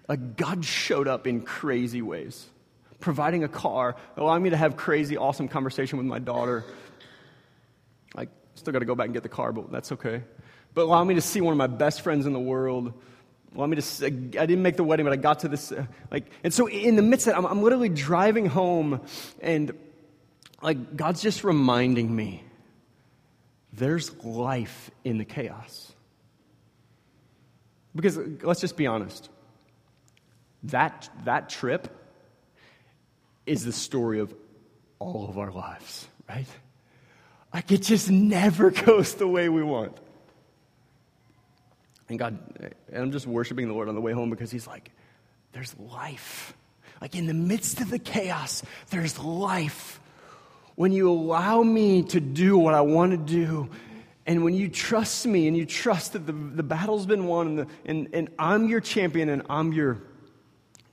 like 0.07 0.35
God 0.37 0.63
showed 0.63 1.07
up 1.07 1.25
in 1.25 1.41
crazy 1.41 2.03
ways, 2.03 2.47
providing 3.02 3.43
a 3.43 3.47
car, 3.47 3.95
allowing 4.16 4.43
me 4.43 4.52
to 4.52 4.58
have 4.58 4.78
crazy, 4.78 5.18
awesome 5.18 5.47
conversation 5.47 5.97
with 5.97 6.08
my 6.08 6.20
daughter. 6.20 6.64
I 8.16 8.28
still 8.56 8.72
got 8.72 8.80
to 8.80 8.86
go 8.86 8.95
back 8.95 9.06
and 9.06 9.14
get 9.14 9.24
the 9.24 9.30
car, 9.30 9.52
but 9.52 9.72
that's 9.72 9.91
okay. 9.91 10.24
But 10.74 10.84
allowing 10.84 11.08
me 11.08 11.16
to 11.16 11.22
see 11.22 11.41
one 11.41 11.52
of 11.52 11.58
my 11.58 11.68
best 11.68 12.02
friends 12.02 12.26
in 12.26 12.34
the 12.34 12.39
world. 12.39 12.93
Allow 13.54 13.66
me 13.66 13.82
to. 13.82 14.06
I 14.06 14.10
didn't 14.45 14.62
make 14.62 14.78
the 14.78 14.84
wedding, 14.84 15.06
but 15.06 15.12
I 15.12 15.18
got 15.18 15.39
to 15.39 15.49
this. 15.49 15.74
Uh, 15.74 15.86
like, 16.10 16.32
and 16.43 16.54
so 16.54 16.70
in 16.70 16.95
the 16.95 17.02
midst 17.02 17.28
of 17.28 17.34
it, 17.34 17.38
I'm, 17.38 17.45
I'm 17.45 17.62
literally 17.62 17.89
driving 17.89 18.45
home, 18.45 19.02
and 19.41 19.74
like 20.62 20.95
God's 20.95 21.22
just 21.22 21.43
reminding 21.43 22.16
me, 22.16 22.43
there's 23.74 24.16
life 24.24 24.89
in 25.04 25.18
the 25.18 25.26
chaos. 25.26 25.91
Because 27.93 28.18
let's 28.41 28.62
just 28.62 28.78
be 28.78 28.88
honest. 28.88 29.30
That, 30.64 31.10
that 31.26 31.49
trip 31.49 31.89
is 33.45 33.65
the 33.65 33.71
story 33.71 34.19
of 34.19 34.33
all 34.99 35.27
of 35.29 35.37
our 35.37 35.51
lives, 35.51 36.07
right? 36.29 36.47
Like 37.53 37.71
it 37.71 37.81
just 37.81 38.09
never 38.09 38.69
goes 38.85 39.15
the 39.15 39.27
way 39.27 39.49
we 39.49 39.63
want. 39.63 39.97
And 42.09 42.19
God, 42.19 42.37
and 42.91 43.03
I'm 43.03 43.11
just 43.11 43.25
worshiping 43.25 43.67
the 43.67 43.73
Lord 43.73 43.87
on 43.87 43.95
the 43.95 44.01
way 44.01 44.11
home 44.11 44.29
because 44.29 44.51
He's 44.51 44.67
like, 44.67 44.91
there's 45.53 45.75
life. 45.79 46.53
Like 47.01 47.15
in 47.15 47.25
the 47.25 47.33
midst 47.33 47.81
of 47.81 47.89
the 47.89 47.99
chaos, 47.99 48.63
there's 48.89 49.17
life. 49.17 49.99
When 50.75 50.91
you 50.91 51.09
allow 51.09 51.63
me 51.63 52.03
to 52.03 52.19
do 52.19 52.57
what 52.57 52.73
I 52.73 52.81
want 52.81 53.11
to 53.11 53.17
do, 53.17 53.69
and 54.25 54.43
when 54.43 54.53
you 54.53 54.67
trust 54.67 55.25
me 55.25 55.47
and 55.47 55.57
you 55.57 55.65
trust 55.65 56.13
that 56.13 56.27
the, 56.27 56.33
the 56.33 56.63
battle's 56.63 57.05
been 57.05 57.25
won 57.25 57.47
and, 57.47 57.59
the, 57.59 57.67
and, 57.85 58.09
and 58.13 58.29
I'm 58.37 58.67
your 58.67 58.79
champion 58.79 59.29
and 59.29 59.41
I'm 59.49 59.73
your 59.73 60.01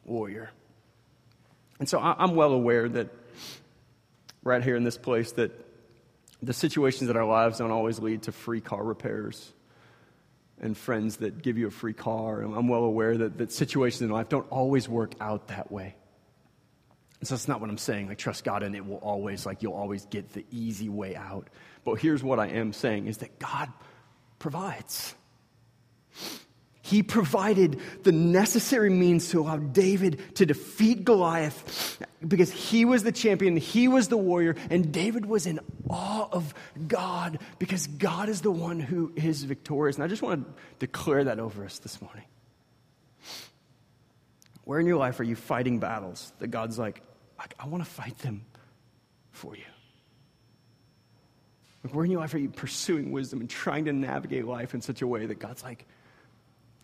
warrior. 0.05 0.51
And 1.79 1.89
so 1.89 1.99
I, 1.99 2.15
I'm 2.19 2.35
well 2.35 2.53
aware 2.53 2.89
that 2.89 3.09
right 4.43 4.63
here 4.63 4.77
in 4.77 4.85
this 4.85 4.99
place 4.99 5.33
that 5.33 5.53
the 6.43 6.53
situations 6.53 7.11
in 7.11 7.17
our 7.17 7.27
lives 7.27 7.59
don't 7.59 7.71
always 7.71 7.99
lead 7.99 8.23
to 8.25 8.33
free 8.33 8.61
car 8.61 8.83
repairs 8.83 9.53
and 10.61 10.77
friends 10.77 11.19
that 11.19 11.43
give 11.43 11.59
you 11.59 11.67
a 11.67 11.71
free 11.71 11.93
car. 11.93 12.43
I'm 12.43 12.69
well 12.69 12.85
aware 12.85 13.17
that, 13.19 13.39
that 13.39 13.53
situations 13.53 14.03
in 14.03 14.11
life 14.11 14.29
don't 14.29 14.51
always 14.51 14.89
work 14.89 15.15
out 15.21 15.49
that 15.49 15.71
way. 15.71 15.95
And 17.21 17.29
so 17.29 17.35
that's 17.35 17.49
not 17.49 17.61
what 17.61 17.69
I'm 17.69 17.79
saying. 17.79 18.09
Like, 18.09 18.19
trust 18.19 18.45
God 18.45 18.63
and 18.63 18.77
it 18.77 18.87
will 18.87 18.99
always, 18.99 19.45
like, 19.45 19.63
you'll 19.63 19.75
always 19.75 20.05
get 20.07 20.33
the 20.33 20.45
easy 20.53 20.89
way 20.89 21.17
out. 21.17 21.49
But 21.85 21.95
here's 21.95 22.23
what 22.23 22.39
I 22.39 22.49
am 22.49 22.73
saying 22.73 23.07
is 23.07 23.19
that 23.19 23.39
God 23.39 23.73
provides. 24.39 25.15
He 26.89 27.03
provided 27.03 27.81
the 28.03 28.13
necessary 28.13 28.89
means 28.89 29.29
to 29.29 29.41
allow 29.41 29.59
David 29.59 30.35
to 30.37 30.47
defeat 30.47 31.05
Goliath 31.05 32.03
because 32.27 32.51
he 32.51 32.87
was 32.87 33.03
the 33.03 33.13
champion, 33.13 33.59
he 33.59 33.89
was 33.89 34.09
the 34.09 34.17
warrior, 34.17 34.57
and 34.71 34.91
David 34.91 35.27
was 35.27 35.47
in 35.47 35.61
awe 35.91 36.29
of 36.33 36.55
God 36.87 37.41
because 37.59 37.87
God 37.87 38.31
is 38.31 38.41
the 38.41 38.51
one 38.51 38.81
who 38.81 39.13
is 39.17 39.45
victorious. 39.45 39.97
And 39.97 40.05
I 40.05 40.09
just 40.09 40.23
want 40.23 40.47
to 40.47 40.63
declare 40.79 41.25
that 41.25 41.39
over 41.39 41.63
us 41.63 41.79
this 41.79 42.01
morning. 42.01 42.25
Where 44.65 44.81
in 44.81 44.87
your 44.87 44.97
life 44.97 45.21
are 45.21 45.25
you 45.25 45.37
fighting 45.37 45.81
battles 45.81 46.33
that 46.39 46.49
God's 46.49 46.79
like, 46.79 47.03
I, 47.39 47.45
I 47.61 47.67
want 47.67 47.85
to 47.85 47.91
fight 47.91 48.17
them 48.21 48.47
for 49.31 49.55
you? 49.55 49.65
Like, 51.85 51.95
where 51.95 52.07
in 52.07 52.11
your 52.11 52.21
life 52.21 52.33
are 52.33 52.39
you 52.39 52.49
pursuing 52.49 53.13
wisdom 53.13 53.41
and 53.41 53.51
trying 53.51 53.85
to 53.85 53.93
navigate 53.93 54.47
life 54.47 54.73
in 54.73 54.81
such 54.81 55.03
a 55.03 55.07
way 55.07 55.27
that 55.27 55.39
God's 55.39 55.63
like, 55.63 55.85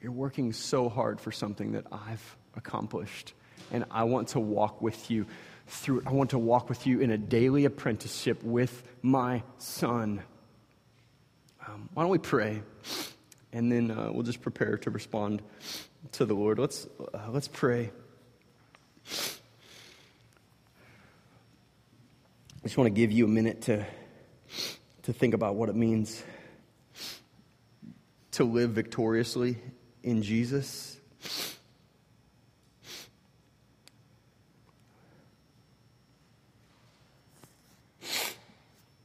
you're 0.04 0.12
working 0.12 0.52
so 0.52 0.90
hard 0.90 1.18
for 1.18 1.32
something 1.32 1.72
that 1.72 1.86
I've 1.90 2.36
accomplished, 2.56 3.32
and 3.72 3.86
I 3.90 4.04
want 4.04 4.28
to 4.28 4.38
walk 4.38 4.82
with 4.82 5.10
you 5.10 5.24
through 5.66 6.02
I 6.06 6.12
want 6.12 6.30
to 6.30 6.38
walk 6.38 6.68
with 6.68 6.86
you 6.86 7.00
in 7.00 7.10
a 7.10 7.16
daily 7.16 7.64
apprenticeship 7.64 8.42
with 8.42 8.82
my 9.00 9.42
son. 9.56 10.22
Um, 11.66 11.88
why 11.94 12.02
don't 12.02 12.10
we 12.12 12.18
pray? 12.18 12.62
And 13.54 13.72
then 13.72 13.90
uh, 13.90 14.10
we'll 14.12 14.24
just 14.24 14.42
prepare 14.42 14.76
to 14.76 14.90
respond 14.90 15.40
to 16.12 16.26
the 16.26 16.34
Lord. 16.34 16.58
Let's, 16.58 16.86
uh, 17.14 17.30
let's 17.30 17.48
pray. 17.48 17.90
I 19.06 19.10
just 22.64 22.76
want 22.76 22.88
to 22.88 22.94
give 22.94 23.10
you 23.10 23.24
a 23.24 23.28
minute 23.28 23.62
to, 23.62 23.86
to 25.04 25.14
think 25.14 25.32
about 25.32 25.54
what 25.54 25.70
it 25.70 25.76
means 25.76 26.22
to 28.32 28.44
live 28.44 28.72
victoriously 28.72 29.56
in 30.04 30.22
Jesus. 30.22 31.00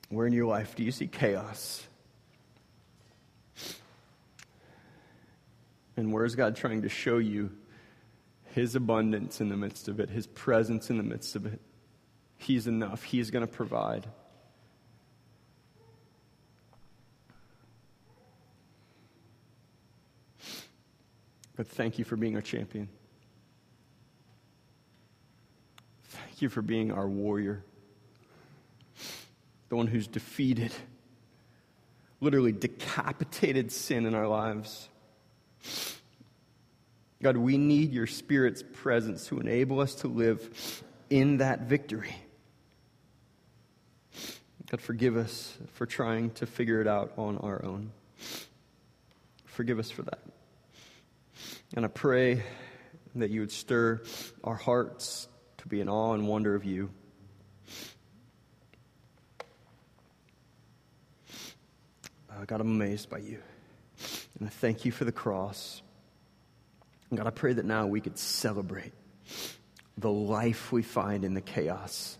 Where 0.09 0.27
in 0.27 0.33
your 0.33 0.47
life 0.47 0.75
do 0.75 0.83
you 0.83 0.91
see 0.91 1.07
chaos? 1.07 1.87
And 5.95 6.11
where 6.11 6.25
is 6.25 6.35
God 6.35 6.55
trying 6.55 6.81
to 6.81 6.89
show 6.89 7.17
you 7.17 7.51
His 8.53 8.75
abundance 8.75 9.39
in 9.39 9.49
the 9.49 9.57
midst 9.57 9.87
of 9.87 9.99
it, 9.99 10.09
His 10.09 10.27
presence 10.27 10.89
in 10.89 10.97
the 10.97 11.03
midst 11.03 11.35
of 11.35 11.45
it? 11.45 11.61
He's 12.37 12.67
enough. 12.67 13.03
He's 13.03 13.31
going 13.31 13.45
to 13.45 13.51
provide. 13.51 14.07
But 21.59 21.67
thank 21.67 21.99
you 21.99 22.05
for 22.05 22.15
being 22.15 22.37
our 22.37 22.41
champion. 22.41 22.87
Thank 26.05 26.41
you 26.41 26.47
for 26.47 26.61
being 26.61 26.89
our 26.93 27.05
warrior. 27.05 27.65
The 29.67 29.75
one 29.75 29.87
who's 29.87 30.07
defeated, 30.07 30.71
literally 32.21 32.53
decapitated 32.53 33.73
sin 33.73 34.05
in 34.05 34.15
our 34.15 34.25
lives. 34.25 34.87
God, 37.21 37.35
we 37.35 37.57
need 37.57 37.91
your 37.91 38.07
Spirit's 38.07 38.63
presence 38.63 39.27
to 39.27 39.41
enable 39.41 39.81
us 39.81 39.95
to 39.95 40.07
live 40.07 40.81
in 41.09 41.39
that 41.39 41.63
victory. 41.63 42.15
God, 44.71 44.79
forgive 44.79 45.17
us 45.17 45.57
for 45.73 45.85
trying 45.85 46.29
to 46.35 46.45
figure 46.45 46.79
it 46.79 46.87
out 46.87 47.11
on 47.17 47.37
our 47.39 47.65
own. 47.65 47.91
Forgive 49.43 49.77
us 49.77 49.91
for 49.91 50.03
that. 50.03 50.19
And 51.75 51.85
I 51.85 51.87
pray 51.87 52.43
that 53.15 53.29
you 53.29 53.41
would 53.41 53.51
stir 53.51 54.01
our 54.43 54.55
hearts 54.55 55.27
to 55.59 55.67
be 55.67 55.81
in 55.81 55.89
awe 55.89 56.13
and 56.13 56.27
wonder 56.27 56.55
of 56.55 56.65
you. 56.65 56.89
Uh, 62.31 62.45
God, 62.47 62.61
I'm 62.61 62.69
amazed 62.69 63.09
by 63.09 63.19
you. 63.19 63.39
And 64.39 64.47
I 64.47 64.49
thank 64.49 64.83
you 64.83 64.91
for 64.91 65.05
the 65.05 65.11
cross. 65.11 65.83
And 67.09 67.17
God, 67.17 67.27
I 67.27 67.31
pray 67.31 67.53
that 67.53 67.65
now 67.65 67.85
we 67.85 68.01
could 68.01 68.17
celebrate 68.17 68.93
the 69.97 70.11
life 70.11 70.71
we 70.71 70.81
find 70.81 71.23
in 71.23 71.35
the 71.35 71.41
chaos. 71.41 72.17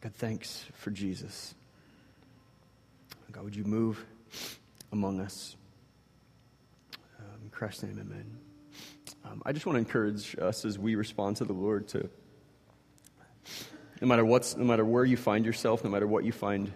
God, 0.00 0.14
thanks 0.14 0.64
for 0.74 0.90
Jesus. 0.90 1.54
God, 3.32 3.44
would 3.44 3.54
you 3.54 3.64
move 3.64 4.04
among 4.90 5.20
us. 5.20 5.56
Um, 7.18 7.42
in 7.44 7.50
Christ's 7.50 7.84
name, 7.84 7.98
amen. 8.00 8.38
Um, 9.24 9.42
I 9.46 9.52
just 9.52 9.66
want 9.66 9.76
to 9.76 9.78
encourage 9.78 10.36
us 10.40 10.64
as 10.64 10.78
we 10.78 10.96
respond 10.96 11.36
to 11.36 11.44
the 11.44 11.52
Lord 11.52 11.86
to, 11.88 12.08
no 14.00 14.08
matter 14.08 14.24
what's, 14.24 14.56
no 14.56 14.64
matter 14.64 14.84
where 14.84 15.04
you 15.04 15.16
find 15.16 15.44
yourself, 15.44 15.84
no 15.84 15.90
matter 15.90 16.08
what 16.08 16.24
you 16.24 16.32
find 16.32 16.72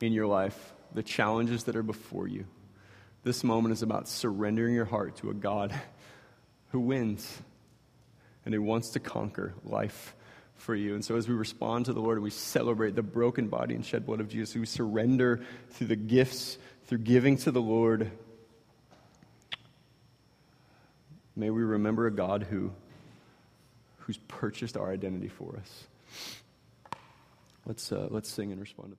in 0.00 0.14
your 0.14 0.26
life, 0.26 0.72
the 0.94 1.02
challenges 1.02 1.64
that 1.64 1.76
are 1.76 1.82
before 1.82 2.28
you. 2.28 2.46
This 3.22 3.44
moment 3.44 3.72
is 3.72 3.82
about 3.82 4.08
surrendering 4.08 4.74
your 4.74 4.86
heart 4.86 5.16
to 5.16 5.30
a 5.30 5.34
God 5.34 5.74
who 6.70 6.80
wins 6.80 7.42
and 8.46 8.54
who 8.54 8.62
wants 8.62 8.90
to 8.90 9.00
conquer 9.00 9.52
life 9.64 10.14
for 10.56 10.74
you. 10.74 10.94
And 10.94 11.04
so, 11.04 11.16
as 11.16 11.28
we 11.28 11.34
respond 11.34 11.86
to 11.86 11.92
the 11.92 12.00
Lord 12.00 12.18
and 12.18 12.24
we 12.24 12.30
celebrate 12.30 12.94
the 12.94 13.02
broken 13.02 13.48
body 13.48 13.74
and 13.74 13.84
shed 13.84 14.06
blood 14.06 14.20
of 14.20 14.28
Jesus, 14.28 14.54
we 14.54 14.66
surrender 14.66 15.44
through 15.70 15.88
the 15.88 15.96
gifts, 15.96 16.58
through 16.86 16.98
giving 16.98 17.36
to 17.38 17.50
the 17.50 17.62
Lord. 17.62 18.10
May 21.34 21.50
we 21.50 21.62
remember 21.62 22.06
a 22.06 22.10
God 22.10 22.42
who, 22.42 22.72
who's 23.98 24.18
purchased 24.28 24.76
our 24.76 24.90
identity 24.90 25.28
for 25.28 25.56
us. 25.56 25.86
Let's, 27.64 27.92
uh, 27.92 28.08
let's 28.10 28.30
sing 28.30 28.52
and 28.52 28.60
respond 28.60 28.88
to 28.88 28.90